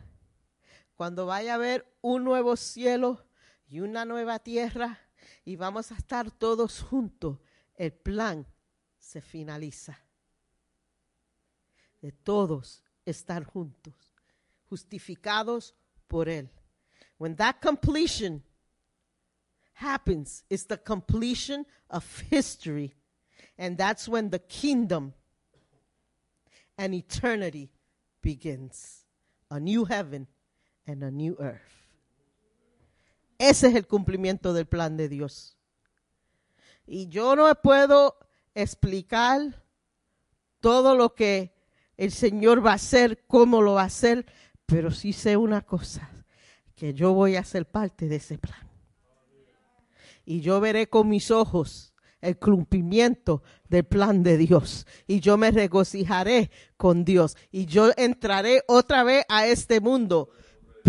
cuando 0.95 1.27
vaya 1.27 1.51
a 1.51 1.55
haber 1.55 1.85
un 2.01 2.23
nuevo 2.23 2.57
cielo 2.57 3.23
y 3.69 3.79
una 3.79 4.03
nueva 4.03 4.39
tierra 4.39 4.99
y 5.45 5.55
vamos 5.55 5.91
a 5.91 5.95
estar 5.95 6.31
todos 6.31 6.81
juntos, 6.81 7.37
el 7.75 7.93
plan 7.93 8.45
se 8.97 9.21
finaliza. 9.21 9.97
De 12.01 12.11
todos 12.11 12.83
estar 13.05 13.43
juntos, 13.43 13.93
justificados 14.69 15.75
por 16.07 16.27
Él. 16.27 16.49
When 17.17 17.35
that 17.35 17.61
completion 17.61 18.43
happens 19.73 20.43
is 20.49 20.65
the 20.65 20.77
completion 20.77 21.65
of 21.89 22.05
history. 22.29 22.93
And 23.57 23.77
that's 23.77 24.07
when 24.07 24.29
the 24.29 24.39
kingdom 24.39 25.13
and 26.77 26.93
eternity 26.93 27.71
begins. 28.21 29.05
A 29.51 29.59
new 29.59 29.85
heaven 29.85 30.27
and 30.87 31.03
a 31.03 31.11
new 31.11 31.35
earth. 31.39 31.78
Ese 33.39 33.69
es 33.69 33.75
el 33.75 33.87
cumplimiento 33.87 34.53
del 34.53 34.67
plan 34.67 34.95
de 34.97 35.09
Dios. 35.09 35.57
Y 36.85 37.07
yo 37.07 37.35
no 37.35 37.51
puedo 37.55 38.19
explicar 38.53 39.63
todo 40.59 40.95
lo 40.95 41.15
que 41.15 41.55
el 41.97 42.11
Señor 42.11 42.63
va 42.63 42.73
a 42.73 42.75
hacer, 42.75 43.25
cómo 43.25 43.63
lo 43.63 43.73
va 43.73 43.81
a 43.81 43.85
hacer, 43.85 44.27
pero 44.67 44.91
sí 44.91 45.13
sé 45.13 45.37
una 45.37 45.63
cosa, 45.63 46.07
que 46.75 46.93
yo 46.93 47.13
voy 47.13 47.35
a 47.35 47.43
ser 47.43 47.65
parte 47.65 48.07
de 48.07 48.17
ese 48.17 48.37
plan 48.37 48.69
y 50.29 50.41
yo 50.41 50.59
veré 50.59 50.87
con 50.87 51.09
mis 51.09 51.31
ojos 51.31 51.95
el 52.21 52.37
cumplimiento 52.37 53.41
del 53.67 53.83
plan 53.83 54.21
de 54.21 54.37
Dios. 54.37 54.85
Y 55.07 55.21
yo 55.21 55.39
me 55.39 55.49
regocijaré 55.49 56.51
con 56.77 57.03
Dios. 57.03 57.35
Y 57.51 57.65
yo 57.65 57.89
entraré 57.97 58.61
otra 58.67 59.03
vez 59.03 59.25
a 59.27 59.47
este 59.47 59.79
mundo 59.79 60.29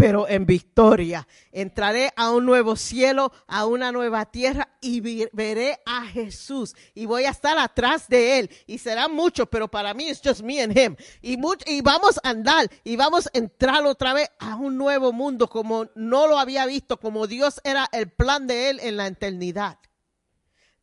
pero 0.01 0.27
en 0.27 0.47
victoria. 0.47 1.29
Entraré 1.53 2.11
a 2.17 2.31
un 2.31 2.47
nuevo 2.47 2.75
cielo, 2.75 3.33
a 3.47 3.67
una 3.67 3.93
nueva 3.93 4.25
tierra 4.25 4.71
y 4.81 5.01
veré 5.33 5.79
a 5.85 6.07
Jesús. 6.07 6.75
Y 6.95 7.05
voy 7.05 7.25
a 7.25 7.31
estar 7.31 7.59
atrás 7.59 8.09
de 8.09 8.39
él. 8.39 8.51
Y 8.67 8.79
serán 8.79 9.13
muchos, 9.15 9.47
pero 9.51 9.69
para 9.69 9.93
mí 9.93 10.09
es 10.09 10.23
just 10.25 10.41
me 10.41 10.63
and 10.63 10.77
him. 10.77 10.97
Y, 11.21 11.37
much- 11.37 11.65
y 11.67 11.83
vamos 11.83 12.19
a 12.25 12.31
andar 12.31 12.71
y 12.83 12.97
vamos 12.97 13.27
a 13.27 13.37
entrar 13.37 13.85
otra 13.85 14.15
vez 14.15 14.31
a 14.39 14.57
un 14.57 14.79
nuevo 14.79 15.13
mundo 15.13 15.49
como 15.49 15.87
no 15.95 16.27
lo 16.27 16.39
había 16.39 16.65
visto, 16.65 16.99
como 16.99 17.27
Dios 17.27 17.61
era 17.63 17.87
el 17.93 18.11
plan 18.11 18.47
de 18.47 18.71
él 18.71 18.81
en 18.81 18.97
la 18.97 19.07
eternidad. 19.07 19.79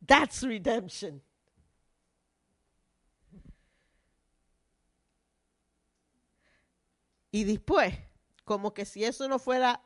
That's 0.06 0.42
redemption. 0.42 1.20
Y 7.32 7.44
después, 7.44 7.94
como 8.48 8.72
que 8.72 8.86
si 8.86 9.04
eso 9.04 9.28
no 9.28 9.38
fuera 9.38 9.78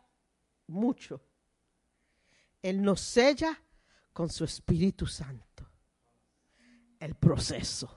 mucho, 0.68 1.20
Él 2.62 2.80
nos 2.80 3.00
sella 3.00 3.60
con 4.12 4.30
su 4.30 4.44
Espíritu 4.44 5.04
Santo. 5.04 5.68
El 7.00 7.16
proceso. 7.16 7.90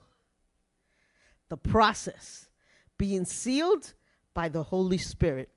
The 1.46 1.56
process. 1.56 2.50
Being 2.98 3.26
sealed 3.26 3.94
by 4.34 4.50
the 4.50 4.64
Holy 4.68 4.96
Spirit. 4.96 5.48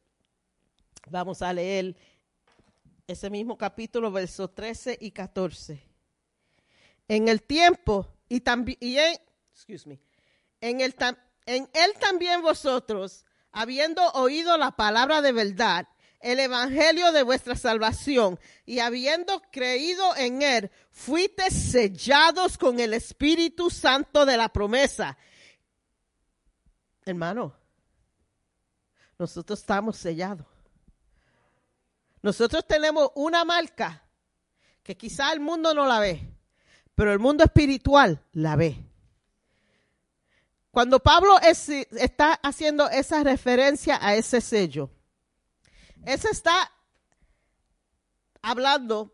Vamos 1.09 1.41
a 1.41 1.51
leer 1.53 1.97
ese 3.07 3.31
mismo 3.31 3.57
capítulo, 3.57 4.11
versos 4.11 4.53
13 4.53 4.95
y 5.01 5.09
14. 5.09 5.81
En 7.07 7.27
el 7.29 7.41
tiempo 7.41 8.05
y 8.27 8.41
también, 8.41 9.17
excuse 9.51 9.89
me, 9.89 9.99
en, 10.61 10.81
el 10.81 10.93
en 11.47 11.67
él 11.73 11.93
también 11.99 12.43
vosotros, 12.43 13.25
habiendo 13.51 14.07
oído 14.11 14.57
la 14.57 14.71
palabra 14.71 15.21
de 15.21 15.31
verdad, 15.31 15.87
el 16.19 16.39
evangelio 16.39 17.11
de 17.11 17.23
vuestra 17.23 17.55
salvación, 17.55 18.39
y 18.65 18.79
habiendo 18.79 19.41
creído 19.51 20.15
en 20.17 20.41
él, 20.41 20.71
fuiste 20.91 21.49
sellados 21.49 22.57
con 22.57 22.79
el 22.79 22.93
Espíritu 22.93 23.69
Santo 23.69 24.25
de 24.25 24.37
la 24.37 24.49
promesa. 24.49 25.17
Hermano, 27.05 27.55
nosotros 29.17 29.59
estamos 29.59 29.97
sellados. 29.97 30.45
Nosotros 32.21 32.67
tenemos 32.67 33.11
una 33.15 33.45
marca 33.45 34.03
que 34.83 34.97
quizá 34.97 35.31
el 35.31 35.39
mundo 35.39 35.73
no 35.73 35.85
la 35.85 35.99
ve, 35.99 36.35
pero 36.95 37.13
el 37.13 37.19
mundo 37.19 37.45
espiritual 37.45 38.21
la 38.33 38.55
ve. 38.57 38.88
Cuando 40.79 41.01
Pablo 41.01 41.37
es- 41.41 41.67
está 41.67 42.35
haciendo 42.41 42.89
esa 42.89 43.21
referencia 43.21 43.99
a 44.01 44.15
ese 44.15 44.39
sello, 44.39 44.89
él 46.05 46.17
se 46.17 46.29
está 46.29 46.71
hablando 48.41 49.13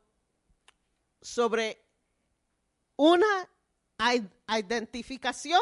sobre 1.24 1.84
una 2.96 3.50
identificación 4.60 5.60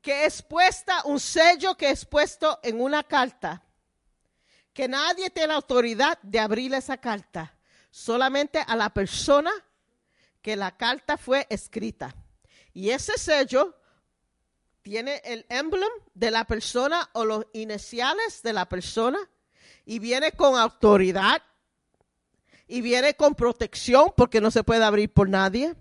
que 0.00 0.24
es 0.24 0.40
puesta, 0.40 1.02
un 1.06 1.18
sello 1.18 1.76
que 1.76 1.90
es 1.90 2.04
puesto 2.04 2.60
en 2.62 2.80
una 2.80 3.02
carta, 3.02 3.60
que 4.72 4.86
nadie 4.86 5.30
tiene 5.30 5.52
autoridad 5.52 6.16
de 6.22 6.38
abrir 6.38 6.74
esa 6.74 6.96
carta, 6.96 7.58
solamente 7.90 8.60
a 8.64 8.76
la 8.76 8.90
persona 8.90 9.50
que 10.44 10.56
la 10.56 10.76
carta 10.76 11.16
fue 11.16 11.46
escrita. 11.48 12.14
Y 12.74 12.90
ese 12.90 13.16
sello 13.16 13.74
tiene 14.82 15.22
el 15.24 15.46
emblem 15.48 15.88
de 16.12 16.30
la 16.30 16.44
persona 16.44 17.08
o 17.14 17.24
los 17.24 17.46
iniciales 17.54 18.42
de 18.42 18.52
la 18.52 18.68
persona 18.68 19.18
y 19.86 19.98
viene 20.00 20.32
con 20.32 20.54
autoridad 20.58 21.40
y 22.68 22.82
viene 22.82 23.14
con 23.14 23.34
protección 23.34 24.12
porque 24.14 24.42
no 24.42 24.50
se 24.50 24.62
puede 24.62 24.84
abrir 24.84 25.10
por 25.10 25.30
nadie. 25.30 25.74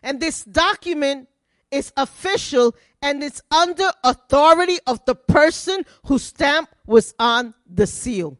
And 0.00 0.20
this 0.20 0.44
document 0.46 1.28
is 1.70 1.92
official 1.96 2.74
and 3.02 3.22
it's 3.22 3.42
under 3.50 3.90
authority 4.04 4.78
of 4.86 5.04
the 5.04 5.14
person 5.14 5.84
whose 6.04 6.24
stamp 6.24 6.70
was 6.86 7.14
on 7.18 7.54
the 7.66 7.86
seal. 7.86 8.38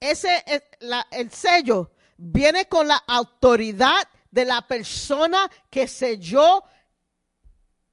Ese 0.00 0.42
es 0.46 0.62
el 1.12 1.30
sello 1.30 1.92
viene 2.16 2.66
con 2.66 2.88
la 2.88 2.96
autoridad 3.06 4.08
de 4.30 4.44
la 4.44 4.66
persona 4.66 5.50
que 5.70 5.88
selló 5.88 6.64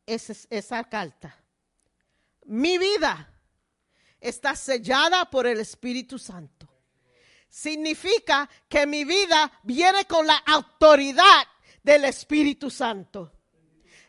ese- 0.06 0.48
esa 0.50 0.84
carta. 0.86 1.38
Mi 2.46 2.78
vida 2.78 3.30
está 4.20 4.56
sellada 4.56 5.30
por 5.30 5.48
el 5.48 5.60
Espíritu 5.60 6.20
Santo. 6.20 6.68
Significa 7.48 8.50
que 8.68 8.86
mi 8.88 9.04
vida 9.06 9.52
viene 9.64 10.06
con 10.06 10.26
la 10.26 10.38
autoridad 10.38 11.44
del 11.84 12.06
Espíritu 12.06 12.70
Santo. 12.70 13.32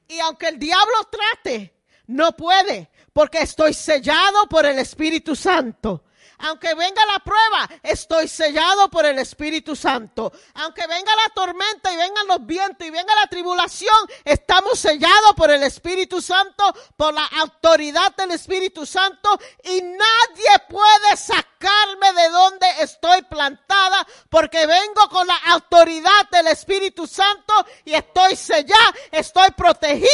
Y 0.09 0.19
aunque 0.21 0.49
el 0.49 0.59
diablo 0.59 0.95
trate, 1.11 1.83
no 2.07 2.37
puede, 2.37 2.91
porque 3.13 3.39
estoy 3.39 3.75
sellado 3.75 4.49
por 4.49 4.67
el 4.67 4.79
Espíritu 4.79 5.37
Santo. 5.37 6.05
Aunque 6.45 6.75
venga 6.75 7.07
la 7.07 7.21
prueba, 7.21 7.71
estoy 7.83 8.29
sellado 8.29 8.91
por 8.91 9.07
el 9.07 9.19
Espíritu 9.19 9.75
Santo. 9.75 10.31
Aunque 10.55 10.87
venga 10.87 11.11
la 11.17 11.33
tormenta 11.35 11.91
y 11.91 11.97
vengan 11.97 12.27
los 12.27 12.45
vientos 12.45 12.87
y 12.87 12.91
venga 12.91 13.15
la 13.15 13.27
tribulación, 13.29 13.97
estamos 14.25 14.79
sellados 14.79 15.33
por 15.37 15.51
el 15.51 15.63
Espíritu 15.63 16.21
Santo, 16.21 16.65
por 16.99 17.15
la 17.15 17.25
autoridad 17.25 18.15
del 18.17 18.33
Espíritu 18.33 18.85
Santo 18.85 19.39
y 19.63 19.81
nadie 19.81 20.59
puede 20.69 21.17
sacarme 21.17 22.13
de 22.13 22.29
donde 22.29 22.67
estoy 22.81 23.23
plantada 23.23 24.07
porque 24.29 24.67
vengo 24.67 25.09
con 25.09 25.27
la 25.27 25.37
autoridad 25.47 26.29
del 26.31 26.49
Espíritu 26.49 27.07
Santo 27.07 27.55
y 27.87 27.95
estoy 27.95 28.37
sellada, 28.37 28.95
estoy 29.11 29.51
protegida, 29.53 30.09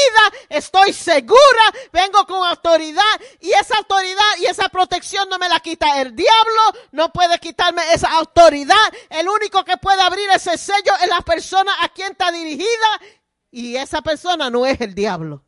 estoy 0.48 0.92
segura, 0.92 1.74
vengo 1.92 2.24
con 2.24 2.46
autoridad 2.46 3.02
y 3.40 3.50
esa 3.50 3.78
autoridad 3.78 4.36
y 4.38 4.46
esa 4.46 4.68
protección 4.68 5.28
no 5.28 5.36
me 5.36 5.48
la 5.48 5.58
quita 5.58 6.00
el 6.00 6.19
diablo, 6.22 6.86
no 6.92 7.12
puede 7.12 7.38
quitarme 7.38 7.82
esa 7.92 8.10
autoridad. 8.18 8.76
El 9.08 9.28
único 9.28 9.64
que 9.64 9.76
puede 9.78 10.00
abrir 10.02 10.28
ese 10.30 10.56
sello 10.58 10.92
es 11.02 11.08
la 11.08 11.20
persona 11.22 11.72
a 11.82 11.88
quien 11.88 12.12
está 12.12 12.30
dirigida 12.30 12.88
y 13.50 13.76
esa 13.76 14.02
persona 14.02 14.50
no 14.50 14.64
es 14.66 14.80
el 14.80 14.94
diablo. 14.94 15.42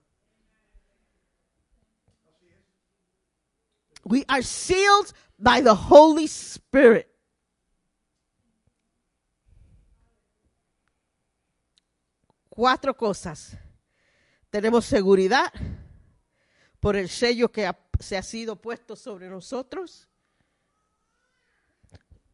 We 4.04 4.24
are 4.28 4.42
sealed 4.42 5.12
by 5.38 5.62
the 5.62 5.70
Holy 5.90 6.24
Spirit. 6.24 7.06
Cuatro 12.48 12.96
cosas. 12.96 13.56
Tenemos 14.50 14.84
seguridad 14.84 15.50
por 16.80 16.96
el 16.96 17.08
sello 17.08 17.50
que 17.50 17.66
ha- 17.66 17.78
se 17.98 18.16
ha 18.16 18.22
sido 18.22 18.56
puesto 18.60 18.96
sobre 18.96 19.28
nosotros, 19.30 20.08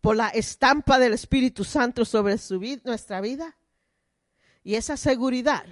por 0.01 0.17
la 0.17 0.29
estampa 0.29 0.99
del 0.99 1.13
Espíritu 1.13 1.65
Santo 1.65 2.05
sobre 2.05 2.39
su 2.39 2.61
nuestra 2.85 3.21
vida. 3.21 3.57
Y 4.63 4.75
esa 4.75 4.97
seguridad 4.97 5.65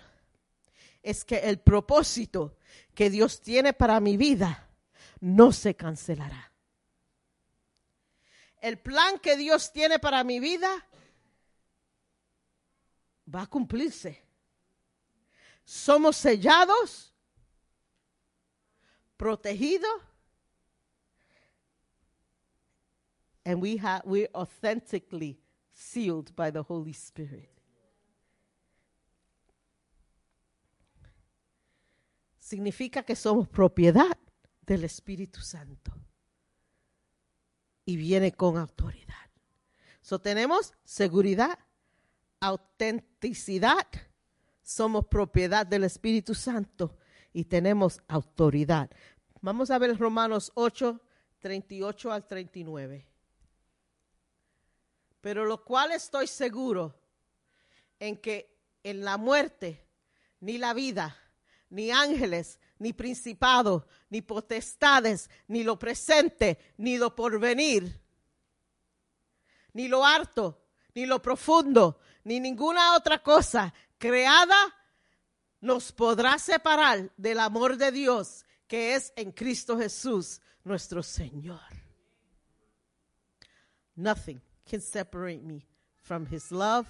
es 1.03 1.25
que 1.25 1.39
el 1.39 1.61
propósito 1.61 2.57
que 2.95 3.11
Dios 3.11 3.41
tiene 3.41 3.73
para 3.73 4.01
mi 4.01 4.17
vida 4.17 4.69
no 5.21 5.53
se 5.53 5.77
cancelará. 5.77 6.53
El 8.61 8.79
plan 8.79 9.19
que 9.21 9.37
Dios 9.37 9.73
tiene 9.73 9.99
para 9.99 10.25
mi 10.25 10.41
vida 10.41 10.69
va 13.33 13.43
a 13.43 13.47
cumplirse. 13.47 14.25
Somos 15.65 16.17
sellados, 16.17 17.13
protegidos, 19.17 20.03
and 23.47 23.63
we 23.63 23.77
have 23.77 24.03
we're 24.05 24.29
authentically 24.35 25.39
sealed 25.73 26.35
by 26.35 26.51
the 26.51 26.63
Holy 26.63 26.93
Spirit. 26.93 27.49
Significa 32.39 33.05
que 33.05 33.15
somos 33.17 33.49
propiedad 33.49 34.17
del 34.67 34.85
Espíritu 34.85 35.41
Santo 35.41 35.93
y 37.85 37.97
viene 37.97 38.33
con 38.33 38.57
autoridad. 38.59 39.31
So 40.03 40.19
tenemos 40.19 40.73
seguridad, 40.85 41.59
autenticidad, 42.41 43.87
somos 44.63 45.07
propiedad 45.07 45.67
del 45.67 45.85
Espíritu 45.85 46.35
Santo 46.35 46.97
y 47.33 47.45
tenemos 47.45 48.01
autoridad. 48.09 48.91
Vamos 49.41 49.71
a 49.71 49.79
ver 49.79 49.97
Romanos 49.99 50.51
8, 50.55 51.01
38 51.41 52.13
al 52.13 52.27
39. 52.27 53.16
Pero 55.21 55.45
lo 55.45 55.65
cual 55.65 55.93
estoy 55.93 56.27
seguro 56.27 56.95
en 57.99 58.17
que 58.17 58.57
en 58.83 59.05
la 59.05 59.17
muerte, 59.17 59.85
ni 60.41 60.59
la 60.59 60.75
vida, 60.75 61.17
ni 61.71 61.91
ángeles, 61.91 62.61
ni 62.79 62.93
principado, 62.93 63.89
ni 64.11 64.23
potestades, 64.23 65.31
ni 65.49 65.65
lo 65.65 65.79
presente, 65.79 66.75
ni 66.77 66.99
lo 66.99 67.15
porvenir, 67.15 68.01
ni 69.73 69.89
lo 69.89 70.05
harto, 70.05 70.67
ni 70.95 71.07
lo 71.07 71.21
profundo, 71.21 71.99
ni 72.25 72.41
ninguna 72.41 72.95
otra 72.95 73.23
cosa 73.23 73.73
creada 73.99 74.57
nos 75.61 75.91
podrá 75.93 76.39
separar 76.39 77.11
del 77.17 77.41
amor 77.41 77.77
de 77.77 77.91
Dios 77.91 78.45
que 78.67 78.95
es 78.95 79.13
en 79.17 79.33
Cristo 79.33 79.79
Jesús, 79.79 80.41
nuestro 80.65 81.03
Señor. 81.03 81.61
Nothing 83.95 84.41
can 84.69 84.81
separate 84.81 85.45
me 85.45 85.67
from 86.03 86.27
his 86.27 86.53
love, 86.53 86.87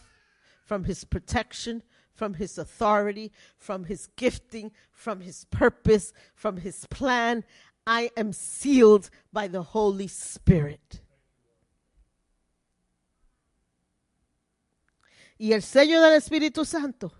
from 0.64 0.84
his 0.84 1.04
protection, 1.04 1.82
from 2.12 2.34
his 2.34 2.58
authority, 2.58 3.30
from 3.56 3.84
his 3.84 4.08
gifting, 4.16 4.72
from 4.90 5.20
his 5.20 5.44
purpose, 5.50 6.12
from 6.34 6.58
his 6.58 6.86
plan. 6.86 7.44
I 7.86 8.10
am 8.16 8.32
sealed 8.32 9.10
by 9.32 9.48
the 9.48 9.62
Holy 9.62 10.08
Spirit. 10.08 11.02
Y 15.38 15.52
el 15.52 15.60
sello 15.60 16.00
del 16.00 16.18
Espíritu 16.18 16.64
Santo 16.64 17.12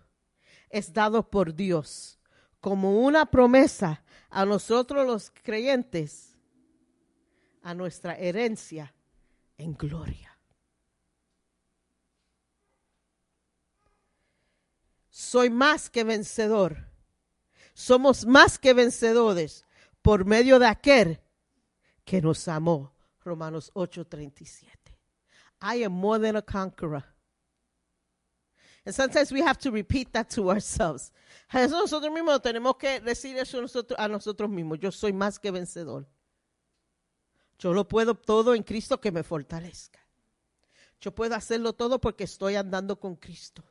es 0.70 0.93
dado 0.93 1.23
por 1.23 1.53
Dios 1.53 2.19
como 2.61 3.07
una 3.07 3.27
promesa 3.27 4.03
a 4.31 4.45
nosotros 4.45 5.07
los 5.07 5.31
creyentes, 5.31 6.37
a 7.62 7.74
nuestra 7.74 8.16
herencia 8.16 8.93
en 9.59 9.74
gloria. 9.74 10.36
Soy 15.27 15.51
más 15.51 15.90
que 15.90 16.05
vencedor. 16.05 16.89
Somos 17.74 18.24
más 18.24 18.61
que 18.61 18.73
vencedores 18.73 19.65
por 20.01 20.24
medio 20.24 20.61
de 20.61 20.69
aquel 20.69 21.20
que 22.05 22.23
nos 22.23 22.47
amó. 22.47 22.94
Romanos 23.24 23.73
8:37. 23.74 24.97
I 25.61 25.82
am 25.82 25.93
more 25.93 26.24
than 26.24 26.36
a 26.36 26.43
conqueror. 26.43 27.03
And 28.85 28.94
sometimes 28.94 29.32
we 29.32 29.43
have 29.43 29.59
to 29.59 29.73
repeat 29.73 30.12
that 30.12 30.28
to 30.36 30.48
ourselves. 30.48 31.12
Eso 31.53 31.77
nosotros 31.77 32.12
mismos 32.12 32.40
tenemos 32.40 32.77
que 32.77 33.01
decir 33.01 33.36
eso 33.36 33.59
a 33.98 34.07
nosotros 34.07 34.48
mismos. 34.48 34.78
Yo 34.78 34.93
soy 34.93 35.12
más 35.12 35.40
que 35.40 35.51
vencedor. 35.51 36.07
Yo 37.59 37.73
lo 37.74 37.89
puedo 37.89 38.15
todo 38.15 38.55
en 38.55 38.62
Cristo 38.62 39.01
que 39.01 39.11
me 39.11 39.24
fortalezca. 39.24 39.98
Yo 41.01 41.12
puedo 41.12 41.35
hacerlo 41.35 41.73
todo 41.73 42.01
porque 42.01 42.23
estoy 42.23 42.55
andando 42.55 43.01
con 43.01 43.16
Cristo. 43.16 43.65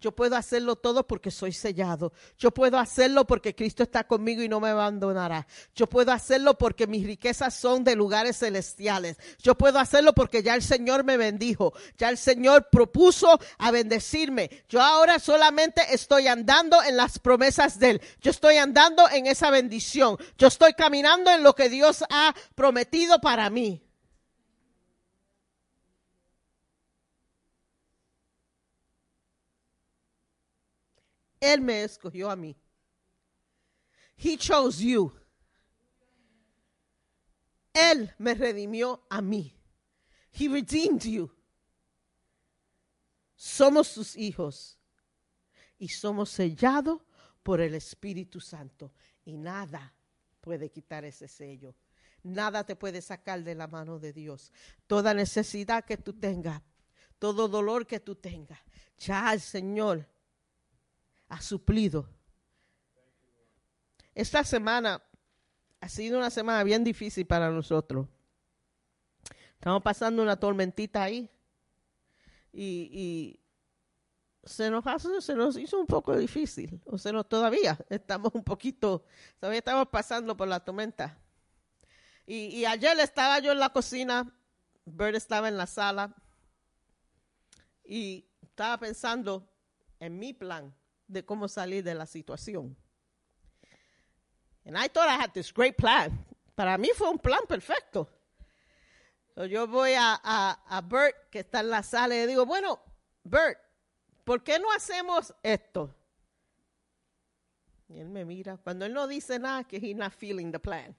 Yo 0.00 0.12
puedo 0.12 0.36
hacerlo 0.36 0.76
todo 0.76 1.06
porque 1.06 1.30
soy 1.30 1.52
sellado. 1.52 2.12
Yo 2.38 2.52
puedo 2.52 2.78
hacerlo 2.78 3.26
porque 3.26 3.54
Cristo 3.54 3.82
está 3.82 4.04
conmigo 4.04 4.42
y 4.42 4.48
no 4.48 4.60
me 4.60 4.68
abandonará. 4.68 5.46
Yo 5.74 5.88
puedo 5.88 6.12
hacerlo 6.12 6.56
porque 6.56 6.86
mis 6.86 7.04
riquezas 7.04 7.54
son 7.54 7.82
de 7.82 7.96
lugares 7.96 8.38
celestiales. 8.38 9.16
Yo 9.42 9.56
puedo 9.56 9.78
hacerlo 9.78 10.14
porque 10.14 10.42
ya 10.42 10.54
el 10.54 10.62
Señor 10.62 11.04
me 11.04 11.16
bendijo. 11.16 11.72
Ya 11.96 12.10
el 12.10 12.18
Señor 12.18 12.68
propuso 12.70 13.38
a 13.58 13.70
bendecirme. 13.70 14.50
Yo 14.68 14.80
ahora 14.80 15.18
solamente 15.18 15.82
estoy 15.90 16.28
andando 16.28 16.82
en 16.82 16.96
las 16.96 17.18
promesas 17.18 17.78
de 17.78 17.90
Él. 17.90 18.02
Yo 18.20 18.30
estoy 18.30 18.56
andando 18.56 19.08
en 19.10 19.26
esa 19.26 19.50
bendición. 19.50 20.16
Yo 20.36 20.48
estoy 20.48 20.74
caminando 20.74 21.30
en 21.30 21.42
lo 21.42 21.54
que 21.54 21.68
Dios 21.68 22.04
ha 22.10 22.34
prometido 22.54 23.20
para 23.20 23.50
mí. 23.50 23.87
Él 31.40 31.60
me 31.60 31.84
escogió 31.84 32.30
a 32.30 32.36
mí. 32.36 32.56
He 34.16 34.36
chose 34.36 34.84
you. 34.84 35.12
Él 37.72 38.12
me 38.18 38.34
redimió 38.34 39.06
a 39.08 39.22
mí. 39.22 39.54
He 40.32 40.48
redeemed 40.48 41.02
you. 41.02 41.30
Somos 43.36 43.86
sus 43.86 44.16
hijos 44.16 44.78
y 45.78 45.88
somos 45.88 46.30
sellados 46.30 47.00
por 47.44 47.60
el 47.60 47.74
Espíritu 47.74 48.40
Santo 48.40 48.92
y 49.24 49.36
nada 49.36 49.94
puede 50.40 50.70
quitar 50.70 51.04
ese 51.04 51.28
sello. 51.28 51.76
Nada 52.24 52.64
te 52.64 52.74
puede 52.74 53.00
sacar 53.00 53.44
de 53.44 53.54
la 53.54 53.68
mano 53.68 54.00
de 54.00 54.12
Dios. 54.12 54.52
Toda 54.88 55.14
necesidad 55.14 55.84
que 55.84 55.96
tú 55.96 56.14
tengas, 56.14 56.62
todo 57.18 57.46
dolor 57.46 57.86
que 57.86 58.00
tú 58.00 58.16
tengas, 58.16 58.58
ya 58.98 59.32
el 59.32 59.40
Señor 59.40 60.08
ha 61.28 61.40
suplido. 61.40 62.08
Esta 64.14 64.44
semana 64.44 65.02
ha 65.80 65.88
sido 65.88 66.18
una 66.18 66.30
semana 66.30 66.64
bien 66.64 66.82
difícil 66.84 67.26
para 67.26 67.50
nosotros. 67.50 68.08
Estamos 69.54 69.82
pasando 69.82 70.22
una 70.22 70.36
tormentita 70.38 71.02
ahí 71.02 71.30
y, 72.52 73.40
se, 74.44 74.70
nos 74.70 74.86
hace- 74.86 75.20
se 75.20 75.34
nos 75.34 75.56
hizo 75.56 75.78
un 75.78 75.86
poco 75.86 76.16
difícil. 76.16 76.80
O 76.86 76.96
sea, 76.96 77.12
no, 77.12 77.24
todavía 77.24 77.78
estamos 77.90 78.34
un 78.34 78.42
poquito, 78.44 79.04
todavía 79.38 79.58
estamos 79.58 79.88
pasando 79.88 80.36
por 80.36 80.48
la 80.48 80.60
tormenta. 80.60 81.18
Y, 82.26 82.46
y 82.56 82.64
ayer 82.66 82.98
estaba 83.00 83.38
yo 83.40 83.52
en 83.52 83.58
la 83.58 83.70
cocina, 83.70 84.34
Bert 84.84 85.16
estaba 85.16 85.48
en 85.48 85.56
la 85.56 85.66
sala 85.66 86.14
y 87.84 88.26
estaba 88.42 88.78
pensando 88.78 89.48
en 90.00 90.18
mi 90.18 90.32
plan 90.32 90.74
de 91.08 91.24
cómo 91.24 91.48
salir 91.48 91.82
de 91.82 91.94
la 91.94 92.06
situación. 92.06 92.76
And 94.64 94.76
I 94.76 94.88
thought 94.88 95.08
I 95.08 95.16
had 95.16 95.32
this 95.32 95.52
great 95.52 95.76
plan. 95.76 96.24
Para 96.54 96.76
mí 96.76 96.90
fue 96.94 97.08
un 97.08 97.18
plan 97.18 97.40
perfecto. 97.48 98.08
So 99.34 99.46
yo 99.46 99.66
voy 99.66 99.94
a, 99.94 100.20
a, 100.22 100.62
a 100.68 100.80
Bert, 100.82 101.30
que 101.30 101.40
está 101.40 101.60
en 101.60 101.70
la 101.70 101.82
sala, 101.82 102.14
y 102.14 102.26
digo, 102.26 102.44
bueno, 102.44 102.78
Bert, 103.24 103.58
¿por 104.24 104.42
qué 104.42 104.58
no 104.58 104.70
hacemos 104.72 105.34
esto? 105.42 105.94
Y 107.88 107.98
él 108.00 108.08
me 108.08 108.24
mira. 108.24 108.58
Cuando 108.58 108.84
él 108.84 108.92
no 108.92 109.06
dice 109.06 109.38
nada, 109.38 109.64
que 109.64 109.78
he's 109.78 109.96
not 109.96 110.12
feeling 110.12 110.52
the 110.52 110.58
plan. 110.58 110.94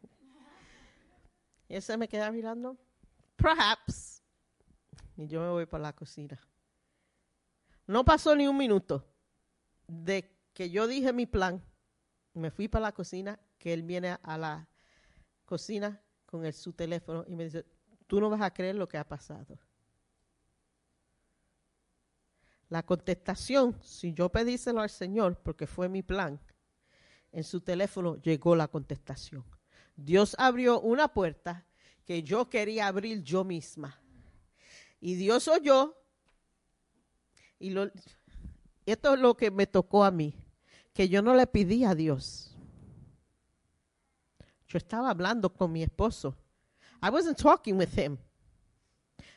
Y 1.68 1.76
él 1.76 1.98
me 2.00 2.08
queda 2.08 2.32
mirando. 2.32 2.76
Perhaps. 3.36 4.24
Y 5.16 5.28
yo 5.28 5.42
me 5.42 5.50
voy 5.50 5.66
para 5.68 5.84
la 5.84 5.94
cocina. 5.94 6.40
No 7.86 8.04
pasó 8.04 8.36
ni 8.36 8.48
un 8.48 8.58
minuto 8.58 9.06
de 9.90 10.32
que 10.54 10.70
yo 10.70 10.88
dije 10.88 11.12
mi 11.14 11.26
plan, 11.26 11.64
me 12.34 12.52
fui 12.52 12.68
para 12.68 12.84
la 12.84 12.92
cocina, 12.94 13.40
que 13.58 13.74
él 13.74 13.84
viene 13.84 14.18
a 14.22 14.38
la 14.38 14.68
cocina 15.46 16.02
con 16.26 16.52
su 16.54 16.74
teléfono 16.74 17.26
y 17.28 17.36
me 17.36 17.46
dice, 17.46 17.66
tú 18.08 18.22
no 18.22 18.30
vas 18.30 18.42
a 18.42 18.54
creer 18.54 18.76
lo 18.76 18.88
que 18.88 18.98
ha 18.98 19.08
pasado. 19.08 19.58
La 22.70 22.84
contestación, 22.86 23.82
si 23.82 24.14
yo 24.14 24.30
pedíselo 24.30 24.82
al 24.82 24.92
Señor, 24.92 25.40
porque 25.42 25.66
fue 25.66 25.90
mi 25.90 26.04
plan, 26.04 26.40
en 27.32 27.44
su 27.44 27.62
teléfono 27.62 28.16
llegó 28.22 28.56
la 28.56 28.68
contestación. 28.68 29.44
Dios 29.96 30.36
abrió 30.38 30.80
una 30.80 31.12
puerta 31.14 31.66
que 32.06 32.22
yo 32.22 32.48
quería 32.48 32.88
abrir 32.88 33.24
yo 33.24 33.44
misma. 33.44 34.00
Y 35.02 35.16
Dios 35.16 35.48
oyó 35.48 35.96
y 37.58 37.72
lo, 37.72 37.92
esto 38.92 39.14
es 39.14 39.20
lo 39.20 39.36
que 39.36 39.52
me 39.52 39.66
tocó 39.66 40.04
a 40.04 40.12
mí, 40.12 40.36
que 40.94 41.08
yo 41.08 41.22
no 41.22 41.34
le 41.34 41.46
pedí 41.48 41.84
a 41.86 41.96
Dios. 41.96 42.56
Yo 44.68 44.78
estaba 44.78 45.10
hablando 45.10 45.50
con 45.50 45.72
mi 45.72 45.84
esposo. 45.84 46.36
I 47.02 47.10
wasn't 47.10 47.38
talking 47.38 47.78
with 47.78 47.98
him. 47.98 48.20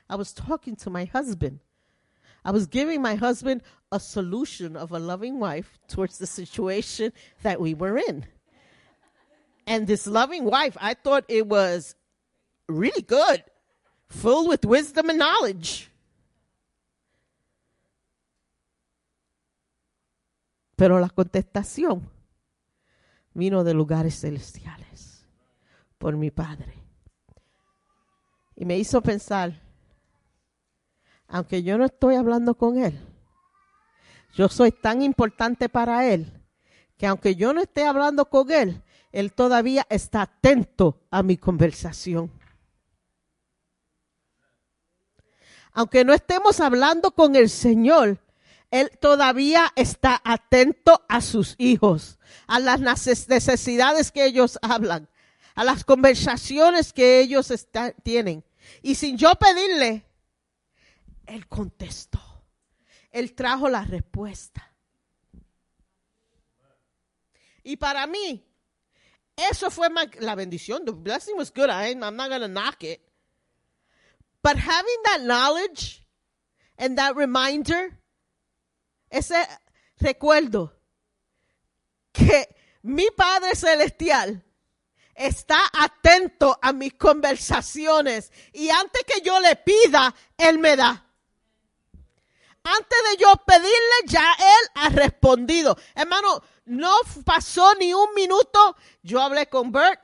I 0.08 0.16
was 0.16 0.32
talking 0.34 0.76
to 0.76 0.90
my 0.90 1.04
husband. 1.04 1.60
I 2.44 2.50
was 2.50 2.66
giving 2.66 3.00
my 3.00 3.14
husband 3.14 3.62
a 3.90 4.00
solution 4.00 4.76
of 4.76 4.90
a 4.92 4.98
loving 4.98 5.38
wife 5.38 5.78
towards 5.88 6.18
the 6.18 6.26
situation 6.26 7.12
that 7.42 7.60
we 7.60 7.72
were 7.72 7.96
in. 7.96 8.26
And 9.66 9.86
this 9.86 10.06
loving 10.06 10.44
wife, 10.44 10.76
I 10.80 10.94
thought 10.94 11.24
it 11.28 11.46
was 11.46 11.94
really 12.68 13.02
good, 13.02 13.44
full 14.08 14.48
with 14.48 14.64
wisdom 14.64 15.08
and 15.08 15.18
knowledge. 15.18 15.91
Pero 20.82 20.98
la 20.98 21.10
contestación 21.10 22.10
vino 23.34 23.62
de 23.62 23.72
lugares 23.72 24.18
celestiales 24.18 25.24
por 25.96 26.16
mi 26.16 26.32
Padre. 26.32 26.74
Y 28.56 28.64
me 28.64 28.76
hizo 28.76 29.00
pensar, 29.00 29.62
aunque 31.28 31.62
yo 31.62 31.78
no 31.78 31.84
estoy 31.84 32.16
hablando 32.16 32.56
con 32.56 32.78
Él, 32.78 32.98
yo 34.34 34.48
soy 34.48 34.72
tan 34.72 35.02
importante 35.02 35.68
para 35.68 36.04
Él 36.12 36.42
que 36.98 37.06
aunque 37.06 37.36
yo 37.36 37.52
no 37.52 37.60
esté 37.60 37.84
hablando 37.86 38.28
con 38.28 38.50
Él, 38.50 38.82
Él 39.12 39.32
todavía 39.32 39.86
está 39.88 40.22
atento 40.22 40.98
a 41.12 41.22
mi 41.22 41.36
conversación. 41.36 42.28
Aunque 45.74 46.04
no 46.04 46.12
estemos 46.12 46.58
hablando 46.58 47.12
con 47.12 47.36
el 47.36 47.50
Señor, 47.50 48.18
Él 48.72 48.90
todavía 49.00 49.70
está 49.76 50.20
atento 50.24 51.04
a 51.08 51.20
sus 51.20 51.54
hijos, 51.58 52.18
a 52.46 52.58
las 52.58 52.80
neces- 52.80 53.28
necesidades 53.28 54.10
que 54.10 54.24
ellos 54.24 54.58
hablan, 54.62 55.08
a 55.54 55.62
las 55.62 55.84
conversaciones 55.84 56.92
que 56.94 57.20
ellos 57.20 57.50
está- 57.50 57.92
tienen. 57.92 58.42
Y 58.80 58.94
sin 58.94 59.18
yo 59.18 59.32
pedirle, 59.34 60.06
Él 61.26 61.46
contestó. 61.46 62.18
Él 63.10 63.34
trajo 63.34 63.68
la 63.68 63.84
respuesta. 63.84 64.72
Y 67.62 67.76
para 67.76 68.06
mí, 68.06 68.42
eso 69.36 69.70
fue 69.70 69.88
la 70.20 70.34
bendición. 70.34 70.84
The 70.86 70.92
blessing 70.92 71.36
was 71.36 71.52
good. 71.52 71.68
I, 71.68 71.92
I'm 71.92 72.16
not 72.16 72.28
going 72.30 72.40
to 72.40 72.48
knock 72.48 72.82
it. 72.82 73.00
But 74.42 74.56
having 74.56 74.96
that 75.04 75.20
knowledge 75.22 76.02
and 76.78 76.96
that 76.96 77.14
reminder, 77.16 77.98
ese 79.12 79.46
recuerdo 79.98 80.74
que 82.12 82.56
mi 82.80 83.06
Padre 83.10 83.54
Celestial 83.54 84.42
está 85.14 85.60
atento 85.72 86.58
a 86.60 86.72
mis 86.72 86.94
conversaciones 86.94 88.32
y 88.54 88.70
antes 88.70 89.02
que 89.04 89.20
yo 89.20 89.38
le 89.38 89.54
pida, 89.56 90.14
Él 90.38 90.58
me 90.58 90.76
da. 90.76 91.06
Antes 92.64 92.98
de 93.10 93.16
yo 93.18 93.32
pedirle, 93.44 93.72
ya 94.06 94.32
Él 94.38 94.70
ha 94.76 94.88
respondido. 94.88 95.76
Hermano, 95.94 96.42
no 96.64 96.96
pasó 97.26 97.74
ni 97.74 97.92
un 97.92 98.14
minuto. 98.14 98.76
Yo 99.02 99.20
hablé 99.20 99.48
con 99.48 99.72
Bert. 99.72 100.00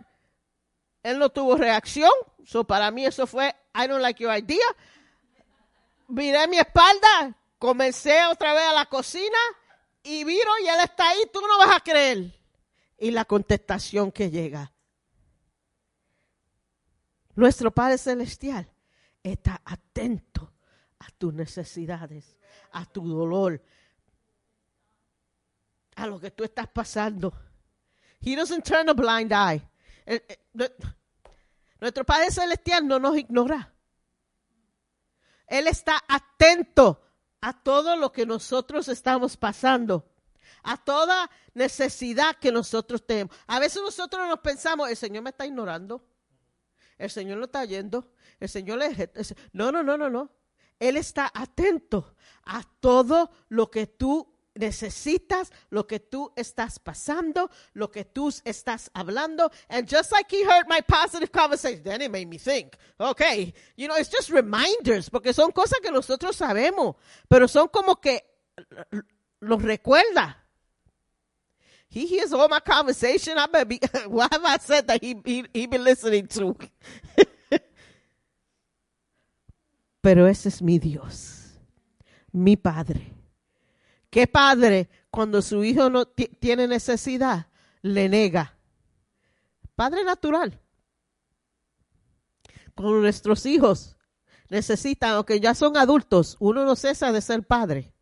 Él 1.03 1.19
no 1.19 1.31
tuvo 1.31 1.57
reacción. 1.57 2.11
So 2.45 2.65
para 2.65 2.91
mí 2.91 3.07
eso 3.07 3.27
fue, 3.27 3.55
I 3.75 3.87
don't 3.87 4.03
like 4.03 4.23
your 4.23 4.37
idea. 4.37 4.67
Miré 6.09 6.47
mi 6.47 6.59
espalda. 6.59 7.38
Comencé 7.59 8.25
otra 8.27 8.53
vez 8.55 8.65
a 8.65 8.73
la 8.73 8.87
cocina. 8.87 9.39
Y 10.03 10.25
viro 10.25 10.51
y 10.65 10.69
él 10.69 10.81
está 10.83 11.09
ahí. 11.11 11.23
Tú 11.33 11.41
no 11.41 11.59
vas 11.59 11.77
a 11.77 11.81
creer. 11.81 12.33
Y 12.99 13.11
la 13.11 13.25
contestación 13.25 14.11
que 14.13 14.31
llega. 14.31 14.73
Nuestro 17.35 17.71
Padre 17.71 17.99
Celestial 17.99 18.69
está 19.23 19.61
atento 19.65 20.53
a 20.99 21.07
tus 21.17 21.33
necesidades, 21.33 22.37
a 22.73 22.85
tu 22.85 23.07
dolor, 23.09 23.63
a 25.95 26.07
lo 26.09 26.19
que 26.19 26.33
tú 26.33 26.43
estás 26.43 26.67
pasando. 26.69 27.33
He 28.21 28.35
doesn't 28.35 28.65
turn 28.65 28.89
a 28.89 28.93
blind 28.95 29.31
eye. 29.33 29.63
Eh, 30.05 30.25
eh, 30.29 30.39
nue- 30.55 30.75
Nuestro 31.81 32.05
Padre 32.05 32.33
Celestial 32.33 32.87
no 32.89 32.99
nos 32.99 33.17
ignora. 33.17 33.73
Él 35.47 35.69
está 35.69 36.03
atento 36.09 37.08
a 37.41 37.53
todo 37.63 37.97
lo 37.97 38.13
que 38.13 38.27
nosotros 38.27 38.89
estamos 38.89 39.37
pasando, 39.37 40.11
a 40.63 40.77
toda 40.77 41.31
necesidad 41.55 42.37
que 42.37 42.53
nosotros 42.53 43.07
tenemos. 43.07 43.35
A 43.47 43.59
veces 43.59 43.83
nosotros 43.83 44.27
nos 44.29 44.41
pensamos, 44.41 44.89
el 44.89 44.97
Señor 44.97 45.23
me 45.23 45.31
está 45.31 45.47
ignorando. 45.47 46.05
El 46.99 47.11
Señor 47.11 47.39
no 47.39 47.45
está 47.45 47.65
yendo. 47.65 48.11
El 48.41 48.49
Señor 48.49 48.79
le... 48.79 49.11
No, 49.53 49.71
no, 49.71 49.83
no, 49.83 49.97
no, 49.97 50.11
no. 50.11 50.31
Él 50.79 50.97
está 50.97 51.31
atento 51.33 52.15
a 52.45 52.63
todo 52.81 53.31
lo 53.49 53.71
que 53.71 53.87
tú 53.87 54.33
necesitas, 54.59 55.51
lo 55.71 55.87
que 55.87 56.01
tú 56.01 56.33
estás 56.37 56.79
pasando, 56.79 57.51
lo 57.75 57.91
que 57.91 58.05
tú 58.05 58.29
estás 58.45 58.91
hablando. 58.95 59.51
And 59.69 59.89
just 59.89 60.13
like 60.13 60.31
he 60.31 60.45
heard 60.45 60.67
my 60.69 60.81
positive 60.81 61.31
conversation, 61.31 61.83
then 61.83 62.03
it 62.03 62.11
made 62.11 62.27
me 62.27 62.39
think, 62.39 62.77
okay, 62.99 63.55
you 63.77 63.89
know, 63.89 63.97
it's 63.97 64.11
just 64.11 64.31
reminders, 64.31 65.09
porque 65.09 65.33
son 65.33 65.53
cosas 65.53 65.81
que 65.81 65.91
nosotros 65.91 66.37
sabemos, 66.37 66.97
pero 67.29 67.47
son 67.49 67.69
como 67.69 67.97
que 67.97 68.23
los 69.41 69.63
recuerda. 69.63 70.37
He 71.91 72.07
hears 72.07 72.35
all 72.35 72.49
my 72.49 72.61
conversation. 72.61 73.39
I 73.39 73.65
be, 73.65 73.81
what 74.09 74.31
have 74.33 74.45
I 74.45 74.59
said 74.59 74.87
that 74.89 75.03
he, 75.03 75.17
he, 75.25 75.47
he 75.55 75.67
been 75.67 75.85
listening 75.85 76.27
to? 76.29 76.55
Pero 80.03 80.27
ese 80.27 80.47
es 80.47 80.63
mi 80.63 80.79
Dios, 80.79 81.59
mi 82.33 82.57
Padre. 82.57 83.18
¿Qué 84.11 84.27
padre 84.27 84.89
cuando 85.11 85.43
su 85.43 85.63
hijo 85.65 85.91
no 85.91 86.07
ti- 86.07 86.29
tiene 86.41 86.67
necesidad 86.67 87.47
le 87.83 88.09
nega? 88.09 88.57
Padre 89.75 90.05
natural. 90.05 90.59
Cuando 92.75 93.01
nuestros 93.01 93.45
hijos 93.47 93.97
necesitan, 94.49 95.11
aunque 95.11 95.41
ya 95.41 95.55
son 95.55 95.77
adultos, 95.77 96.37
uno 96.41 96.65
no 96.65 96.75
cesa 96.77 97.13
de 97.13 97.21
ser 97.21 97.43
padre. 97.43 97.93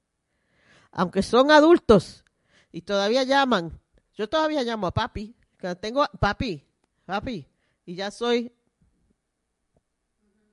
Aunque 0.92 1.22
son 1.22 1.50
adultos 1.50 2.24
y 2.72 2.82
todavía 2.82 3.24
llaman, 3.24 3.78
yo 4.14 4.28
todavía 4.28 4.62
llamo 4.62 4.86
a 4.86 4.94
papi, 4.94 5.34
que 5.58 5.74
tengo 5.76 6.02
a- 6.02 6.08
papi, 6.10 6.64
papi, 7.04 7.46
y 7.84 7.94
ya 7.94 8.10
soy, 8.10 8.52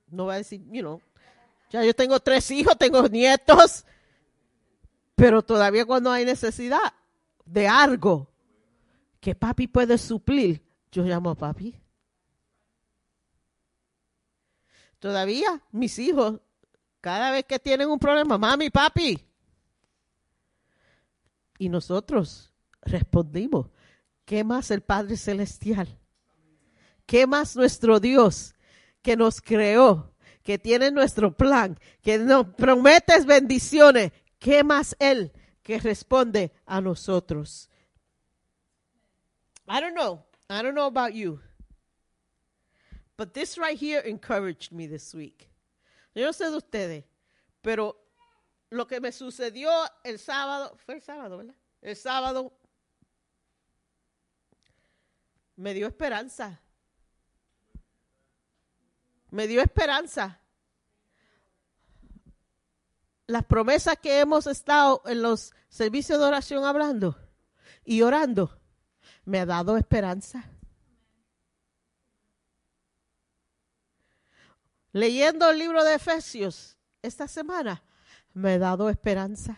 no 0.07 0.25
voy 0.25 0.35
a 0.35 0.37
decir, 0.37 0.61
you 0.71 0.81
know, 0.81 1.01
ya 1.69 1.83
yo 1.83 1.93
tengo 1.93 2.19
tres 2.19 2.49
hijos, 2.51 2.77
tengo 2.77 3.07
nietos, 3.07 3.85
pero 5.15 5.41
todavía 5.41 5.85
cuando 5.85 6.11
hay 6.11 6.25
necesidad 6.25 6.93
de 7.45 7.67
algo 7.67 8.31
que 9.19 9.35
papi 9.35 9.67
puede 9.67 9.97
suplir, 9.97 10.61
yo 10.91 11.03
llamo 11.03 11.29
a 11.29 11.35
papi. 11.35 11.79
Todavía 14.99 15.61
mis 15.71 15.99
hijos, 15.99 16.39
cada 17.01 17.31
vez 17.31 17.45
que 17.45 17.59
tienen 17.59 17.89
un 17.89 17.99
problema, 17.99 18.37
mami, 18.37 18.69
papi. 18.69 19.19
Y 21.57 21.69
nosotros 21.69 22.53
respondimos, 22.81 23.67
¿qué 24.25 24.43
más 24.43 24.71
el 24.71 24.81
Padre 24.81 25.17
Celestial? 25.17 25.99
¿Qué 27.05 27.27
más 27.27 27.55
nuestro 27.55 27.99
Dios 27.99 28.55
que 29.01 29.15
nos 29.17 29.41
creó, 29.41 30.13
que 30.41 30.57
tiene 30.57 30.91
nuestro 30.91 31.35
plan, 31.35 31.77
que 32.01 32.17
nos 32.17 32.47
promete 32.55 33.19
bendiciones? 33.25 34.11
¿Qué 34.43 34.61
más 34.61 34.93
Él 34.99 35.31
que 35.63 35.79
responde 35.79 36.51
a 36.65 36.81
nosotros? 36.81 37.69
I 39.69 39.79
don't 39.79 39.95
know. 39.95 40.25
I 40.49 40.61
don't 40.61 40.75
know 40.75 40.87
about 40.87 41.13
you. 41.13 41.39
But 43.15 43.33
this 43.33 43.57
right 43.57 43.79
here 43.79 44.01
encouraged 44.01 44.73
me 44.73 44.85
this 44.85 45.15
week. 45.15 45.49
Yo 46.13 46.25
no 46.25 46.33
sé 46.33 46.51
de 46.51 46.57
ustedes, 46.57 47.05
pero 47.61 47.95
lo 48.69 48.85
que 48.85 48.99
me 48.99 49.13
sucedió 49.13 49.71
el 50.03 50.19
sábado, 50.19 50.75
fue 50.75 50.95
el 50.95 51.01
sábado, 51.01 51.37
¿verdad? 51.37 51.55
El 51.81 51.95
sábado 51.95 52.51
me 55.55 55.73
dio 55.73 55.87
esperanza. 55.87 56.59
Me 59.31 59.47
dio 59.47 59.61
esperanza. 59.61 60.42
Las 63.33 63.45
promesas 63.45 63.97
que 63.97 64.19
hemos 64.19 64.45
estado 64.45 65.01
en 65.07 65.23
los 65.23 65.55
servicios 65.67 66.19
de 66.19 66.25
oración 66.25 66.65
hablando 66.65 67.17
y 67.83 68.03
orando, 68.03 68.59
me 69.25 69.39
ha 69.39 69.45
dado 69.47 69.75
esperanza. 69.75 70.51
Leyendo 74.91 75.49
el 75.49 75.57
libro 75.57 75.83
de 75.83 75.95
Efesios 75.95 76.77
esta 77.01 77.27
semana, 77.27 77.81
me 78.35 78.51
ha 78.51 78.59
dado 78.59 78.87
esperanza. 78.87 79.57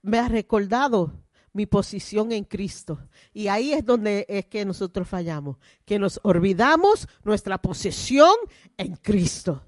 Me 0.00 0.20
ha 0.20 0.28
recordado 0.28 1.12
mi 1.52 1.66
posición 1.66 2.32
en 2.32 2.44
Cristo. 2.44 2.98
Y 3.34 3.48
ahí 3.48 3.74
es 3.74 3.84
donde 3.84 4.24
es 4.26 4.46
que 4.46 4.64
nosotros 4.64 5.06
fallamos, 5.06 5.58
que 5.84 5.98
nos 5.98 6.18
olvidamos 6.22 7.08
nuestra 7.24 7.58
posición 7.58 8.34
en 8.78 8.96
Cristo. 8.96 9.62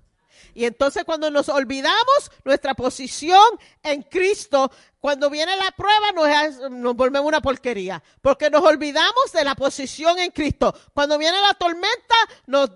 Y 0.55 0.65
entonces 0.65 1.05
cuando 1.05 1.31
nos 1.31 1.49
olvidamos 1.49 2.31
nuestra 2.45 2.75
posición 2.75 3.45
en 3.83 4.03
Cristo, 4.03 4.71
cuando 5.01 5.29
viene 5.29 5.57
la 5.57 5.71
prueba 5.73 6.13
nos, 6.71 6.97
volvemos 6.97 7.29
una 7.29 7.43
porquería, 7.43 8.03
porque 8.23 8.49
nos 8.49 8.63
olvidamos 8.63 9.33
de 9.33 9.45
la 9.45 9.55
posición 9.55 10.19
en 10.19 10.31
Cristo. 10.31 10.75
Cuando 10.95 11.19
viene 11.19 11.41
la 11.41 11.55
tormenta 11.55 12.15
nos 12.47 12.71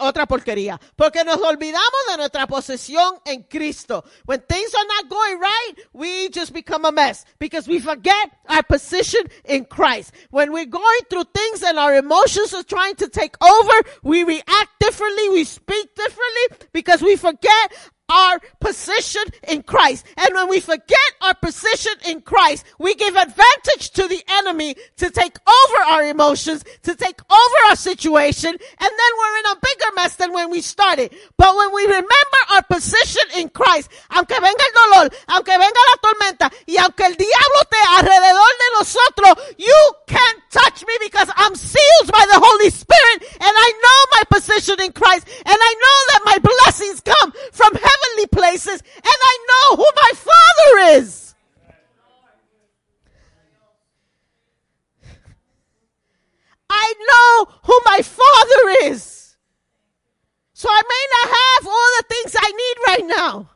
otra 0.00 0.26
porquería, 0.26 0.80
porque 0.96 1.24
nos 1.24 1.40
olvidamos 1.40 2.06
de 2.10 2.16
nuestra 2.16 2.46
posición 2.46 3.20
en 3.24 3.42
Cristo. 3.44 4.04
When 4.24 4.40
things 4.40 4.74
are 4.74 4.86
not 4.86 5.08
going 5.08 5.38
right, 5.38 5.74
we 5.92 6.28
just 6.30 6.52
become 6.52 6.84
a 6.84 6.92
mess 6.92 7.24
because 7.38 7.68
we 7.68 7.78
forget 7.78 8.30
our 8.48 8.62
position 8.62 9.22
in 9.44 9.64
Christ. 9.64 10.12
When 10.30 10.52
we're 10.52 10.66
going 10.66 11.00
through 11.08 11.24
things 11.34 11.62
and 11.62 11.78
our 11.78 11.94
emotions 11.94 12.54
are 12.54 12.64
trying 12.64 12.96
to 12.96 13.08
take 13.08 13.36
over, 13.42 13.72
we 14.02 14.24
react 14.24 14.70
differently, 14.80 15.28
we 15.30 15.44
speak 15.44 15.94
differently 15.94 16.68
because 16.72 17.02
we 17.02 17.16
forget 17.16 17.72
our 18.12 18.40
position 18.60 19.22
in 19.48 19.62
Christ. 19.62 20.04
And 20.16 20.34
when 20.34 20.48
we 20.48 20.60
forget 20.60 20.98
our 21.22 21.34
position 21.34 21.92
in 22.06 22.20
Christ, 22.20 22.64
we 22.78 22.94
give 22.94 23.16
advantage 23.16 23.90
to 23.92 24.06
the 24.06 24.22
enemy 24.28 24.76
to 24.98 25.10
take 25.10 25.36
over 25.48 25.82
our 25.88 26.04
emotions, 26.04 26.64
to 26.82 26.94
take 26.94 27.20
over 27.30 27.56
our 27.68 27.76
situation, 27.76 28.50
and 28.50 28.58
then 29.00 29.12
we're 29.18 29.38
in 29.38 29.56
a 29.56 29.60
bigger 29.60 29.94
mess 29.96 30.16
than 30.16 30.32
when 30.32 30.50
we 30.50 30.60
started. 30.60 31.14
But 31.36 31.56
when 31.56 31.74
we 31.74 31.84
remember 31.84 32.40
our 32.50 32.62
position 32.62 33.22
in 33.36 33.48
Christ, 33.48 33.90
aunque 34.10 34.34
venga 34.34 34.64
el 34.64 34.74
dolor, 34.74 35.10
aunque 35.28 35.56
venga 35.56 35.80
la 35.90 35.96
tormenta, 36.02 36.52
y 36.66 36.76
aunque 36.76 37.06
el 37.06 37.16
diablo 37.16 37.58
esté 37.62 37.76
alrededor 37.98 38.52
de 38.58 38.78
nosotros, 38.78 39.54
you 39.58 39.74
can't 40.06 40.42
touch 40.50 40.84
me 40.86 40.94
because 41.00 41.28
I'm 41.36 41.54
sealed 41.54 42.12
by 42.12 42.24
the 42.30 42.40
Holy 42.42 42.70
Spirit 42.70 43.22
and 43.40 43.52
I 43.56 43.72
know 43.82 43.98
my 44.12 44.22
position 44.38 44.80
in 44.82 44.92
Christ 44.92 45.26
and 45.28 45.58
I 45.58 45.72
know 45.82 45.98
that 46.12 46.22
my 46.24 46.38
blessings 46.38 47.00
come 47.00 47.32
from 47.52 47.72
places 48.42 48.82
and 48.96 49.18
I 49.32 49.34
know 49.48 49.76
who 49.76 49.86
my 49.94 50.12
Father 50.14 50.98
is. 50.98 51.34
I 56.68 56.94
know 57.08 57.52
who 57.64 57.80
my 57.84 58.00
Father 58.02 58.90
is. 58.90 59.36
So 60.54 60.68
I 60.70 60.82
may 60.88 61.04
not 61.14 61.28
have 61.38 61.66
all 61.66 61.90
the 61.98 62.04
things 62.08 62.36
I 62.38 62.50
need 62.50 62.76
right 62.86 63.06
now. 63.06 63.50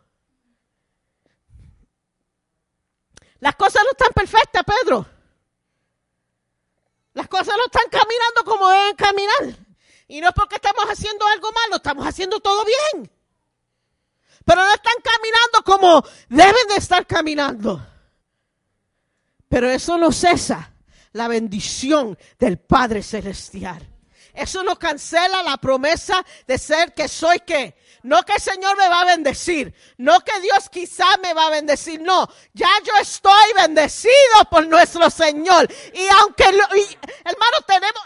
Las 3.40 3.54
cosas 3.56 3.82
no 3.84 3.90
están 3.90 4.12
perfectas, 4.12 4.62
Pedro. 4.64 5.06
Las 7.14 7.28
cosas 7.28 7.54
no 7.56 7.64
están 7.64 7.88
caminando 7.90 8.44
como 8.44 8.68
deben 8.68 8.96
caminar. 8.96 9.66
Y 10.08 10.20
no 10.20 10.28
es 10.28 10.34
porque 10.34 10.56
estamos 10.56 10.84
haciendo 10.84 11.26
algo 11.26 11.50
malo, 11.52 11.76
estamos 11.76 12.06
haciendo 12.06 12.40
todo 12.40 12.64
bien. 12.64 13.10
Pero 14.46 14.62
no 14.62 14.72
están 14.72 14.94
caminando 15.02 15.62
como 15.64 16.02
deben 16.28 16.68
de 16.68 16.76
estar 16.76 17.04
caminando. 17.04 17.84
Pero 19.48 19.68
eso 19.68 19.98
no 19.98 20.12
cesa 20.12 20.72
la 21.12 21.26
bendición 21.28 22.16
del 22.38 22.58
Padre 22.58 23.02
Celestial. 23.02 23.84
Eso 24.32 24.62
no 24.62 24.78
cancela 24.78 25.42
la 25.42 25.56
promesa 25.56 26.24
de 26.46 26.58
ser 26.58 26.94
que 26.94 27.08
soy 27.08 27.40
que. 27.40 27.74
No 28.02 28.22
que 28.22 28.34
el 28.34 28.40
Señor 28.40 28.76
me 28.76 28.88
va 28.88 29.00
a 29.00 29.04
bendecir. 29.06 29.74
No 29.96 30.20
que 30.20 30.38
Dios 30.40 30.68
quizá 30.70 31.06
me 31.22 31.34
va 31.34 31.46
a 31.46 31.50
bendecir. 31.50 32.00
No, 32.00 32.28
ya 32.52 32.68
yo 32.84 32.92
estoy 33.00 33.52
bendecido 33.56 34.12
por 34.48 34.64
nuestro 34.68 35.10
Señor. 35.10 35.66
Y 35.92 36.06
aunque, 36.20 36.52
lo- 36.52 36.76
y, 36.76 36.82
hermano, 37.24 37.56
tenemos... 37.66 38.02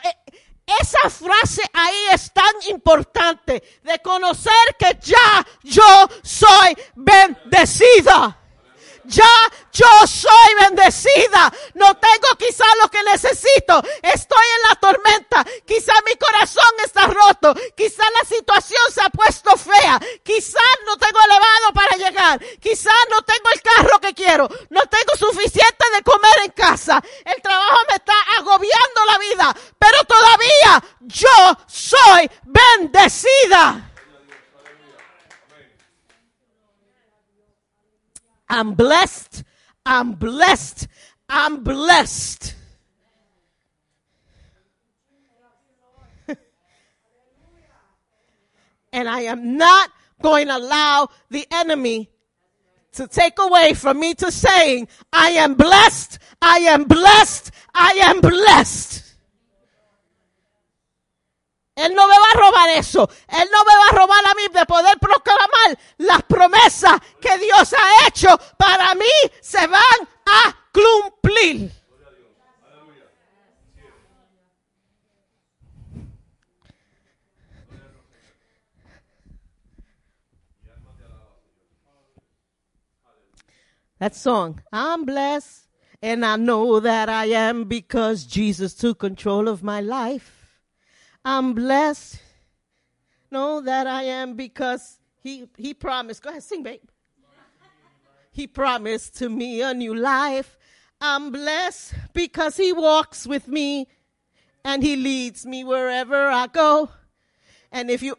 esa 0.81 1.11
frase 1.11 1.63
ahí 1.73 2.09
es 2.13 2.33
tan 2.33 2.53
importante 2.69 3.63
de 3.83 3.99
conocer 4.01 4.53
que 4.79 4.99
ya 5.03 5.47
yo 5.63 6.09
soy 6.23 6.77
bendecida. 6.95 8.40
Ya 9.05 9.25
yo 9.73 10.07
soy 10.07 10.55
bendecida. 10.61 11.53
No 11.75 11.97
tengo 11.97 12.29
quizá 12.39 12.65
lo 12.83 12.89
que 12.89 13.03
necesito. 13.03 13.83
Estoy 14.03 14.47
en 14.57 14.69
la 14.69 14.75
tormenta. 14.77 15.45
Quizá 15.67 15.93
mi 16.05 16.17
corazón 16.17 16.73
está 16.85 17.07
roto. 17.07 17.55
Quizá 17.77 18.03
la 18.11 18.29
situación 18.29 18.83
se 18.93 19.01
ha 19.03 19.11
puesto 19.11 19.57
fea. 19.57 20.01
Quizá 20.23 20.61
no 20.87 20.97
tengo 20.97 21.19
elevado 21.21 21.73
para 21.75 21.97
llegar. 21.97 22.41
Quizá 22.61 22.93
no 23.11 23.23
tengo 23.23 23.51
el 23.53 23.63
carro 23.63 24.01
que 24.01 24.15
quiero. 24.15 24.49
No 24.71 24.83
tengo 24.87 25.17
suficiente 25.17 25.85
de 25.95 26.03
comer 26.03 26.41
en 26.45 26.51
casa. 26.53 27.03
El 27.25 27.41
trabajo 27.43 27.79
me 27.89 27.97
está 27.97 28.15
agobiando 28.39 29.05
la 29.07 29.19
vida. 29.19 29.57
Pero 29.79 30.05
todavía 30.05 30.83
yo 31.01 31.57
soy 31.67 32.31
bendecida. 32.45 33.90
I'm 38.51 38.75
blessed. 38.75 39.45
I'm 39.87 40.13
blessed. 40.13 40.89
I'm 41.29 41.63
blessed. 41.63 42.57
and 48.93 49.09
I 49.09 49.21
am 49.21 49.57
not 49.57 49.91
going 50.21 50.49
to 50.49 50.57
allow 50.57 51.11
the 51.31 51.47
enemy 51.53 52.11
to 52.93 53.07
take 53.07 53.39
away 53.39 53.75
from 53.75 54.01
me 54.01 54.15
to 54.15 54.33
saying, 54.33 54.89
I 55.13 55.29
am 55.31 55.55
blessed. 55.55 56.19
I 56.43 56.59
am 56.59 56.83
blessed. 56.85 57.53
I 57.73 58.01
am 58.03 58.21
blessed. 58.21 59.10
Él 61.75 61.95
no 61.95 62.07
me 62.07 62.15
va 62.15 62.27
a 62.35 62.39
robar 62.39 62.71
eso. 62.71 63.09
Él 63.29 63.49
no 63.51 63.65
me 63.65 63.77
va 63.77 63.89
a 63.91 63.97
robar 63.97 64.27
a 64.27 64.35
mí 64.35 64.43
de 64.53 64.67
poder 64.67 64.99
proclamar 64.99 65.79
las 65.99 66.23
promesas 66.25 67.01
que 67.21 67.39
Dios 67.39 67.73
ha 67.73 68.09
hecho 68.09 68.39
para 68.59 68.95
mí 68.95 69.05
se 69.41 69.67
van 69.67 70.09
a 70.27 70.57
cumplir. 70.73 71.73
That 83.99 84.15
song, 84.15 84.63
I'm 84.73 85.05
blessed 85.05 85.69
and 86.01 86.25
I 86.25 86.37
know 86.37 86.81
that 86.81 87.11
I 87.11 87.27
am 87.27 87.65
because 87.65 88.25
Jesus 88.25 88.75
took 88.75 88.99
control 88.99 89.47
of 89.47 89.63
my 89.63 89.83
life. 89.83 90.40
I'm 91.25 91.55
blessed. 91.55 92.21
Know 93.31 93.61
that 93.61 93.87
I 93.87 94.05
am 94.05 94.35
because 94.35 94.99
he 95.23 95.49
he 95.57 95.75
promised. 95.75 96.23
Go 96.23 96.31
ahead, 96.31 96.43
sing, 96.43 96.63
babe. 96.63 96.81
He 98.33 98.47
promised 98.47 99.17
to 99.19 99.29
me 99.29 99.61
a 99.61 99.75
new 99.75 99.95
life. 99.95 100.57
I'm 101.01 101.31
blessed 101.31 101.95
because 102.13 102.57
he 102.57 102.73
walks 102.73 103.27
with 103.27 103.49
me 103.49 103.89
and 104.65 104.83
he 104.83 104.97
leads 104.97 105.47
me 105.47 105.65
wherever 105.65 106.29
I 106.29 106.47
go. 106.47 106.91
And 107.73 107.91
if 107.91 108.03
you 108.03 108.17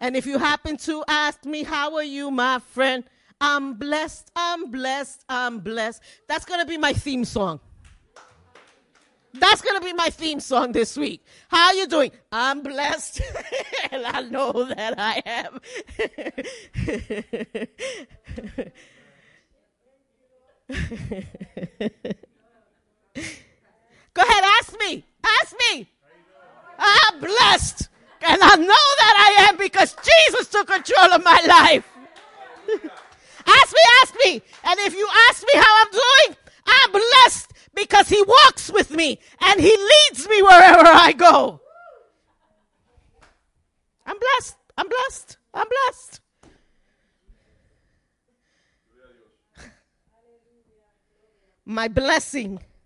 and 0.00 0.16
if 0.16 0.26
you 0.26 0.38
happen 0.38 0.76
to 0.78 1.04
ask 1.08 1.44
me, 1.44 1.62
how 1.62 1.96
are 1.96 2.02
you, 2.02 2.30
my 2.30 2.58
friend? 2.58 3.04
I'm 3.40 3.74
blessed, 3.74 4.30
I'm 4.36 4.70
blessed, 4.70 5.24
I'm 5.28 5.60
blessed. 5.60 6.02
That's 6.28 6.44
gonna 6.44 6.66
be 6.66 6.76
my 6.76 6.92
theme 6.92 7.24
song. 7.24 7.60
That's 9.32 9.62
gonna 9.62 9.80
be 9.80 9.92
my 9.92 10.10
theme 10.10 10.40
song 10.40 10.72
this 10.72 10.96
week. 10.96 11.24
How 11.48 11.68
are 11.68 11.74
you 11.74 11.86
doing? 11.86 12.10
I'm 12.32 12.62
blessed, 12.62 13.20
and 13.90 14.04
I 14.04 14.22
know 14.22 14.64
that 14.64 14.94
I 14.98 15.22
am. 15.24 15.60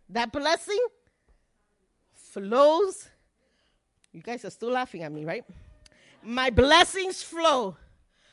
that 0.08 0.32
blessing 0.32 0.80
flows. 2.14 3.08
You 4.12 4.22
guys 4.22 4.44
are 4.44 4.50
still 4.50 4.70
laughing 4.70 5.02
at 5.02 5.12
me, 5.12 5.24
right? 5.24 5.44
My 6.22 6.50
blessings 6.50 7.22
flow 7.22 7.76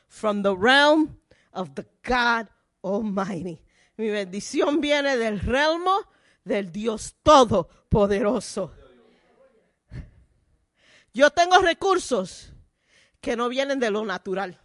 from 0.08 0.42
the 0.42 0.56
realm 0.56 1.18
of 1.54 1.76
the 1.76 1.86
God 2.04 2.48
Almighty. 2.84 3.62
Mi 3.98 4.10
bendición 4.10 4.82
viene 4.82 5.18
del 5.18 5.40
realmo 5.40 6.04
del 6.46 6.72
Dios 6.72 7.14
Todopoderoso. 7.24 8.72
Yo 11.14 11.30
tengo 11.30 11.60
recursos 11.60 12.52
que 13.20 13.36
no 13.36 13.50
vienen 13.50 13.80
de 13.80 13.92
lo 13.92 14.06
natural. 14.06 14.58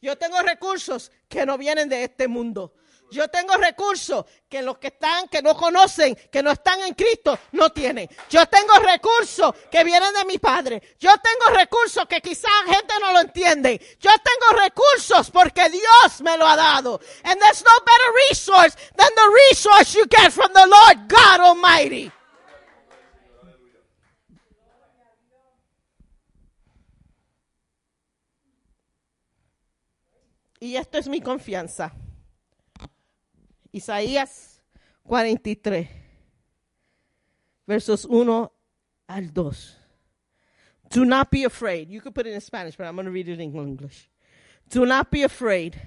Yo 0.00 0.16
tengo 0.16 0.42
recursos 0.42 1.10
que 1.28 1.46
no 1.46 1.56
vienen 1.58 1.88
de 1.88 2.04
este 2.04 2.28
mundo. 2.28 2.74
Yo 3.10 3.28
tengo 3.28 3.56
recursos 3.56 4.24
que 4.48 4.60
los 4.60 4.78
que 4.78 4.88
están, 4.88 5.28
que 5.28 5.40
no 5.40 5.56
conocen, 5.56 6.14
que 6.14 6.42
no 6.42 6.50
están 6.52 6.80
en 6.82 6.94
Cristo, 6.94 7.38
no 7.52 7.70
tienen. 7.70 8.08
Yo 8.28 8.46
tengo 8.46 8.74
recursos 8.74 9.54
que 9.70 9.82
vienen 9.82 10.12
de 10.12 10.24
mi 10.26 10.38
Padre. 10.38 10.96
Yo 10.98 11.10
tengo 11.18 11.56
recursos 11.58 12.06
que 12.06 12.20
quizás 12.20 12.50
gente 12.66 12.94
no 13.00 13.12
lo 13.12 13.20
entiende. 13.20 13.80
Yo 13.98 14.10
tengo 14.22 14.60
recursos 14.60 15.30
porque 15.30 15.70
Dios 15.70 16.20
me 16.22 16.36
lo 16.36 16.46
ha 16.46 16.56
dado. 16.56 17.00
And 17.24 17.40
there's 17.40 17.64
no 17.64 17.70
better 17.84 18.12
resource 18.30 18.76
than 18.96 19.08
the 19.14 19.38
resource 19.50 19.94
you 19.94 20.04
get 20.06 20.30
from 20.30 20.52
the 20.52 20.66
Lord 20.66 21.08
God 21.08 21.40
Almighty. 21.40 22.12
Y 30.60 30.76
esto 30.76 30.98
es 30.98 31.08
mi 31.08 31.20
confianza. 31.20 31.94
Isaías 33.78 34.60
43, 35.04 35.88
versos 37.66 38.04
1 38.04 38.52
al 39.06 39.32
2. 39.32 39.76
Do 40.90 41.04
not 41.04 41.30
be 41.30 41.44
afraid. 41.44 41.88
You 41.88 42.00
could 42.00 42.14
put 42.14 42.26
it 42.26 42.32
in 42.32 42.40
Spanish, 42.40 42.76
but 42.76 42.86
I'm 42.86 42.96
going 42.96 43.06
to 43.06 43.12
read 43.12 43.28
it 43.28 43.38
in 43.38 43.54
English. 43.54 44.08
Do 44.68 44.84
not 44.84 45.10
be 45.10 45.22
afraid. 45.22 45.80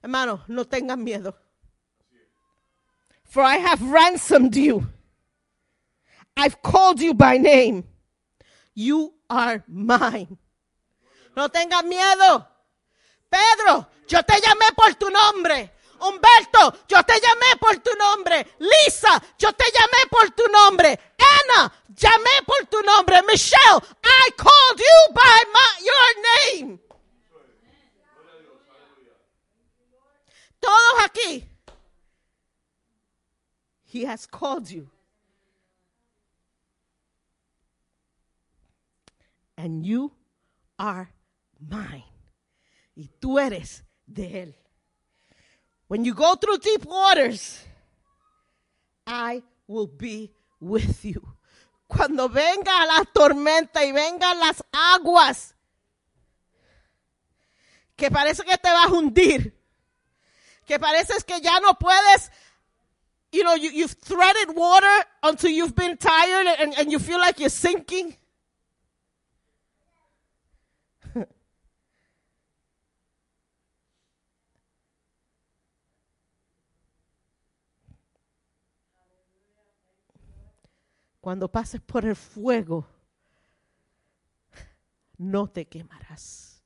Hermano, 0.00 0.42
no 0.46 0.62
tengan 0.64 1.04
miedo. 1.04 1.34
For 3.24 3.42
I 3.42 3.56
have 3.56 3.82
ransomed 3.82 4.54
you. 4.54 4.86
I've 6.36 6.62
called 6.62 7.00
you 7.00 7.12
by 7.12 7.38
name. 7.38 7.84
You 8.74 9.14
are 9.28 9.64
mine. 9.66 10.38
No 11.36 11.48
tengan 11.48 11.90
miedo. 11.90 12.46
Pedro, 13.28 13.86
yo 14.08 14.22
te 14.22 14.34
llamé 14.40 14.76
por 14.76 14.92
tu 14.92 15.10
nombre. 15.10 15.72
Humberto, 16.00 16.72
yo 16.88 17.02
te 17.02 17.14
llamé 17.20 17.56
por 17.58 17.76
tu 17.78 17.90
nombre. 17.96 18.46
Lisa, 18.58 19.22
yo 19.38 19.52
te 19.52 19.64
llamé 19.72 20.08
por 20.10 20.30
tu 20.30 20.44
nombre. 20.48 20.98
Anna, 21.18 21.72
llamé 21.88 22.42
por 22.46 22.66
tu 22.66 22.80
nombre. 22.82 23.22
Michelle, 23.22 23.82
I 24.04 24.30
called 24.36 24.78
you 24.78 25.14
by 25.14 25.44
my, 25.52 25.84
your 25.84 26.66
name. 26.66 26.80
Todos 30.60 31.04
aquí. 31.04 31.44
He 33.84 34.04
has 34.04 34.26
called 34.26 34.70
you. 34.70 34.90
And 39.56 39.86
you 39.86 40.12
are 40.78 41.10
mine. 41.60 42.04
Y 42.94 43.08
tú 43.20 43.38
eres 43.38 43.84
de 44.06 44.42
él. 44.42 44.54
When 45.88 46.04
you 46.04 46.14
go 46.14 46.34
through 46.34 46.58
deep 46.58 46.84
waters, 46.84 47.62
I 49.06 49.42
will 49.68 49.86
be 49.86 50.32
with 50.60 51.04
you. 51.04 51.22
Cuando 51.88 52.28
venga 52.28 52.84
la 52.86 53.04
tormenta 53.04 53.84
y 53.84 53.92
vengan 53.92 54.40
las 54.40 54.62
aguas, 54.72 55.54
que 57.96 58.10
parece 58.10 58.44
que 58.44 58.58
te 58.58 58.68
vas 58.68 58.86
a 58.86 58.92
hundir, 58.92 59.54
que 60.66 60.78
parece 60.78 61.22
que 61.24 61.40
ya 61.40 61.60
no 61.60 61.74
puedes, 61.74 62.30
you 63.30 63.44
know, 63.44 63.54
you, 63.54 63.70
you've 63.70 63.92
threaded 63.92 64.56
water 64.56 65.04
until 65.22 65.50
you've 65.50 65.76
been 65.76 65.96
tired 65.96 66.48
and, 66.58 66.74
and 66.76 66.90
you 66.90 66.98
feel 66.98 67.18
like 67.18 67.38
you're 67.38 67.48
sinking. 67.48 68.16
Cuando 81.26 81.48
pases 81.48 81.80
por 81.80 82.04
el 82.04 82.14
fuego, 82.14 82.86
no 85.18 85.48
te 85.48 85.64
quemarás. 85.64 86.62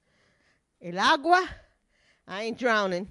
El 0.79 0.99
agua, 0.99 1.41
I 2.29 2.43
ain't 2.43 2.59
drowning. 2.59 3.09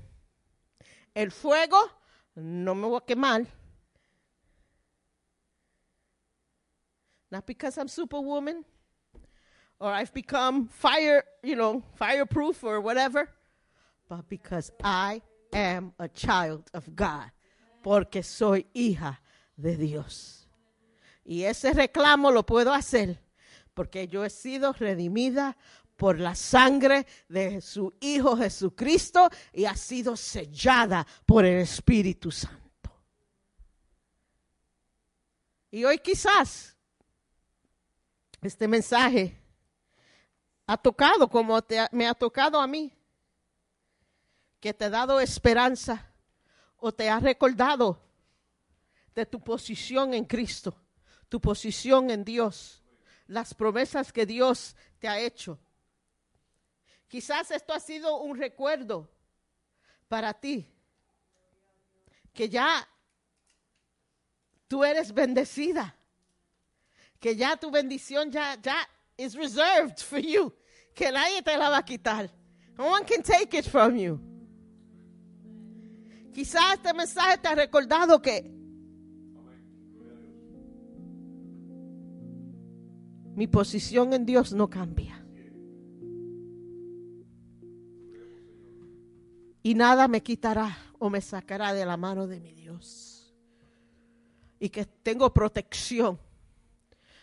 El 1.16 1.32
fuego, 1.32 1.90
no 2.36 2.76
me 2.76 2.88
voy 2.88 2.98
a 2.98 3.02
quemar. 3.04 3.48
Not 7.32 7.48
because 7.48 7.80
I'm 7.80 7.88
superwoman 7.88 8.64
or 9.80 9.92
I've 9.92 10.14
become 10.14 10.68
fire, 10.68 11.24
you 11.42 11.56
know, 11.56 11.82
fireproof 11.96 12.64
or 12.64 12.80
whatever, 12.80 13.28
but 14.08 14.30
because 14.30 14.72
I 14.84 15.24
am 15.52 15.94
a 15.98 16.10
child 16.10 16.70
of 16.76 16.96
God. 16.96 17.32
Porque 17.82 18.22
soy 18.22 18.68
hija 18.76 19.18
de 19.60 19.76
Dios. 19.76 20.39
Y 21.30 21.44
ese 21.44 21.74
reclamo 21.74 22.32
lo 22.32 22.44
puedo 22.44 22.74
hacer 22.74 23.24
porque 23.76 24.08
yo 24.08 24.26
he 24.26 24.32
sido 24.32 24.74
redimida 24.74 25.56
por 25.96 26.20
la 26.20 26.34
sangre 26.34 27.06
de 27.28 27.62
su 27.62 27.94
Hijo 28.00 28.36
Jesucristo 28.36 29.30
y 29.54 29.66
ha 29.66 29.76
sido 29.76 30.18
sellada 30.18 31.06
por 31.28 31.46
el 31.46 31.60
Espíritu 31.60 32.32
Santo. 32.32 32.92
Y 35.70 35.84
hoy 35.84 36.00
quizás 36.00 36.76
este 38.42 38.68
mensaje 38.68 39.40
ha 40.66 40.78
tocado 40.78 41.30
como 41.30 41.62
te 41.62 41.86
me 41.92 42.08
ha 42.08 42.16
tocado 42.16 42.60
a 42.60 42.66
mí, 42.66 42.92
que 44.60 44.74
te 44.74 44.86
ha 44.86 44.90
dado 44.90 45.20
esperanza 45.20 46.12
o 46.78 46.92
te 46.92 47.08
ha 47.08 47.20
recordado 47.20 48.02
de 49.14 49.28
tu 49.28 49.40
posición 49.40 50.16
en 50.16 50.26
Cristo, 50.26 50.76
tu 51.30 51.40
posición 51.40 52.10
en 52.10 52.26
Dios, 52.26 52.84
las 53.28 53.54
promesas 53.54 54.12
que 54.12 54.26
Dios 54.26 54.76
te 54.98 55.08
ha 55.08 55.20
hecho. 55.20 55.60
Quizás 57.08 57.52
esto 57.52 57.74
ha 57.74 57.80
sido 57.80 58.18
un 58.22 58.38
recuerdo 58.38 59.10
para 60.08 60.34
ti, 60.34 60.68
que 62.34 62.50
ya 62.50 62.88
tú 64.68 64.84
eres 64.84 65.14
bendecida, 65.14 65.96
que 67.20 67.36
ya 67.36 67.58
tu 67.58 67.72
bendición 67.72 68.32
ya, 68.32 68.60
ya 68.62 68.88
is 69.18 69.36
reserved 69.36 69.98
for 70.00 70.20
you, 70.20 70.54
que 70.94 71.12
nadie 71.12 71.42
te 71.44 71.56
la 71.58 71.70
va 71.70 71.78
a 71.78 71.86
quitar. 71.86 72.30
No 72.78 72.88
one 72.92 73.06
can 73.06 73.22
take 73.22 73.58
it 73.58 73.66
from 73.66 73.96
you. 73.96 74.20
Quizás 76.32 76.76
este 76.76 76.94
mensaje 76.94 77.38
te 77.38 77.48
ha 77.48 77.56
recordado 77.56 78.22
que 78.22 78.59
mi 83.40 83.48
posición 83.48 84.12
en 84.12 84.26
Dios 84.26 84.52
no 84.52 84.70
cambia. 84.70 85.26
Y 89.64 89.76
nada 89.76 90.10
me 90.10 90.22
quitará 90.22 90.78
o 91.00 91.10
me 91.10 91.22
sacará 91.22 91.74
de 91.74 91.86
la 91.86 91.96
mano 91.96 92.28
de 92.28 92.42
mi 92.42 92.52
Dios. 92.52 93.34
Y 94.60 94.68
que 94.68 94.84
tengo 94.84 95.34
protección. 95.34 96.20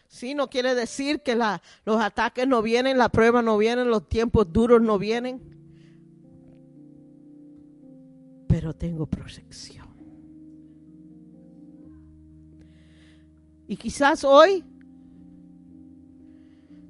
Sí, 0.08 0.34
no 0.34 0.48
quiere 0.48 0.74
decir 0.74 1.20
que 1.20 1.36
la- 1.36 1.60
los 1.84 2.00
ataques 2.00 2.48
no 2.48 2.62
vienen, 2.62 2.96
la 2.96 3.10
prueba 3.10 3.42
no 3.42 3.58
vienen, 3.58 3.90
los 3.90 4.08
tiempos 4.08 4.50
duros 4.50 4.80
no 4.80 4.98
vienen. 4.98 5.42
Pero 8.48 8.72
tengo 8.72 9.04
protección. 9.04 9.86
Y 13.68 13.76
quizás 13.76 14.24
hoy 14.24 14.64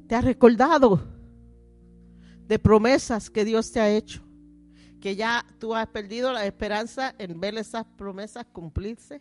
te 0.06 0.14
has 0.14 0.24
recordado 0.24 1.00
de 2.46 2.58
promesas 2.58 3.28
que 3.28 3.44
Dios 3.44 3.72
te 3.72 3.80
ha 3.80 3.90
hecho, 3.90 4.22
que 5.00 5.16
ya 5.16 5.44
tú 5.58 5.74
has 5.74 5.88
perdido 5.88 6.32
la 6.32 6.46
esperanza 6.46 7.14
en 7.18 7.40
ver 7.40 7.56
esas 7.58 7.84
promesas 7.96 8.46
cumplirse. 8.52 9.20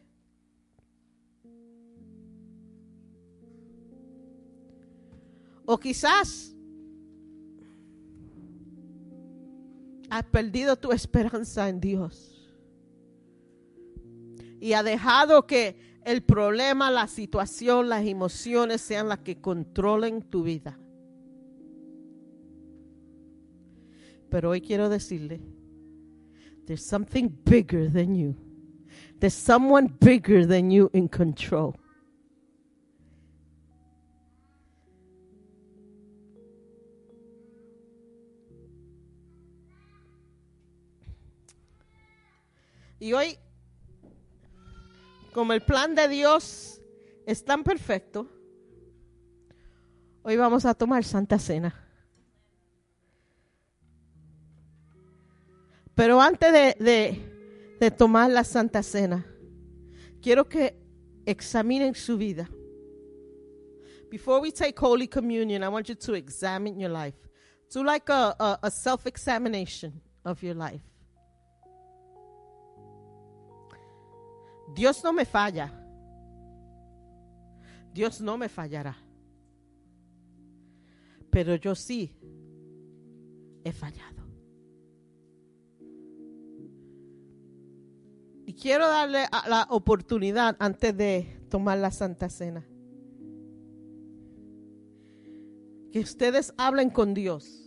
O 5.66 5.80
quizás 5.80 6.56
has 10.10 10.24
perdido 10.26 10.76
tu 10.76 10.91
esperanza 10.91 11.68
en 11.68 11.82
Dios 11.82 12.36
y 14.60 14.74
ha 14.74 14.84
dejado 14.84 15.48
que 15.48 15.95
el 16.06 16.22
problema, 16.22 16.91
la 16.91 17.07
situación, 17.07 17.90
las 17.90 18.06
emociones 18.06 18.80
sean 18.82 19.10
las 19.10 19.19
que 19.19 19.41
controlen 19.41 20.22
tu 20.22 20.44
vida. 20.44 20.80
Pero 24.30 24.52
hoy 24.52 24.61
quiero 24.61 24.88
decirle, 24.88 25.41
there's 26.68 26.86
something 26.86 27.27
bigger 27.44 27.91
than 27.91 28.15
you. 28.15 28.36
There's 29.19 29.34
someone 29.34 29.98
bigger 29.99 30.45
than 30.45 30.69
you 30.69 30.91
in 30.94 31.07
control. 31.07 31.76
Y 42.99 43.14
hoy 43.14 43.38
como 45.36 45.52
el 45.52 45.60
plan 45.60 45.95
de 45.95 46.07
Dios 46.07 46.80
es 47.26 47.44
tan 47.44 47.66
perfecto, 47.66 48.26
hoy 50.24 50.38
vamos 50.38 50.64
a 50.64 50.74
tomar 50.74 51.03
Santa 51.03 51.38
Cena. 51.38 51.76
Pero 55.94 56.22
antes 56.22 56.53
de, 56.53 57.22
de- 57.82 57.91
tomar 57.91 58.32
la 58.32 58.45
Santa 58.45 58.82
Cena, 58.82 59.26
quiero 60.22 60.48
que 60.48 60.74
examinen 61.26 61.95
su 61.95 62.18
vida. 62.18 62.49
Before 64.10 64.40
we 64.40 64.53
take 64.53 64.76
Holy 64.80 65.10
Communion, 65.10 65.64
I 65.64 65.68
want 65.68 65.90
you 65.90 65.95
to 65.95 66.14
examine 66.14 66.80
your 66.80 66.91
life. 66.91 67.18
Do 67.74 67.84
like 67.84 68.10
a, 68.10 68.34
a, 68.40 68.60
a 68.64 68.72
self 68.72 69.06
examination 69.06 70.02
of 70.24 70.41
your 70.41 70.56
life. 70.56 70.95
Dios 74.74 75.04
no 75.04 75.14
me 75.14 75.26
falla. 75.26 75.72
Dios 77.94 78.20
no 78.20 78.38
me 78.38 78.50
fallará. 78.50 78.98
Pero 81.30 81.56
yo 81.56 81.76
sí 81.76 82.14
he 83.64 83.72
fallado. 83.72 84.24
Y 88.46 88.54
quiero 88.54 88.88
darle 88.88 89.26
la 89.48 89.68
oportunidad 89.70 90.56
antes 90.60 90.96
de 90.96 91.40
tomar 91.50 91.78
la 91.78 91.92
Santa 91.92 92.30
Cena. 92.30 92.66
Que 95.92 96.00
ustedes 96.00 96.54
hablen 96.58 96.90
con 96.90 97.14
Dios. 97.14 97.65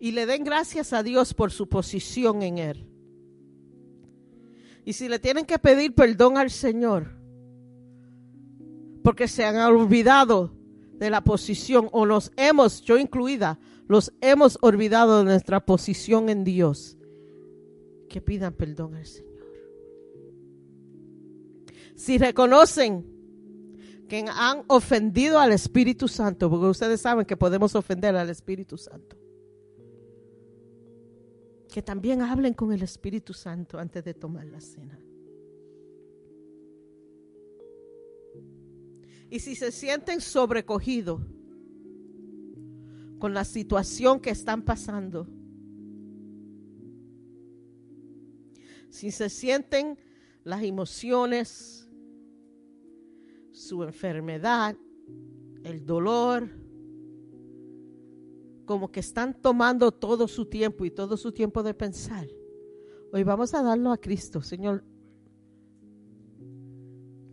Y 0.00 0.12
le 0.12 0.24
den 0.26 0.42
gracias 0.42 0.92
a 0.92 1.02
Dios 1.02 1.34
por 1.34 1.52
su 1.52 1.68
posición 1.68 2.42
en 2.42 2.58
Él. 2.58 2.86
Y 4.84 4.94
si 4.94 5.08
le 5.08 5.18
tienen 5.18 5.44
que 5.44 5.58
pedir 5.58 5.94
perdón 5.94 6.38
al 6.38 6.50
Señor, 6.50 7.12
porque 9.04 9.28
se 9.28 9.44
han 9.44 9.56
olvidado 9.56 10.54
de 10.94 11.10
la 11.10 11.22
posición, 11.22 11.88
o 11.92 12.06
nos 12.06 12.32
hemos, 12.36 12.82
yo 12.82 12.98
incluida, 12.98 13.60
los 13.86 14.12
hemos 14.22 14.58
olvidado 14.62 15.18
de 15.18 15.24
nuestra 15.24 15.60
posición 15.60 16.30
en 16.30 16.44
Dios, 16.44 16.96
que 18.08 18.22
pidan 18.22 18.54
perdón 18.54 18.94
al 18.94 19.06
Señor. 19.06 19.30
Si 21.94 22.16
reconocen 22.16 23.04
que 24.08 24.24
han 24.28 24.64
ofendido 24.66 25.38
al 25.38 25.52
Espíritu 25.52 26.08
Santo, 26.08 26.48
porque 26.48 26.66
ustedes 26.66 27.02
saben 27.02 27.26
que 27.26 27.36
podemos 27.36 27.74
ofender 27.74 28.16
al 28.16 28.30
Espíritu 28.30 28.78
Santo, 28.78 29.19
que 31.70 31.82
también 31.82 32.22
hablen 32.22 32.54
con 32.54 32.72
el 32.72 32.82
Espíritu 32.82 33.32
Santo 33.32 33.78
antes 33.78 34.04
de 34.04 34.14
tomar 34.14 34.44
la 34.46 34.60
cena. 34.60 34.98
Y 39.30 39.38
si 39.38 39.54
se 39.54 39.70
sienten 39.70 40.20
sobrecogidos 40.20 41.20
con 43.18 43.32
la 43.32 43.44
situación 43.44 44.18
que 44.18 44.30
están 44.30 44.62
pasando, 44.62 45.28
si 48.88 49.12
se 49.12 49.30
sienten 49.30 49.96
las 50.42 50.64
emociones, 50.64 51.88
su 53.52 53.84
enfermedad, 53.84 54.76
el 55.62 55.86
dolor, 55.86 56.48
como 58.70 58.86
que 58.92 59.00
están 59.00 59.34
tomando 59.34 59.90
todo 59.90 60.28
su 60.28 60.44
tiempo 60.44 60.84
y 60.84 60.92
todo 60.92 61.16
su 61.16 61.32
tiempo 61.32 61.60
de 61.64 61.74
pensar. 61.74 62.28
Hoy 63.12 63.24
vamos 63.24 63.52
a 63.52 63.64
darlo 63.64 63.90
a 63.90 63.98
Cristo, 63.98 64.42
Señor. 64.42 64.84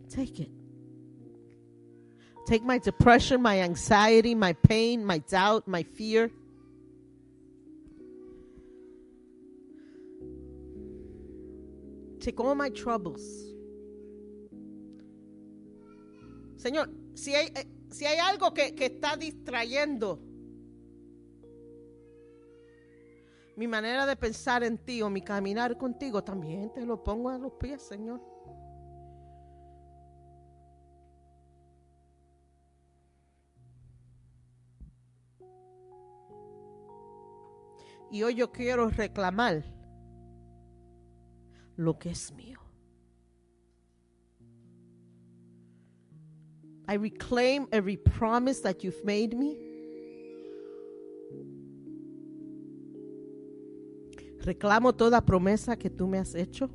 Take 0.08 0.42
it. 0.42 0.50
Take 2.44 2.64
my 2.64 2.80
depression, 2.80 3.40
my 3.40 3.60
anxiety, 3.60 4.34
my 4.34 4.52
pain, 4.52 5.04
my 5.04 5.20
doubt, 5.30 5.68
my 5.68 5.84
fear. 5.84 6.28
Take 12.18 12.40
all 12.40 12.56
my 12.56 12.70
troubles. 12.70 13.22
Señor, 16.56 16.90
si 17.14 17.36
hay, 17.36 17.46
eh, 17.54 17.68
si 17.92 18.06
hay 18.06 18.18
algo 18.18 18.52
que, 18.52 18.74
que 18.74 18.86
está 18.86 19.16
distrayendo 19.16 20.27
mi 23.58 23.66
manera 23.66 24.06
de 24.06 24.14
pensar 24.14 24.62
en 24.62 24.78
ti 24.78 25.02
o 25.02 25.10
mi 25.10 25.20
caminar 25.20 25.76
contigo, 25.76 26.22
también 26.22 26.72
te 26.72 26.86
lo 26.86 27.02
pongo 27.02 27.28
a 27.28 27.36
los 27.36 27.54
pies, 27.54 27.82
Señor. 27.82 28.20
Y 38.12 38.22
hoy 38.22 38.36
yo 38.36 38.52
quiero 38.52 38.88
reclamar 38.90 39.64
lo 41.74 41.98
que 41.98 42.10
es 42.10 42.30
mío. 42.30 42.60
I 46.86 46.94
reclaim 46.94 47.66
every 47.72 47.96
promise 47.96 48.62
that 48.62 48.84
you've 48.84 49.04
made 49.04 49.36
me. 49.36 49.67
Reclamo 54.40 54.94
toda 54.94 55.20
promesa 55.20 55.76
que 55.76 55.90
tú 55.90 56.06
me 56.06 56.18
has 56.18 56.34
hecho. 56.34 56.70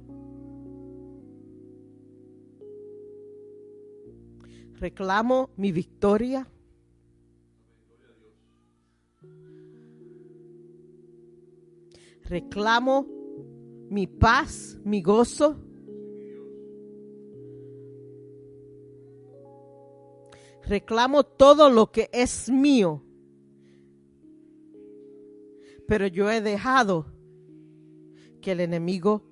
Reclamo 4.79 5.49
mi 5.55 5.71
victoria. 5.71 6.45
Reclamo 12.25 13.07
mi 13.89 14.07
paz, 14.07 14.77
mi 14.83 15.01
gozo. 15.01 15.55
Reclamo 20.65 21.23
todo 21.23 21.69
lo 21.69 21.91
que 21.91 22.09
es 22.11 22.49
mío. 22.49 23.03
Pero 25.87 26.07
yo 26.07 26.29
he 26.31 26.41
dejado 26.41 27.05
que 28.43 28.51
el 28.51 28.59
enemigo 28.59 29.23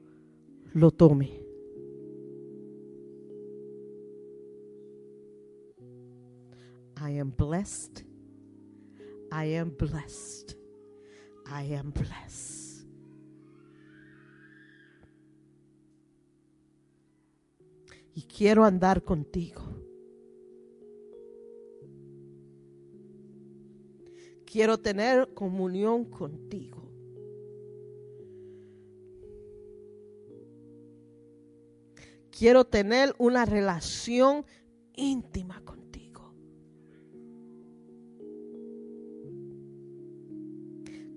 lo 0.74 0.90
tome. 0.90 1.30
I 6.98 7.20
am 7.20 7.32
blessed. 7.36 8.06
I 9.32 9.56
am 9.58 9.76
blessed. 9.78 10.56
I 11.46 11.74
am 11.76 11.92
blessed. 11.92 12.88
Y 18.16 18.24
quiero 18.24 18.64
andar 18.64 19.04
contigo. 19.04 19.62
Quiero 24.46 24.78
tener 24.78 25.34
comunión 25.34 26.06
contigo. 26.06 26.81
Quiero 32.32 32.66
tener 32.66 33.14
una 33.18 33.46
relación 33.46 34.46
íntima 34.96 35.62
contigo. 35.64 36.34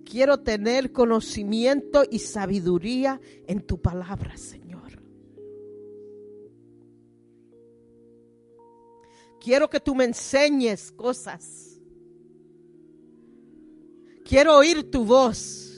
Quiero 0.04 0.40
tener 0.40 0.92
conocimiento 0.92 2.04
y 2.10 2.18
sabiduría 2.18 3.20
en 3.46 3.66
tu 3.66 3.80
palabra, 3.80 4.36
Señor. 4.36 4.64
Quiero 9.40 9.68
que 9.68 9.80
tú 9.80 9.94
me 9.94 10.04
enseñes 10.04 10.90
cosas. 10.92 11.80
Quiero 14.24 14.56
oír 14.56 14.90
tu 14.90 15.04
voz. 15.04 15.73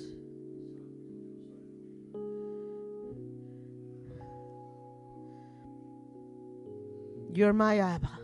You're 7.37 7.53
my 7.53 7.81
Abba. 7.81 8.19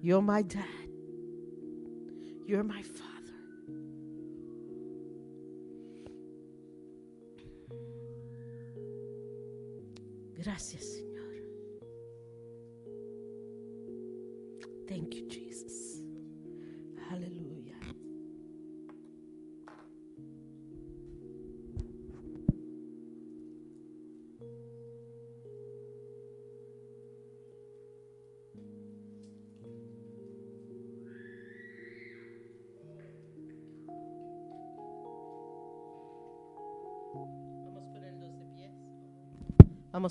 You're 0.00 0.22
my 0.22 0.40
dad. 0.40 0.88
You're 2.46 2.64
my 2.64 2.80
father. 2.80 3.36
Gracias, 10.42 10.84
Señor. 10.96 11.34
Thank 14.88 15.16
you, 15.16 15.23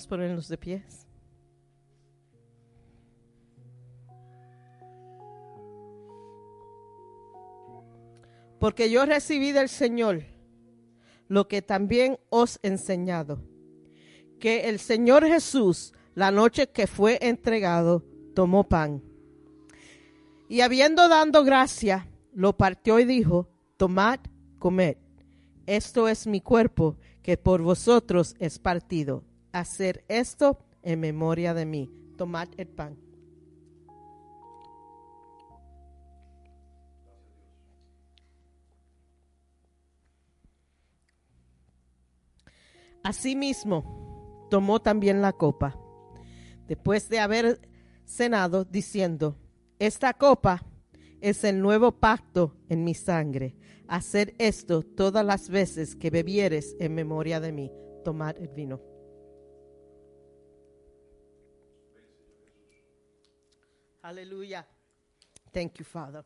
Ponernos 0.02 0.48
de 0.48 0.58
pies. 0.58 1.06
Porque 8.58 8.90
yo 8.90 9.06
recibí 9.06 9.52
del 9.52 9.68
Señor 9.68 10.24
lo 11.28 11.46
que 11.46 11.62
también 11.62 12.18
os 12.28 12.58
he 12.62 12.68
enseñado, 12.68 13.40
que 14.40 14.68
el 14.68 14.80
Señor 14.80 15.24
Jesús, 15.26 15.92
la 16.14 16.32
noche 16.32 16.68
que 16.68 16.88
fue 16.88 17.18
entregado, 17.22 18.04
tomó 18.34 18.68
pan. 18.68 19.00
Y 20.48 20.62
habiendo 20.62 21.08
dado 21.08 21.44
gracia, 21.44 22.08
lo 22.32 22.56
partió 22.56 22.98
y 22.98 23.04
dijo, 23.04 23.48
tomad, 23.76 24.18
comed, 24.58 24.96
esto 25.66 26.08
es 26.08 26.26
mi 26.26 26.40
cuerpo 26.40 26.96
que 27.22 27.36
por 27.36 27.62
vosotros 27.62 28.34
es 28.40 28.58
partido 28.58 29.22
Hacer 29.54 30.04
esto 30.08 30.58
en 30.82 30.98
memoria 30.98 31.54
de 31.54 31.64
mí. 31.64 31.88
Tomad 32.18 32.48
el 32.56 32.66
pan. 32.66 32.98
Asimismo, 43.04 44.48
tomó 44.50 44.82
también 44.82 45.22
la 45.22 45.32
copa, 45.32 45.78
después 46.66 47.08
de 47.08 47.20
haber 47.20 47.60
cenado, 48.04 48.64
diciendo, 48.64 49.38
esta 49.78 50.14
copa 50.14 50.66
es 51.20 51.44
el 51.44 51.60
nuevo 51.60 51.92
pacto 51.92 52.56
en 52.68 52.82
mi 52.82 52.94
sangre. 52.94 53.54
Hacer 53.86 54.34
esto 54.38 54.82
todas 54.82 55.24
las 55.24 55.48
veces 55.48 55.94
que 55.94 56.10
bebieres 56.10 56.74
en 56.80 56.96
memoria 56.96 57.38
de 57.38 57.52
mí. 57.52 57.70
Tomad 58.02 58.36
el 58.38 58.48
vino. 58.48 58.93
Aleluya. 64.04 64.64
Thank 65.52 65.78
you, 65.78 65.84
Father. 65.84 66.24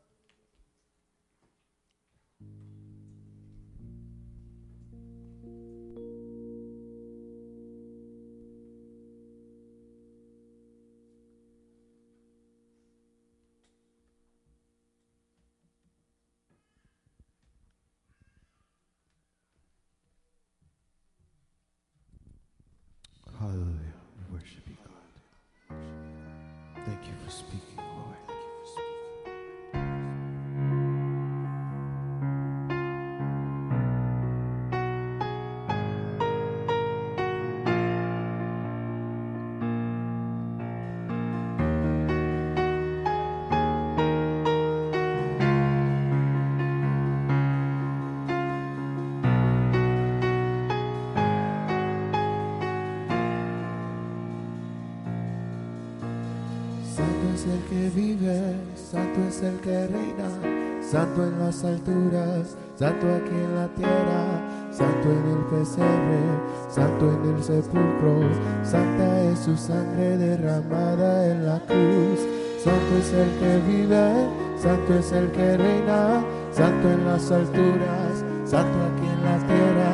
Es 59.38 59.44
el 59.44 59.60
que 59.60 59.86
reina, 59.86 60.82
santo 60.82 61.24
en 61.24 61.38
las 61.38 61.62
alturas, 61.62 62.56
santo 62.76 63.06
aquí 63.06 63.36
en 63.36 63.54
la 63.54 63.68
tierra, 63.68 64.24
santo 64.72 65.08
en 65.10 65.30
el 65.30 65.44
pesebre, 65.46 66.20
santo 66.68 67.12
en 67.12 67.36
el 67.36 67.42
sepulcro, 67.44 68.20
santa 68.64 69.22
es 69.22 69.38
su 69.38 69.56
sangre 69.56 70.16
derramada 70.16 71.30
en 71.30 71.46
la 71.46 71.60
cruz. 71.60 72.18
Santo 72.64 72.96
es 72.98 73.12
el 73.12 73.30
que 73.38 73.60
vive, 73.70 74.28
santo 74.60 74.94
es 74.94 75.12
el 75.12 75.30
que 75.30 75.56
reina, 75.56 76.24
santo 76.50 76.90
en 76.90 77.04
las 77.06 77.30
alturas, 77.30 78.24
santo 78.44 78.78
aquí 78.88 79.06
en 79.06 79.22
la 79.22 79.38
tierra, 79.46 79.92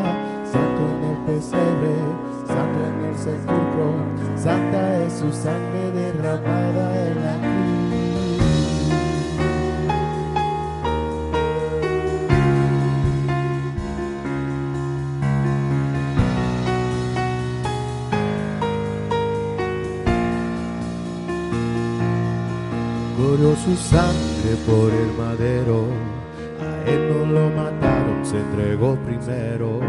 santo 0.50 0.82
en 0.88 1.04
el 1.10 1.18
pesebre, 1.26 1.96
santo 2.46 2.78
en 2.88 3.04
el 3.10 3.18
sepulcro, 3.18 3.92
santa 4.36 5.04
es 5.04 5.12
su 5.12 5.30
sangre 5.30 5.90
derramada 5.92 7.06
en 7.06 7.22
la 7.22 7.38
cruz. 7.38 7.53
Su 23.64 23.74
sangre 23.76 24.56
por 24.66 24.92
el 24.92 25.10
madero, 25.16 25.86
a 26.60 26.90
él 26.90 27.08
no 27.08 27.32
lo 27.32 27.48
mataron, 27.48 28.22
se 28.22 28.36
entregó 28.36 28.94
primero. 28.96 29.80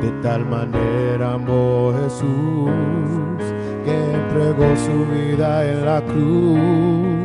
De 0.00 0.10
tal 0.22 0.46
manera 0.46 1.34
amó 1.34 1.92
Jesús 2.04 2.70
que 3.84 4.12
entregó 4.14 4.76
su 4.76 5.06
vida 5.12 5.68
en 5.68 5.84
la 5.84 6.00
cruz. 6.02 7.21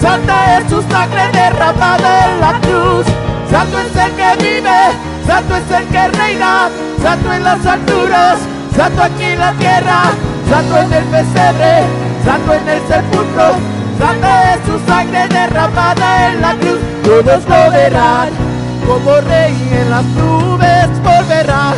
Santa 0.00 0.58
es 0.58 0.70
su 0.70 0.82
sangre 0.82 1.28
derramada 1.32 2.30
en 2.30 2.40
la 2.40 2.60
cruz. 2.60 3.06
Santo 3.50 3.78
es 3.80 3.96
el 3.96 4.12
que 4.12 4.36
vive, 4.44 4.80
santo 5.26 5.56
es 5.56 5.70
el 5.70 5.86
que 5.88 6.08
reina, 6.08 6.68
santo 7.02 7.32
en 7.32 7.44
las 7.44 7.66
alturas, 7.66 8.38
santo 8.76 9.02
aquí 9.02 9.24
en 9.24 9.38
la 9.38 9.52
tierra, 9.54 10.02
santo 10.48 10.76
en 10.78 10.92
el 10.92 11.04
pesebre, 11.04 11.82
santo 12.24 12.54
en 12.54 12.68
el 12.68 12.80
sepulcro, 12.86 13.56
santa 13.98 14.54
es 14.54 14.60
su 14.66 14.78
sangre 14.86 15.26
derramada 15.28 16.28
en 16.28 16.40
la 16.40 16.54
cruz. 16.54 16.78
Todos 17.02 17.44
lo 17.48 17.70
verán 17.70 18.28
como 18.86 19.20
rey 19.20 19.54
en 19.72 19.90
las 19.90 20.04
nubes 20.04 20.88
volverá, 21.02 21.74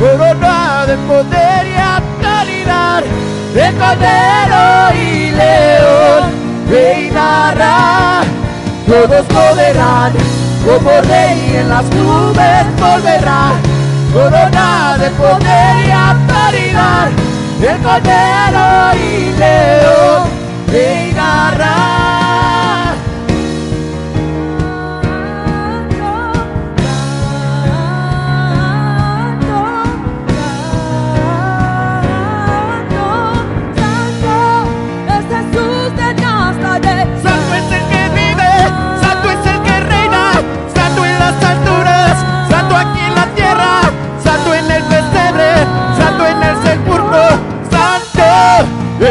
corona 0.00 0.86
de 0.86 0.96
poder 0.96 1.66
y 1.66 1.76
autoridad, 1.76 3.02
de 3.54 3.72
cordero 3.78 4.94
y 4.94 5.30
león 5.30 6.37
reinará, 6.68 8.22
todos 8.86 9.26
lo 9.32 9.56
verán, 9.56 10.12
como 10.64 10.90
rey 11.02 11.56
en 11.56 11.68
las 11.68 11.84
nubes 11.90 12.66
volverá, 12.78 13.52
corona 14.12 14.96
de 14.98 15.10
poder 15.10 15.86
y 15.86 15.90
autoridad, 15.90 17.10
de 17.60 17.76
cordero 17.82 18.94
y 18.94 19.38
león 19.38 20.28
reinará. 20.70 21.87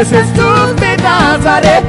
Jesús 0.04 0.76
de 0.76 0.96
Nazaret, 0.98 1.84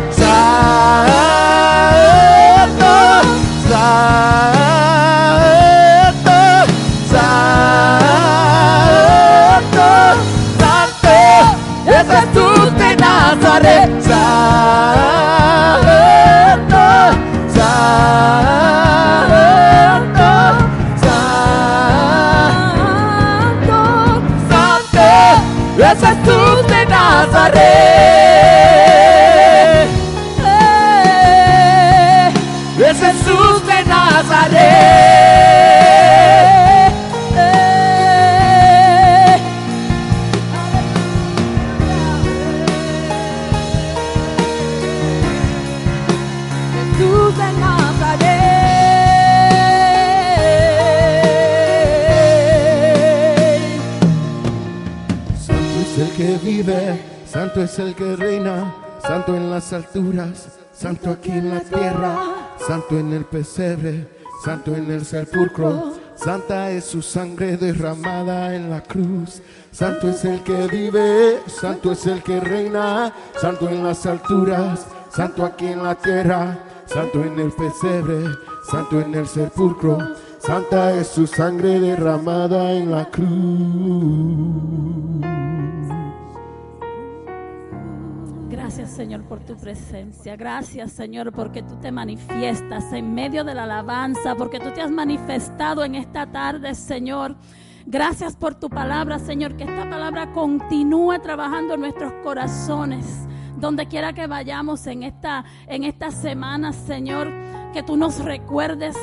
es 57.80 57.86
el 57.86 57.96
que 57.96 58.16
reina, 58.18 58.76
santo 59.02 59.36
en 59.36 59.50
las 59.50 59.72
alturas, 59.72 60.50
santo 60.74 61.12
aquí 61.12 61.32
en 61.32 61.50
la 61.50 61.62
tierra, 61.62 62.18
santo 62.68 63.00
en 63.00 63.14
el 63.14 63.24
pesebre, 63.24 64.06
santo 64.44 64.76
en 64.76 64.92
el 64.92 65.06
sepulcro, 65.06 65.94
santa 66.16 66.72
es 66.72 66.84
su 66.84 67.02
sangre 67.02 67.56
derramada 67.56 68.54
en 68.54 68.70
la 68.70 68.82
cruz. 68.82 69.42
Santo 69.72 70.10
es 70.10 70.26
el 70.26 70.44
que 70.44 70.68
vive, 70.68 71.40
santo 71.48 71.94
es 71.94 72.06
el 72.06 72.22
que 72.22 72.42
reina, 72.42 73.14
santo 73.40 73.70
en 73.70 73.82
las 73.82 74.06
alturas, 74.06 74.86
santo 75.10 75.46
aquí 75.46 75.68
en 75.68 75.82
la 75.82 75.96
tierra, 75.96 76.60
santo 76.86 77.24
en 77.24 77.40
el 77.40 77.54
pesebre, 77.54 78.26
santo 78.70 79.00
en 79.00 79.16
el 79.16 79.26
sepulcro. 79.26 79.98
Santa 80.40 80.92
es 80.96 81.08
su 81.08 81.26
sangre 81.26 81.80
derramada 81.80 82.74
en 82.74 82.92
la 82.92 83.06
cruz. 83.10 84.50
Gracias 88.70 88.92
Señor 88.92 89.24
por 89.24 89.40
tu 89.40 89.58
presencia. 89.58 90.36
Gracias 90.36 90.92
Señor 90.92 91.32
porque 91.32 91.64
tú 91.64 91.78
te 91.78 91.92
manifiestas 91.92 92.94
en 92.94 93.16
medio 93.16 93.44
de 93.44 93.56
la 93.56 93.64
alabanza, 93.64 94.36
porque 94.36 94.60
tú 94.60 94.70
te 94.70 94.84
has 94.84 94.92
manifestado 94.92 95.84
en 95.84 95.96
esta 95.96 96.28
tarde 96.28 96.76
Señor. 96.76 97.36
Gracias 97.88 98.36
por 98.36 98.54
tu 98.54 98.70
palabra 98.70 99.18
Señor, 99.18 99.58
que 99.58 99.64
esta 99.64 99.90
palabra 99.90 100.32
continúe 100.34 101.18
trabajando 101.20 101.74
en 101.74 101.80
nuestros 101.80 102.14
corazones. 102.22 103.28
Donde 103.58 103.88
quiera 103.88 104.14
que 104.14 104.28
vayamos 104.28 104.86
en 104.86 105.02
esta, 105.02 105.46
en 105.66 105.84
esta 105.84 106.12
semana, 106.12 106.72
Señor, 106.72 107.34
que 107.74 107.82
tú 107.82 107.98
nos 107.98 108.24
recuerdes 108.24 108.96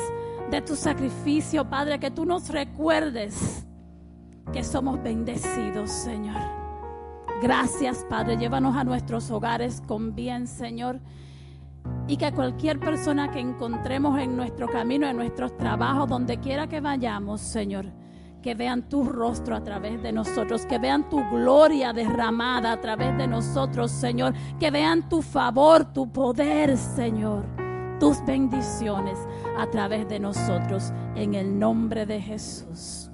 de 0.49 0.61
tu 0.61 0.77
sacrificio, 0.77 1.69
Padre, 1.69 1.99
que 1.99 2.09
tú 2.09 2.23
nos 2.23 2.47
recuerdes 2.47 3.67
que 4.53 4.63
somos 4.63 5.03
bendecidos, 5.03 5.91
Señor. 5.91 6.56
Gracias, 7.41 8.03
Padre. 8.09 8.37
Llévanos 8.37 8.75
a 8.75 8.83
nuestros 8.83 9.29
hogares 9.29 9.83
con 9.85 10.15
bien, 10.15 10.47
Señor. 10.47 10.99
Y 12.07 12.17
que 12.17 12.31
cualquier 12.31 12.79
persona 12.79 13.31
que 13.31 13.39
encontremos 13.39 14.19
en 14.19 14.35
nuestro 14.35 14.67
camino, 14.67 15.07
en 15.07 15.17
nuestros 15.17 15.55
trabajos, 15.55 16.09
donde 16.09 16.39
quiera 16.39 16.67
que 16.67 16.81
vayamos, 16.81 17.39
Señor, 17.41 17.85
que 18.41 18.55
vean 18.55 18.89
tu 18.89 19.03
rostro 19.03 19.55
a 19.55 19.63
través 19.63 20.01
de 20.01 20.11
nosotros, 20.11 20.65
que 20.65 20.79
vean 20.79 21.09
tu 21.09 21.17
gloria 21.29 21.93
derramada 21.93 22.71
a 22.71 22.81
través 22.81 23.15
de 23.17 23.27
nosotros, 23.27 23.91
Señor, 23.91 24.33
que 24.59 24.71
vean 24.71 25.07
tu 25.07 25.21
favor, 25.21 25.85
tu 25.93 26.11
poder, 26.11 26.75
Señor, 26.77 27.45
tus 27.99 28.23
bendiciones 28.25 29.19
a 29.57 29.67
través 29.67 30.07
de 30.07 30.19
nosotros, 30.19 30.91
en 31.15 31.35
el 31.35 31.57
nombre 31.57 32.05
de 32.05 32.19
Jesús. 32.21 33.06